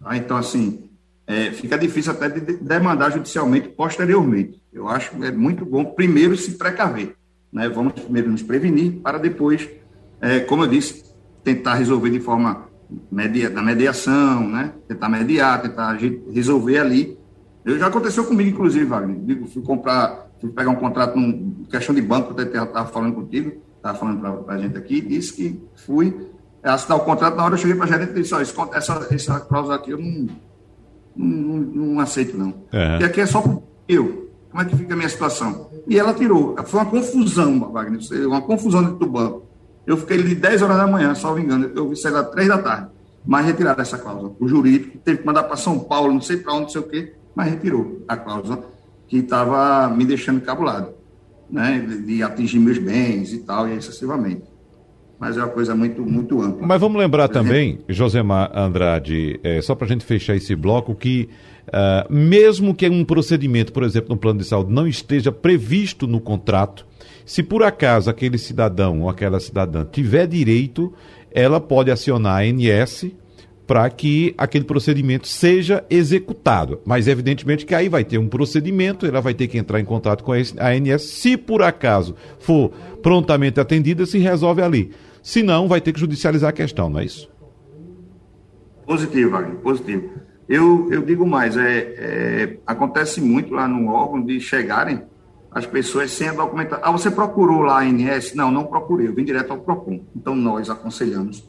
Tá? 0.00 0.16
Então, 0.16 0.36
assim, 0.36 0.90
é, 1.26 1.50
fica 1.50 1.76
difícil 1.76 2.12
até 2.12 2.28
de 2.28 2.40
demandar 2.58 3.10
judicialmente 3.10 3.68
posteriormente. 3.68 4.62
Eu 4.72 4.88
acho 4.88 5.10
que 5.10 5.24
é 5.24 5.32
muito 5.32 5.64
bom 5.64 5.84
primeiro 5.84 6.36
se 6.36 6.52
precaver. 6.52 7.16
Né? 7.52 7.68
Vamos 7.68 7.94
primeiro 7.94 8.30
nos 8.30 8.42
prevenir 8.42 9.00
para 9.00 9.18
depois, 9.18 9.68
é, 10.20 10.40
como 10.40 10.64
eu 10.64 10.68
disse, 10.68 11.04
tentar 11.42 11.74
resolver 11.74 12.10
de 12.10 12.20
forma 12.20 12.68
media, 13.10 13.50
da 13.50 13.62
mediação, 13.62 14.48
né? 14.48 14.72
Tentar 14.86 15.08
mediar, 15.08 15.62
tentar 15.62 15.98
resolver 16.32 16.78
ali. 16.78 17.18
Eu, 17.64 17.78
já 17.78 17.86
aconteceu 17.86 18.24
comigo, 18.24 18.50
inclusive, 18.50 18.84
Wagner. 18.84 19.16
Digo, 19.24 19.46
fui 19.46 19.62
comprar, 19.62 20.28
fui 20.40 20.50
pegar 20.50 20.70
um 20.70 20.76
contrato 20.76 21.18
num 21.18 21.64
questão 21.70 21.94
de 21.94 22.02
banco, 22.02 22.34
eu 22.38 22.44
estava 22.44 22.86
falando 22.86 23.14
contigo, 23.14 23.60
estava 23.76 23.98
falando 23.98 24.44
para 24.44 24.54
a 24.54 24.58
gente 24.58 24.76
aqui, 24.76 25.00
disse 25.00 25.32
que 25.32 25.62
fui 25.74 26.14
assinar 26.74 26.98
o 26.98 27.04
contrato, 27.04 27.36
na 27.36 27.44
hora 27.44 27.54
eu 27.54 27.58
cheguei 27.58 27.76
para 27.76 27.84
a 27.84 27.88
gerente 27.88 28.10
e 28.12 28.22
disse, 28.22 28.34
ó, 28.34 28.40
essa, 28.40 29.06
essa 29.10 29.40
cláusula 29.40 29.76
aqui 29.76 29.90
eu 29.90 29.98
não, 29.98 30.28
não, 31.16 31.56
não 31.56 32.00
aceito, 32.00 32.36
não. 32.36 32.48
Uhum. 32.48 33.00
E 33.00 33.04
aqui 33.04 33.20
é 33.20 33.26
só 33.26 33.42
eu. 33.88 34.30
Como 34.50 34.62
é 34.62 34.64
que 34.66 34.76
fica 34.76 34.94
a 34.94 34.96
minha 34.96 35.08
situação? 35.08 35.70
E 35.86 35.98
ela 35.98 36.14
tirou. 36.14 36.56
Foi 36.64 36.80
uma 36.80 36.90
confusão, 36.90 37.70
Wagner, 37.72 38.00
uma 38.26 38.40
confusão 38.40 38.82
dentro 38.82 38.98
do 38.98 39.06
banco. 39.06 39.46
Eu 39.86 39.96
fiquei 39.96 40.22
de 40.22 40.34
10 40.34 40.62
horas 40.62 40.76
da 40.76 40.86
manhã, 40.86 41.14
salvo 41.14 41.38
engano, 41.38 41.70
eu 41.74 41.88
vi 41.88 41.96
sair 41.96 42.12
lá 42.12 42.24
3 42.24 42.48
da 42.48 42.58
tarde, 42.58 42.88
mas 43.24 43.46
retiraram 43.46 43.80
essa 43.80 43.96
cláusula. 43.96 44.34
O 44.40 44.48
jurídico 44.48 44.98
teve 44.98 45.18
que 45.18 45.26
mandar 45.26 45.44
para 45.44 45.56
São 45.56 45.78
Paulo, 45.78 46.12
não 46.12 46.20
sei 46.20 46.38
para 46.38 46.54
onde, 46.54 46.62
não 46.62 46.68
sei 46.70 46.80
o 46.80 46.84
quê, 46.84 47.14
mas 47.34 47.50
retirou 47.50 48.02
a 48.08 48.16
cláusula 48.16 48.64
que 49.06 49.18
estava 49.18 49.88
me 49.88 50.04
deixando 50.04 50.38
encabulado, 50.38 50.92
né, 51.48 51.78
de, 51.78 52.02
de, 52.02 52.22
atingir 52.22 52.58
meus 52.58 52.78
bens 52.78 53.32
e 53.32 53.38
tal, 53.38 53.68
e 53.68 53.76
excessivamente. 53.76 54.42
Mas 55.18 55.36
é 55.36 55.40
uma 55.40 55.48
coisa 55.48 55.74
muito, 55.74 56.02
muito 56.02 56.40
ampla. 56.42 56.66
Mas 56.66 56.80
vamos 56.80 56.98
lembrar 56.98 57.28
também, 57.28 57.78
Josemar 57.88 58.50
Andrade, 58.54 59.40
é, 59.42 59.62
só 59.62 59.74
para 59.74 59.86
a 59.86 59.88
gente 59.88 60.04
fechar 60.04 60.36
esse 60.36 60.54
bloco, 60.54 60.94
que 60.94 61.28
uh, 61.68 62.12
mesmo 62.12 62.74
que 62.74 62.88
um 62.88 63.04
procedimento, 63.04 63.72
por 63.72 63.82
exemplo, 63.82 64.10
no 64.10 64.16
plano 64.16 64.40
de 64.40 64.44
saúde, 64.44 64.72
não 64.72 64.86
esteja 64.86 65.32
previsto 65.32 66.06
no 66.06 66.20
contrato, 66.20 66.86
se 67.24 67.42
por 67.42 67.62
acaso 67.62 68.10
aquele 68.10 68.38
cidadão 68.38 69.02
ou 69.02 69.08
aquela 69.08 69.40
cidadã 69.40 69.84
tiver 69.84 70.26
direito, 70.26 70.92
ela 71.32 71.60
pode 71.60 71.90
acionar 71.90 72.40
a 72.40 72.44
ANS 72.44 73.06
para 73.66 73.90
que 73.90 74.32
aquele 74.38 74.64
procedimento 74.64 75.26
seja 75.26 75.84
executado. 75.90 76.80
Mas, 76.84 77.08
evidentemente, 77.08 77.66
que 77.66 77.74
aí 77.74 77.88
vai 77.88 78.04
ter 78.04 78.18
um 78.18 78.28
procedimento, 78.28 79.04
ela 79.06 79.20
vai 79.20 79.34
ter 79.34 79.48
que 79.48 79.58
entrar 79.58 79.80
em 79.80 79.84
contato 79.84 80.22
com 80.22 80.32
a 80.32 80.36
ANS. 80.36 81.02
Se 81.02 81.36
por 81.36 81.62
acaso 81.62 82.14
for 82.38 82.70
prontamente 83.02 83.58
atendida, 83.58 84.06
se 84.06 84.18
resolve 84.18 84.62
ali. 84.62 84.92
Se 85.26 85.42
não, 85.42 85.66
vai 85.66 85.80
ter 85.80 85.92
que 85.92 85.98
judicializar 85.98 86.50
a 86.50 86.52
questão, 86.52 86.88
não 86.88 87.00
é 87.00 87.04
isso? 87.04 87.28
Positivo, 88.86 89.32
Wagner, 89.32 89.56
positivo. 89.56 90.10
Eu, 90.48 90.86
eu 90.92 91.02
digo 91.02 91.26
mais, 91.26 91.56
é, 91.56 91.78
é, 91.98 92.58
acontece 92.64 93.20
muito 93.20 93.52
lá 93.52 93.66
no 93.66 93.88
órgão 93.88 94.24
de 94.24 94.38
chegarem 94.38 95.02
as 95.50 95.66
pessoas 95.66 96.12
sem 96.12 96.28
a 96.28 96.32
documentação. 96.32 96.78
Ah, 96.80 96.92
você 96.92 97.10
procurou 97.10 97.62
lá 97.62 97.80
a 97.80 97.82
ANS? 97.82 98.36
Não, 98.36 98.52
não 98.52 98.66
procurei, 98.66 99.08
eu 99.08 99.14
vim 99.14 99.24
direto 99.24 99.50
ao 99.50 99.58
PROCON. 99.58 100.00
Então, 100.14 100.36
nós 100.36 100.70
aconselhamos 100.70 101.42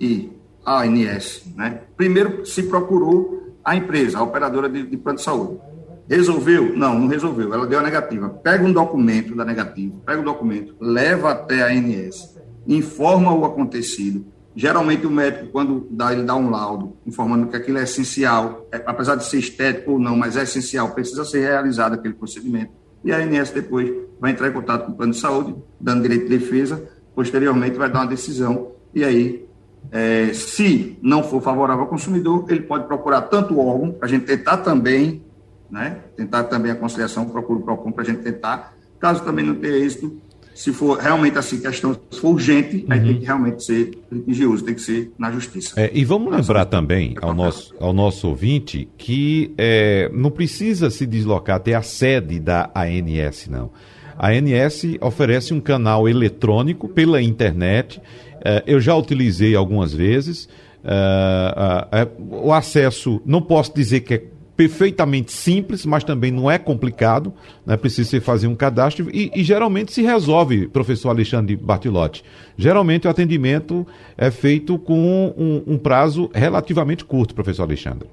e 0.00 0.32
a 0.64 0.80
ANS, 0.84 1.52
né? 1.54 1.82
Primeiro 1.98 2.46
se 2.46 2.62
procurou 2.62 3.58
a 3.62 3.76
empresa, 3.76 4.20
a 4.20 4.22
operadora 4.22 4.70
de, 4.70 4.86
de 4.86 4.96
plano 4.96 5.18
de 5.18 5.24
saúde. 5.24 5.60
Resolveu? 6.08 6.74
Não, 6.74 6.98
não 6.98 7.06
resolveu. 7.06 7.52
Ela 7.52 7.66
deu 7.66 7.78
a 7.78 7.82
negativa. 7.82 8.30
Pega 8.30 8.64
um 8.64 8.72
documento 8.72 9.36
da 9.36 9.44
negativa, 9.44 10.00
pega 10.06 10.18
o 10.18 10.22
um 10.22 10.24
documento, 10.24 10.74
leva 10.80 11.32
até 11.32 11.62
a 11.62 11.66
ANS, 11.66 12.37
informa 12.68 13.34
o 13.34 13.44
acontecido. 13.44 14.26
Geralmente 14.54 15.06
o 15.06 15.10
médico, 15.10 15.46
quando 15.52 15.86
dá, 15.90 16.12
ele 16.12 16.24
dá 16.24 16.34
um 16.34 16.50
laudo, 16.50 16.96
informando 17.06 17.46
que 17.46 17.56
aquilo 17.56 17.78
é 17.78 17.84
essencial, 17.84 18.66
é, 18.72 18.82
apesar 18.86 19.14
de 19.14 19.24
ser 19.24 19.38
estético 19.38 19.92
ou 19.92 19.98
não, 19.98 20.16
mas 20.16 20.36
é 20.36 20.42
essencial, 20.42 20.90
precisa 20.90 21.24
ser 21.24 21.40
realizado 21.40 21.94
aquele 21.94 22.14
procedimento. 22.14 22.72
E 23.04 23.12
a 23.12 23.18
ANS 23.18 23.50
depois 23.50 23.90
vai 24.20 24.32
entrar 24.32 24.48
em 24.48 24.52
contato 24.52 24.86
com 24.86 24.92
o 24.92 24.96
plano 24.96 25.12
de 25.12 25.18
saúde, 25.18 25.54
dando 25.80 26.02
direito 26.02 26.28
de 26.28 26.38
defesa, 26.38 26.82
posteriormente 27.14 27.78
vai 27.78 27.90
dar 27.90 28.00
uma 28.00 28.06
decisão, 28.08 28.72
e 28.92 29.04
aí, 29.04 29.46
é, 29.92 30.32
se 30.32 30.98
não 31.00 31.22
for 31.22 31.40
favorável 31.40 31.84
ao 31.84 31.88
consumidor, 31.88 32.44
ele 32.48 32.62
pode 32.62 32.86
procurar 32.86 33.22
tanto 33.22 33.54
o 33.54 33.64
órgão, 33.64 33.92
para 33.92 34.06
a 34.06 34.10
gente 34.10 34.24
tentar 34.24 34.58
também, 34.58 35.22
né, 35.70 36.00
tentar 36.16 36.44
também 36.44 36.72
a 36.72 36.74
conciliação, 36.74 37.26
procura 37.26 37.60
o 37.60 37.62
PROCON 37.62 37.92
para 37.92 38.02
a 38.02 38.06
gente 38.06 38.22
tentar, 38.22 38.74
caso 38.98 39.22
também 39.22 39.44
não 39.44 39.54
tenha 39.54 39.76
êxito, 39.76 40.20
se 40.58 40.72
for 40.72 40.98
realmente 40.98 41.38
assim, 41.38 41.60
questão, 41.60 41.96
se 42.10 42.18
for 42.18 42.30
urgente, 42.30 42.78
uhum. 42.78 42.86
aí 42.88 43.00
tem 43.00 43.18
que 43.20 43.24
realmente 43.24 43.62
ser 43.62 43.96
litigioso, 44.10 44.64
tem 44.64 44.74
que 44.74 44.80
ser 44.80 45.12
na 45.16 45.30
justiça. 45.30 45.80
É, 45.80 45.88
e 45.94 46.04
vamos 46.04 46.34
lembrar 46.34 46.64
também 46.64 47.14
ao 47.22 47.32
nosso, 47.32 47.72
ao 47.78 47.92
nosso 47.92 48.26
ouvinte 48.26 48.88
que 48.98 49.54
é, 49.56 50.10
não 50.12 50.32
precisa 50.32 50.90
se 50.90 51.06
deslocar 51.06 51.58
até 51.58 51.74
a 51.74 51.82
sede 51.82 52.40
da 52.40 52.72
ANS, 52.74 53.46
não. 53.48 53.70
A 54.18 54.30
ANS 54.30 54.82
oferece 55.00 55.54
um 55.54 55.60
canal 55.60 56.08
eletrônico 56.08 56.88
pela 56.88 57.22
internet. 57.22 58.02
É, 58.44 58.64
eu 58.66 58.80
já 58.80 58.96
utilizei 58.96 59.54
algumas 59.54 59.94
vezes. 59.94 60.48
É, 60.82 62.00
é, 62.00 62.08
o 62.18 62.52
acesso, 62.52 63.22
não 63.24 63.40
posso 63.40 63.72
dizer 63.72 64.00
que 64.00 64.14
é 64.14 64.22
perfeitamente 64.58 65.30
simples, 65.30 65.86
mas 65.86 66.02
também 66.02 66.32
não 66.32 66.50
é 66.50 66.58
complicado, 66.58 67.32
né? 67.64 67.76
precisa 67.76 68.10
se 68.10 68.20
fazer 68.20 68.48
um 68.48 68.56
cadastro 68.56 69.08
e, 69.14 69.30
e, 69.32 69.44
geralmente 69.44 69.92
se 69.92 70.02
resolve, 70.02 70.66
professor 70.66 71.10
Alexandre 71.10 71.54
Bartilotti. 71.54 72.24
Geralmente 72.56 73.06
o 73.06 73.10
atendimento 73.10 73.86
é 74.16 74.32
feito 74.32 74.76
com 74.76 75.32
um, 75.38 75.62
um 75.64 75.78
prazo 75.78 76.28
relativamente 76.34 77.04
curto, 77.04 77.36
professor 77.36 77.62
Alexandre. 77.62 78.10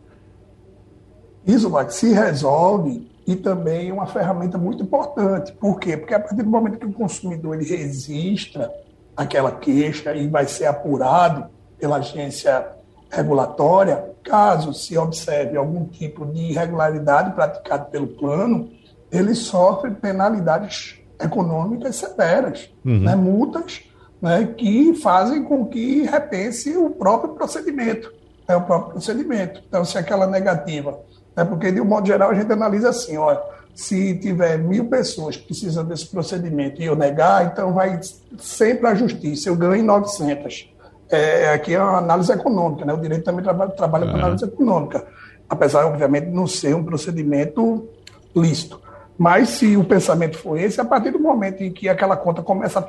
Isso, 1.48 1.68
Max, 1.68 1.96
se 1.96 2.14
resolve 2.14 3.10
e 3.26 3.36
também 3.36 3.89
é 3.89 3.93
uma 3.93 4.06
ferramenta 4.06 4.56
muito 4.56 4.84
importante. 4.84 5.52
Por 5.54 5.80
quê? 5.80 5.98
Porque 5.98 6.14
a 6.14 6.20
partir 6.20 6.43
do 6.43 6.50
momento 6.50 6.78
que 6.78 6.86
o 6.86 6.93
consumidor 6.93 7.56
ele 7.56 7.66
registra 7.66 8.72
aquela 9.18 9.52
queixa 9.52 10.14
e 10.14 10.28
vai 10.28 10.46
ser 10.46 10.68
apurado 10.68 11.46
pela 11.80 11.98
agência 11.98 12.68
regulatória, 13.16 14.11
caso 14.24 14.74
se 14.74 14.97
observe 14.97 15.57
algum 15.57 15.86
tipo 15.86 16.26
de 16.26 16.51
irregularidade 16.51 17.34
praticado 17.34 17.89
pelo 17.89 18.07
plano, 18.07 18.70
ele 19.11 19.34
sofre 19.34 19.91
penalidades 19.91 20.99
econômicas 21.20 21.95
severas, 21.95 22.70
uhum. 22.84 22.99
né, 22.99 23.16
multas 23.16 23.84
né, 24.22 24.53
que 24.57 24.93
fazem 24.95 25.43
com 25.43 25.66
que 25.66 26.03
repense 26.03 26.76
o 26.76 26.89
próprio 26.89 27.34
procedimento, 27.34 28.11
né, 28.47 28.55
o 28.55 28.61
próprio 28.61 28.93
procedimento. 28.93 29.61
Então, 29.68 29.86
se 29.86 29.97
aquela 29.97 30.28
negativa, 30.28 30.99
né, 31.36 31.45
porque 31.45 31.72
de 31.72 31.80
um 31.80 31.86
modo 31.86 32.07
geral 32.07 32.32
a 32.32 32.34
gente 32.34 32.51
analisa 32.51 32.89
assim, 32.89 33.18
olha, 33.18 33.41
se 33.74 34.18
tiver 34.20 34.57
mil 34.57 34.86
pessoas 34.86 35.38
precisando 35.38 35.89
desse 35.89 36.07
procedimento 36.07 36.82
e 36.82 36.86
eu 36.86 36.95
negar, 36.95 37.45
então 37.45 37.74
vai 37.74 37.99
sempre 38.39 38.88
à 38.88 38.95
justiça, 38.95 39.49
eu 39.49 39.55
ganho 39.55 39.84
900. 39.84 40.74
É, 41.10 41.53
aqui 41.53 41.74
é 41.74 41.82
uma 41.82 41.99
análise 41.99 42.32
econômica, 42.32 42.84
né? 42.84 42.93
o 42.93 42.97
direito 42.97 43.24
também 43.24 43.43
trabalha, 43.43 43.72
trabalha 43.72 44.08
com 44.08 44.18
análise 44.18 44.43
econômica, 44.43 45.06
apesar, 45.47 45.86
obviamente, 45.86 46.26
de 46.26 46.32
não 46.32 46.47
ser 46.47 46.76
um 46.76 46.84
procedimento 46.84 47.88
lícito. 48.36 48.82
Mas 49.18 49.49
se 49.49 49.78
o 49.78 49.84
pensamento 49.84 50.38
for 50.38 50.58
esse, 50.58 50.82
a 50.82 50.86
partir 50.86 51.12
do 51.12 51.20
momento 51.20 51.64
em 51.64 51.72
que 51.72 51.88
aquela 51.88 52.18
conta 52.18 52.41
começa 52.41 52.86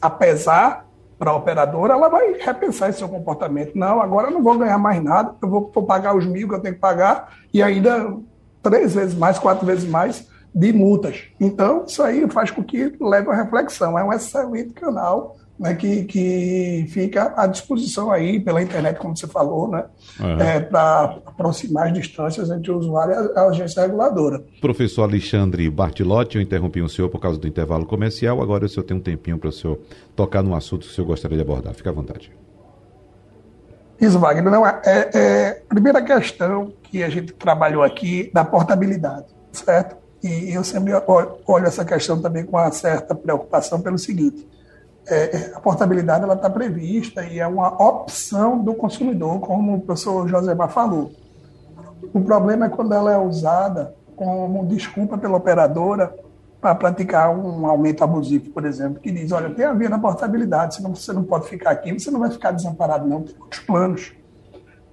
a 0.00 0.10
pesar 0.10 0.86
para 1.18 1.30
a 1.30 1.36
operadora, 1.36 1.94
ela 1.94 2.08
vai 2.08 2.34
repensar 2.34 2.90
esse 2.90 2.98
seu 2.98 3.08
comportamento. 3.08 3.72
Não, 3.74 4.00
agora 4.00 4.28
eu 4.28 4.32
não 4.32 4.42
vou 4.42 4.58
ganhar 4.58 4.78
mais 4.78 5.02
nada, 5.02 5.34
eu 5.42 5.48
vou, 5.48 5.70
vou 5.74 5.84
pagar 5.84 6.14
os 6.14 6.26
mil 6.26 6.48
que 6.48 6.54
eu 6.54 6.60
tenho 6.60 6.74
que 6.74 6.80
pagar 6.80 7.34
e 7.52 7.62
ainda 7.62 8.14
três 8.62 8.94
vezes 8.94 9.14
mais, 9.14 9.38
quatro 9.38 9.66
vezes 9.66 9.88
mais 9.88 10.28
de 10.54 10.72
multas. 10.72 11.24
Então, 11.40 11.84
isso 11.86 12.02
aí 12.02 12.28
faz 12.30 12.50
com 12.50 12.62
que 12.62 12.96
leve 13.00 13.30
a 13.30 13.34
reflexão. 13.34 13.98
É 13.98 14.04
um 14.04 14.12
excelente 14.12 14.74
canal 14.74 15.36
né, 15.58 15.74
que, 15.74 16.04
que 16.04 16.86
fica 16.88 17.34
à 17.36 17.46
disposição 17.46 18.10
aí 18.10 18.38
pela 18.38 18.62
internet, 18.62 18.98
como 18.98 19.16
você 19.16 19.26
falou, 19.26 19.68
né, 19.68 19.84
uhum. 20.20 20.40
é, 20.40 20.60
para 20.60 21.18
aproximar 21.26 21.88
as 21.88 21.94
distâncias 21.94 22.50
entre 22.50 22.70
o 22.70 22.78
usuário 22.78 23.14
e 23.14 23.38
a 23.38 23.46
agência 23.46 23.82
reguladora. 23.82 24.44
Professor 24.60 25.02
Alexandre 25.02 25.68
Bartilotti, 25.68 26.36
eu 26.36 26.42
interrompi 26.42 26.80
o 26.80 26.88
senhor 26.88 27.08
por 27.08 27.20
causa 27.20 27.38
do 27.38 27.48
intervalo 27.48 27.84
comercial, 27.84 28.40
agora 28.40 28.66
o 28.66 28.68
senhor 28.68 28.84
tem 28.84 28.96
um 28.96 29.00
tempinho 29.00 29.38
para 29.38 29.48
o 29.48 29.52
senhor 29.52 29.78
tocar 30.14 30.42
no 30.42 30.54
assunto 30.54 30.86
que 30.86 30.92
o 30.92 30.94
senhor 30.94 31.06
gostaria 31.06 31.36
de 31.36 31.42
abordar. 31.42 31.74
Fique 31.74 31.88
à 31.88 31.92
vontade. 31.92 32.30
Isso, 34.00 34.18
Wagner. 34.18 34.50
Não, 34.52 34.64
é, 34.64 34.80
é, 34.84 35.62
a 35.68 35.74
primeira 35.74 36.00
questão 36.00 36.72
que 36.84 37.02
a 37.02 37.08
gente 37.08 37.32
trabalhou 37.32 37.82
aqui 37.82 38.30
da 38.32 38.44
portabilidade, 38.44 39.26
certo? 39.50 39.96
E 40.22 40.52
eu 40.52 40.62
sempre 40.62 40.92
olho 41.46 41.66
essa 41.66 41.84
questão 41.84 42.20
também 42.20 42.44
com 42.44 42.56
uma 42.56 42.70
certa 42.70 43.14
preocupação 43.14 43.80
pelo 43.80 43.98
seguinte, 43.98 44.46
é, 45.08 45.36
é, 45.36 45.52
a 45.54 45.60
portabilidade 45.60 46.24
ela 46.24 46.34
está 46.34 46.50
prevista 46.50 47.24
e 47.24 47.38
é 47.38 47.46
uma 47.46 47.68
opção 47.82 48.58
do 48.62 48.74
consumidor, 48.74 49.40
como 49.40 49.76
o 49.76 49.80
professor 49.80 50.28
Josemar 50.28 50.68
falou. 50.68 51.12
O 52.12 52.20
problema 52.20 52.66
é 52.66 52.68
quando 52.68 52.94
ela 52.94 53.12
é 53.12 53.18
usada 53.18 53.94
como 54.14 54.66
desculpa 54.66 55.16
pela 55.16 55.36
operadora 55.36 56.14
para 56.60 56.74
praticar 56.74 57.30
um 57.30 57.66
aumento 57.66 58.02
abusivo, 58.02 58.50
por 58.50 58.64
exemplo, 58.64 59.00
que 59.00 59.12
diz, 59.12 59.30
olha, 59.30 59.50
tem 59.50 59.64
a 59.64 59.72
via 59.72 59.88
da 59.88 59.98
portabilidade, 59.98 60.74
senão 60.74 60.94
você 60.94 61.12
não 61.12 61.22
pode 61.22 61.48
ficar 61.48 61.70
aqui, 61.70 61.92
você 61.92 62.10
não 62.10 62.18
vai 62.18 62.30
ficar 62.30 62.50
desamparado 62.50 63.06
não, 63.06 63.22
tem 63.22 63.34
outros 63.40 63.60
planos. 63.62 64.12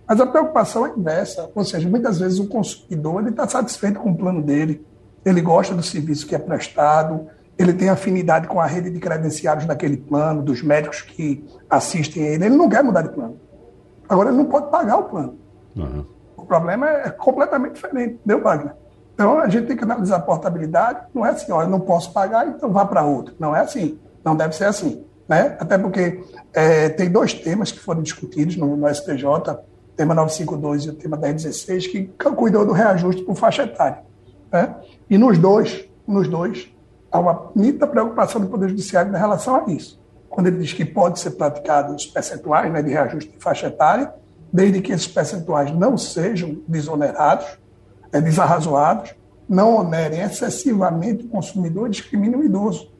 Mas 0.08 0.22
a 0.22 0.28
preocupação 0.28 0.86
é 0.86 0.92
inversa, 0.92 1.50
ou 1.56 1.66
seja, 1.66 1.90
muitas 1.90 2.20
vezes 2.20 2.40
o 2.40 2.48
consumidor 2.48 3.28
está 3.28 3.48
satisfeito 3.48 4.00
com 4.00 4.12
o 4.12 4.18
plano 4.18 4.44
dele, 4.44 4.86
ele 5.26 5.42
gosta 5.42 5.74
do 5.74 5.82
serviço 5.82 6.28
que 6.28 6.36
é 6.36 6.40
prestado, 6.40 7.28
ele 7.58 7.74
tem 7.74 7.90
afinidade 7.90 8.48
com 8.48 8.60
a 8.60 8.66
rede 8.66 8.90
de 8.90 9.00
credenciados 9.00 9.66
daquele 9.66 9.98
plano, 9.98 10.42
dos 10.42 10.62
médicos 10.62 11.02
que 11.02 11.46
assistem 11.70 12.24
ele, 12.24 12.46
ele 12.46 12.56
não 12.56 12.70
quer 12.70 12.84
mudar 12.84 13.02
de 13.02 13.10
plano. 13.10 13.40
Agora, 14.08 14.30
ele 14.30 14.38
não 14.38 14.46
pode 14.46 14.70
pagar 14.70 14.98
o 14.98 15.04
plano. 15.04 15.38
Uhum. 15.76 16.06
O 16.38 16.46
problema 16.46 16.90
é 16.90 17.10
completamente 17.10 17.74
diferente, 17.74 18.16
entendeu, 18.16 18.42
Wagner? 18.42 18.74
Então, 19.14 19.40
a 19.40 19.48
gente 19.48 19.68
tem 19.68 19.78
que 19.78 19.84
analisar 19.84 20.18
a 20.18 20.22
portabilidade, 20.22 21.08
não 21.14 21.26
é 21.26 21.30
assim, 21.30 21.52
ó, 21.52 21.62
eu 21.62 21.70
não 21.70 21.80
posso 21.80 22.12
pagar, 22.12 22.48
então 22.48 22.72
vá 22.72 22.86
para 22.86 23.04
outro. 23.04 23.34
Não 23.40 23.56
é 23.56 23.62
assim, 23.62 23.98
não 24.24 24.36
deve 24.36 24.54
ser 24.56 24.66
assim. 24.66 25.06
Né? 25.28 25.56
Até 25.60 25.78
porque 25.78 26.22
é, 26.54 26.90
tem 26.90 27.10
dois 27.10 27.34
temas 27.34 27.72
que 27.72 27.80
foram 27.80 28.02
discutidos 28.02 28.58
no, 28.58 28.76
no 28.76 28.94
STJ, 28.94 29.26
o 29.26 29.58
tema 29.96 30.14
952 30.14 30.84
e 30.84 30.90
o 30.90 30.94
tema 30.94 31.18
1016, 31.18 31.88
que 31.88 32.12
cuidou 32.36 32.66
do 32.66 32.74
reajuste 32.74 33.24
por 33.24 33.36
faixa 33.36 33.64
etária. 33.64 34.00
Né? 34.52 34.76
E 35.10 35.18
nos 35.18 35.38
dois, 35.38 35.88
nos 36.06 36.28
dois, 36.28 36.70
há 37.16 37.20
uma 37.20 37.52
nítida 37.56 37.88
preocupação 37.88 38.42
do 38.42 38.48
Poder 38.48 38.70
Judiciário 38.70 39.14
em 39.14 39.18
relação 39.18 39.56
a 39.56 39.72
isso. 39.72 40.00
Quando 40.30 40.48
ele 40.48 40.58
diz 40.58 40.74
que 40.74 40.84
pode 40.84 41.20
ser 41.20 41.32
praticado 41.32 41.96
os 41.96 42.06
percentuais 42.06 42.72
né, 42.72 42.82
de 42.82 42.92
reajuste 42.92 43.32
de 43.32 43.38
faixa 43.40 43.68
etária, 43.68 44.14
desde 44.52 44.82
que 44.82 44.92
esses 44.92 45.08
percentuais 45.08 45.72
não 45.74 45.98
sejam 45.98 46.62
desonerados, 46.68 47.46
é, 48.12 48.20
desarrazoados, 48.20 49.16
não 49.48 49.76
onerem 49.78 50.22
excessivamente 50.22 51.26
o 51.26 51.30
consumidor 51.30 51.88
e 51.88 51.92
discriminem 51.92 52.40
o 52.40 52.44
idoso. 52.44 52.92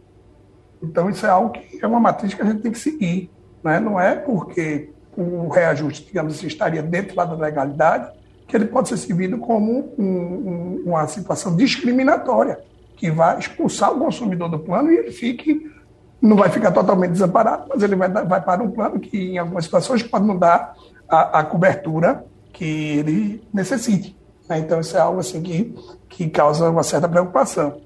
Então, 0.82 1.10
isso 1.10 1.26
é 1.26 1.30
algo 1.30 1.52
que 1.52 1.84
é 1.84 1.88
uma 1.88 2.00
matriz 2.00 2.34
que 2.34 2.42
a 2.42 2.46
gente 2.46 2.62
tem 2.62 2.72
que 2.72 2.80
seguir. 2.80 3.30
Né? 3.64 3.80
Não 3.80 4.00
é 4.00 4.16
porque 4.16 4.92
o 5.18 5.50
reajuste, 5.50 6.06
digamos 6.06 6.36
assim, 6.36 6.48
estaria 6.48 6.82
dentro 6.82 7.16
da 7.16 7.24
legalidade 7.24 8.12
que 8.48 8.56
ele 8.56 8.66
pode 8.66 8.90
ser 8.90 8.98
servido 8.98 9.40
como 9.40 9.94
um, 9.98 10.04
um, 10.06 10.84
uma 10.86 11.08
situação 11.08 11.56
discriminatória 11.56 12.60
que 13.06 13.12
vai 13.12 13.38
expulsar 13.38 13.94
o 13.94 14.00
consumidor 14.00 14.50
do 14.50 14.58
plano 14.58 14.92
e 14.92 14.98
ele 14.98 15.12
fique, 15.12 15.72
não 16.20 16.36
vai 16.36 16.50
ficar 16.50 16.72
totalmente 16.72 17.12
desamparado, 17.12 17.66
mas 17.70 17.84
ele 17.84 17.96
vai, 17.96 18.10
vai 18.10 18.42
para 18.42 18.64
um 18.64 18.72
plano 18.72 19.00
que, 19.00 19.16
em 19.16 19.38
algumas 19.38 19.66
situações, 19.66 20.02
pode 20.02 20.26
não 20.26 20.36
dar 20.36 20.74
a, 21.08 21.40
a 21.40 21.44
cobertura 21.44 22.26
que 22.52 22.66
ele 22.66 23.48
necessite. 23.54 24.18
Né? 24.50 24.58
Então, 24.58 24.80
isso 24.80 24.98
é 24.98 25.00
algo 25.00 25.20
assim 25.20 25.40
que, 25.44 25.76
que 26.10 26.28
causa 26.30 26.68
uma 26.68 26.82
certa 26.82 27.08
preocupação. 27.08 27.80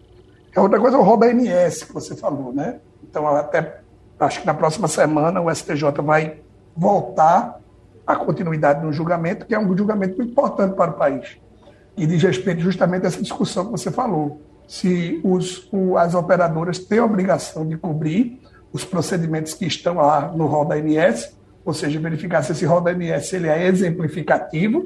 A 0.56 0.62
outra 0.62 0.80
coisa 0.80 0.96
é 0.96 1.00
o 1.00 1.04
rol 1.04 1.18
da 1.18 1.28
ANS, 1.28 1.84
que 1.84 1.94
você 1.94 2.16
falou, 2.16 2.54
né? 2.54 2.80
Então, 3.04 3.28
até 3.28 3.82
acho 4.20 4.40
que 4.40 4.48
na 4.48 4.54
próxima 4.54 4.88
semana 4.88 5.42
o 5.42 5.54
STJ 5.54 5.84
vai 6.02 6.38
voltar 6.76 7.60
à 8.08 8.16
continuidade 8.16 8.82
do 8.82 8.92
julgamento, 8.94 9.46
que 9.46 9.54
é 9.54 9.60
um 9.60 9.78
julgamento 9.78 10.16
muito 10.18 10.32
importante 10.32 10.76
para 10.76 10.92
o 10.92 10.94
país. 10.94 11.38
E 11.98 12.08
diz 12.08 12.24
respeito 12.24 12.62
justamente 12.62 13.04
a 13.04 13.08
essa 13.08 13.22
discussão 13.22 13.66
que 13.66 13.72
você 13.72 13.92
falou 13.92 14.42
se 14.70 15.20
os, 15.24 15.68
o, 15.72 15.98
as 15.98 16.14
operadoras 16.14 16.78
têm 16.78 17.00
a 17.00 17.06
obrigação 17.06 17.68
de 17.68 17.76
cobrir 17.76 18.40
os 18.72 18.86
procedimentos 18.86 19.56
que 19.56 19.66
estão 19.66 19.96
lá 19.96 20.32
no 20.32 20.46
rol 20.46 20.64
da 20.64 20.76
ANS, 20.76 21.36
ou 21.66 21.74
seja, 21.74 22.00
verificar 22.00 22.44
se 22.44 22.52
esse 22.52 22.68
rol 22.68 22.80
da 22.80 22.92
ANS 22.92 23.34
ele 23.34 23.48
é 23.48 23.66
exemplificativo 23.66 24.86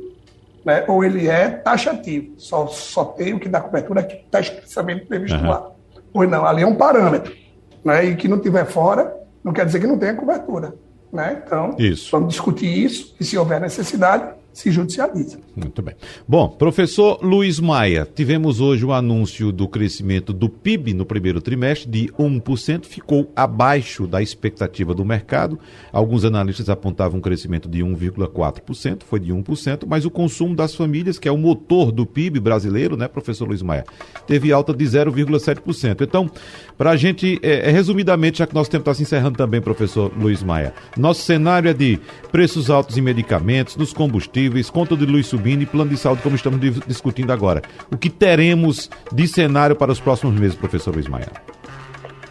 né, 0.63 0.85
ou 0.87 1.03
ele 1.03 1.27
é 1.27 1.49
taxativo. 1.49 2.33
Só, 2.37 2.65
só 2.67 3.03
tem 3.03 3.33
o 3.33 3.39
que 3.41 3.49
dá 3.49 3.59
cobertura 3.59 4.01
que 4.03 4.15
está 4.15 4.39
expressamente 4.39 5.05
previsto 5.05 5.37
uhum. 5.37 5.49
lá. 5.49 5.69
Pois 6.13 6.29
não, 6.29 6.45
ali 6.45 6.63
é 6.63 6.65
um 6.67 6.75
parâmetro. 6.75 7.35
Né, 7.83 8.05
e 8.05 8.15
que 8.15 8.29
não 8.29 8.39
tiver 8.39 8.65
fora, 8.65 9.13
não 9.43 9.51
quer 9.51 9.65
dizer 9.65 9.81
que 9.81 9.87
não 9.87 9.99
tenha 9.99 10.13
cobertura. 10.13 10.75
Né? 11.11 11.43
Então, 11.45 11.75
isso. 11.77 12.09
vamos 12.09 12.29
discutir 12.29 12.85
isso 12.85 13.13
e, 13.19 13.25
se 13.25 13.37
houver 13.37 13.59
necessidade, 13.59 14.33
se 14.53 14.71
judicializa. 14.71 15.39
Muito 15.55 15.81
bem. 15.81 15.95
Bom, 16.27 16.47
professor 16.47 17.19
Luiz 17.21 17.59
Maia, 17.59 18.07
tivemos 18.13 18.61
hoje 18.61 18.85
o 18.85 18.93
anúncio 18.93 19.51
do 19.51 19.67
crescimento 19.67 20.31
do 20.31 20.47
PIB 20.47 20.93
no 20.93 21.05
primeiro 21.05 21.41
trimestre 21.41 21.89
de 21.89 22.07
1%, 22.13 22.85
ficou 22.85 23.31
abaixo 23.35 24.05
da 24.05 24.21
expectativa 24.21 24.93
do 24.93 25.03
mercado. 25.03 25.59
Alguns 25.91 26.23
analistas 26.23 26.69
apontavam 26.69 27.17
um 27.17 27.21
crescimento 27.21 27.67
de 27.67 27.79
1,4%, 27.79 29.03
foi 29.03 29.19
de 29.19 29.33
1%, 29.33 29.85
mas 29.87 30.05
o 30.05 30.11
consumo 30.11 30.55
das 30.55 30.75
famílias, 30.75 31.17
que 31.17 31.27
é 31.27 31.31
o 31.31 31.37
motor 31.37 31.91
do 31.91 32.05
PIB 32.05 32.39
brasileiro, 32.39 32.95
né, 32.95 33.07
professor 33.07 33.47
Luiz 33.47 33.61
Maia, 33.61 33.85
teve 34.27 34.51
alta 34.51 34.73
de 34.73 34.85
0,7%. 34.85 36.01
Então, 36.01 36.29
para 36.77 36.91
a 36.91 36.95
gente, 36.95 37.39
é, 37.41 37.69
é, 37.69 37.71
resumidamente, 37.71 38.39
já 38.39 38.47
que 38.47 38.53
nosso 38.53 38.69
tempo 38.69 38.81
está 38.81 38.93
se 38.93 39.01
encerrando 39.01 39.37
também, 39.37 39.61
professor 39.61 40.11
Luiz 40.15 40.43
Maia, 40.43 40.73
nosso 40.95 41.21
cenário 41.21 41.69
é 41.69 41.73
de 41.73 41.99
preços 42.31 42.69
altos 42.69 42.97
em 42.97 43.01
medicamentos, 43.01 43.75
nos 43.75 43.93
combustíveis, 43.93 44.42
combustíveis, 44.43 44.69
conta 44.69 44.95
de 44.95 45.05
luz 45.05 45.27
subindo 45.27 45.61
e 45.61 45.65
plano 45.65 45.89
de 45.89 45.97
saúde, 45.97 46.21
como 46.21 46.35
estamos 46.35 46.59
discutindo 46.85 47.31
agora. 47.31 47.61
O 47.91 47.97
que 47.97 48.09
teremos 48.09 48.89
de 49.11 49.27
cenário 49.27 49.75
para 49.75 49.91
os 49.91 49.99
próximos 49.99 50.37
meses, 50.39 50.55
professor 50.55 50.93
Luiz 50.93 51.07
Maia? 51.07 51.27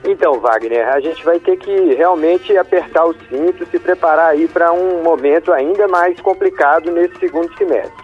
Então, 0.05 0.41
Wagner, 0.41 0.89
a 0.89 1.01
gente 1.01 1.25
vai 1.25 1.39
ter 1.39 1.57
que 1.57 1.95
realmente 1.95 2.57
apertar 2.57 3.05
o 3.05 3.15
cinto, 3.29 3.65
se 3.71 3.79
preparar 3.79 4.31
aí 4.31 4.49
para 4.49 4.73
um 4.73 5.03
momento 5.03 5.53
ainda 5.53 5.87
mais 5.87 6.21
complicado 6.21 6.91
nesse 6.91 7.17
segundo 7.19 7.57
semestre. 7.57 8.03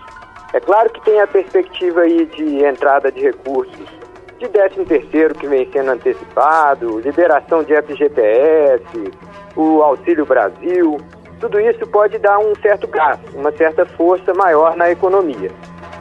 É 0.55 0.61
claro 0.61 0.91
que 0.91 1.05
tem 1.05 1.21
a 1.21 1.27
perspectiva 1.27 2.03
aí 2.03 2.25
de 2.27 2.65
entrada 2.65 3.11
de 3.11 3.21
recursos 3.21 3.99
de 4.39 4.49
13 4.49 4.85
terceiro 4.85 5.35
que 5.35 5.49
vem 5.49 5.69
sendo 5.73 5.91
antecipado, 5.91 7.01
liberação 7.01 7.65
de 7.65 7.75
FGTS, 7.75 9.13
o 9.57 9.83
Auxílio 9.83 10.25
Brasil, 10.25 10.97
tudo 11.41 11.61
isso 11.61 11.87
pode 11.87 12.19
dar 12.19 12.39
um 12.39 12.55
certo 12.57 12.87
gasto, 12.87 13.35
uma 13.35 13.53
certa 13.53 13.87
força 13.87 14.33
maior 14.35 14.77
na 14.77 14.91
economia. 14.91 15.51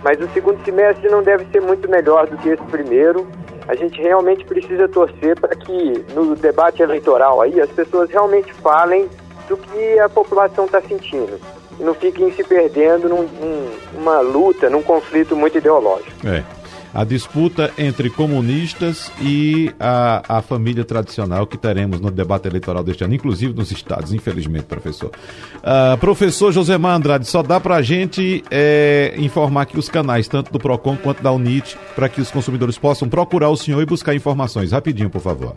Mas 0.04 0.20
o 0.20 0.28
segundo 0.30 0.64
semestre 0.64 1.10
não 1.10 1.24
deve 1.24 1.46
ser 1.52 1.62
muito 1.62 1.90
melhor 1.90 2.28
do 2.28 2.38
que 2.38 2.50
esse 2.50 2.64
primeiro. 2.64 3.28
A 3.68 3.76
gente 3.76 4.02
realmente 4.02 4.46
precisa 4.46 4.88
torcer 4.88 5.40
para 5.40 5.56
que 5.56 6.06
no 6.14 6.36
debate 6.36 6.82
eleitoral 6.82 7.42
aí 7.42 7.60
as 7.60 7.70
pessoas 7.72 8.10
realmente 8.10 8.54
falem 8.54 9.10
do 9.48 9.58
que 9.58 10.00
a 10.00 10.10
população 10.10 10.66
está 10.66 10.82
sentindo. 10.82 11.40
e 11.80 11.84
não 11.84 11.94
fiquem 11.94 12.32
se 12.32 12.44
perdendo 12.44 13.10
num, 13.10 13.24
num, 13.24 13.70
numa 13.94 14.20
luta, 14.20 14.70
num 14.70 14.82
conflito 14.82 15.36
muito 15.36 15.58
ideológico. 15.58 16.28
É 16.28 16.57
a 16.94 17.04
disputa 17.04 17.72
entre 17.78 18.10
comunistas 18.10 19.12
e 19.22 19.72
a, 19.80 20.38
a 20.38 20.42
família 20.42 20.84
tradicional 20.84 21.46
que 21.46 21.58
teremos 21.58 22.00
no 22.00 22.10
debate 22.10 22.48
eleitoral 22.48 22.84
deste 22.84 23.04
ano, 23.04 23.14
inclusive 23.14 23.54
nos 23.54 23.72
estados, 23.72 24.14
infelizmente, 24.14 24.66
professor. 24.66 25.12
Uh, 25.58 25.98
professor 26.00 26.52
Josemar 26.52 26.96
Andrade, 26.96 27.28
só 27.28 27.44
dá 27.44 27.60
para 27.60 27.76
a 27.76 27.82
gente 27.82 28.44
é, 28.50 29.14
informar 29.18 29.64
aqui 29.64 29.78
os 29.78 29.90
canais, 29.90 30.28
tanto 30.28 30.52
do 30.52 30.60
PROCON 30.60 30.98
quanto 30.98 31.22
da 31.22 31.32
UNIT, 31.32 31.78
para 31.96 32.10
que 32.10 32.22
os 32.22 32.32
consumidores 32.32 32.78
possam 32.78 33.08
procurar 33.08 33.50
o 33.50 33.58
senhor 33.58 33.82
e 33.82 33.86
buscar 33.86 34.16
informações. 34.16 34.72
Rapidinho, 34.72 35.10
por 35.10 35.22
favor. 35.22 35.54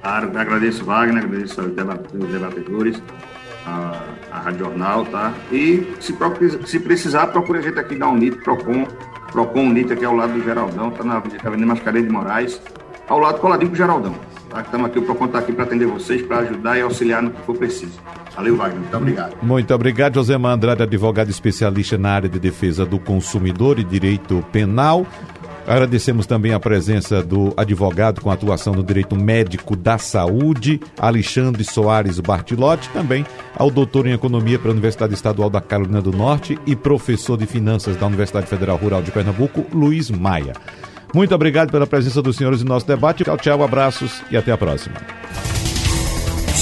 Claro, 0.00 0.38
agradeço, 0.38 0.84
Wagner, 0.84 1.24
agradeço 1.24 1.60
aos 1.60 1.72
debatedores, 1.72 3.02
a, 3.66 4.02
a 4.30 4.38
Rádio 4.40 4.66
Jornal, 4.66 5.06
tá? 5.06 5.32
E 5.50 5.94
se, 5.98 6.14
se 6.66 6.80
precisar, 6.80 7.28
procure 7.28 7.60
a 7.60 7.62
gente 7.62 7.78
aqui 7.78 7.96
da 7.96 8.08
UNIT, 8.08 8.36
PROCON, 8.42 8.86
Procon 9.34 9.66
Unita, 9.66 9.94
aqui 9.94 10.04
ao 10.04 10.14
lado 10.14 10.32
do 10.32 10.44
Geraldão, 10.44 10.90
está 10.90 11.02
na 11.02 11.16
Avenida 11.16 11.66
Mascarenhas 11.66 12.06
de 12.06 12.12
Moraes, 12.12 12.62
ao 13.08 13.18
lado 13.18 13.40
coladinho 13.40 13.72
do 13.72 13.76
Geraldão. 13.76 14.14
Tá? 14.48 14.60
Estamos 14.60 14.86
aqui, 14.86 15.00
o 15.00 15.02
Procon 15.02 15.24
está 15.24 15.40
aqui 15.40 15.52
para 15.52 15.64
atender 15.64 15.86
vocês, 15.86 16.22
para 16.22 16.38
ajudar 16.38 16.78
e 16.78 16.82
auxiliar 16.82 17.20
no 17.20 17.32
que 17.32 17.42
for 17.42 17.56
preciso. 17.56 17.98
Valeu, 18.36 18.56
Wagner. 18.56 18.78
Muito 18.78 18.96
obrigado. 18.96 19.36
Muito 19.42 19.74
obrigado, 19.74 20.14
José 20.14 20.34
Andrade, 20.34 20.84
advogado 20.84 21.30
especialista 21.30 21.98
na 21.98 22.10
área 22.10 22.28
de 22.28 22.38
defesa 22.38 22.86
do 22.86 23.00
consumidor 23.00 23.80
e 23.80 23.82
direito 23.82 24.44
penal. 24.52 25.04
Agradecemos 25.66 26.26
também 26.26 26.52
a 26.52 26.60
presença 26.60 27.22
do 27.22 27.54
advogado 27.56 28.20
com 28.20 28.30
atuação 28.30 28.74
no 28.74 28.82
direito 28.82 29.16
médico 29.16 29.74
da 29.74 29.96
saúde, 29.96 30.80
Alexandre 30.98 31.64
Soares 31.64 32.20
Bartilotti, 32.20 32.88
também 32.90 33.24
ao 33.56 33.70
doutor 33.70 34.06
em 34.06 34.12
economia 34.12 34.58
pela 34.58 34.72
Universidade 34.72 35.14
Estadual 35.14 35.48
da 35.48 35.60
Carolina 35.60 36.02
do 36.02 36.12
Norte 36.12 36.58
e 36.66 36.76
professor 36.76 37.38
de 37.38 37.46
finanças 37.46 37.96
da 37.96 38.06
Universidade 38.06 38.46
Federal 38.46 38.76
Rural 38.76 39.02
de 39.02 39.10
Pernambuco, 39.10 39.64
Luiz 39.72 40.10
Maia. 40.10 40.52
Muito 41.14 41.34
obrigado 41.34 41.70
pela 41.70 41.86
presença 41.86 42.20
dos 42.20 42.36
senhores 42.36 42.62
no 42.62 42.68
nosso 42.68 42.86
debate. 42.86 43.24
Tchau, 43.24 43.36
tchau, 43.38 43.62
abraços 43.62 44.22
e 44.30 44.36
até 44.36 44.52
a 44.52 44.58
próxima. 44.58 44.96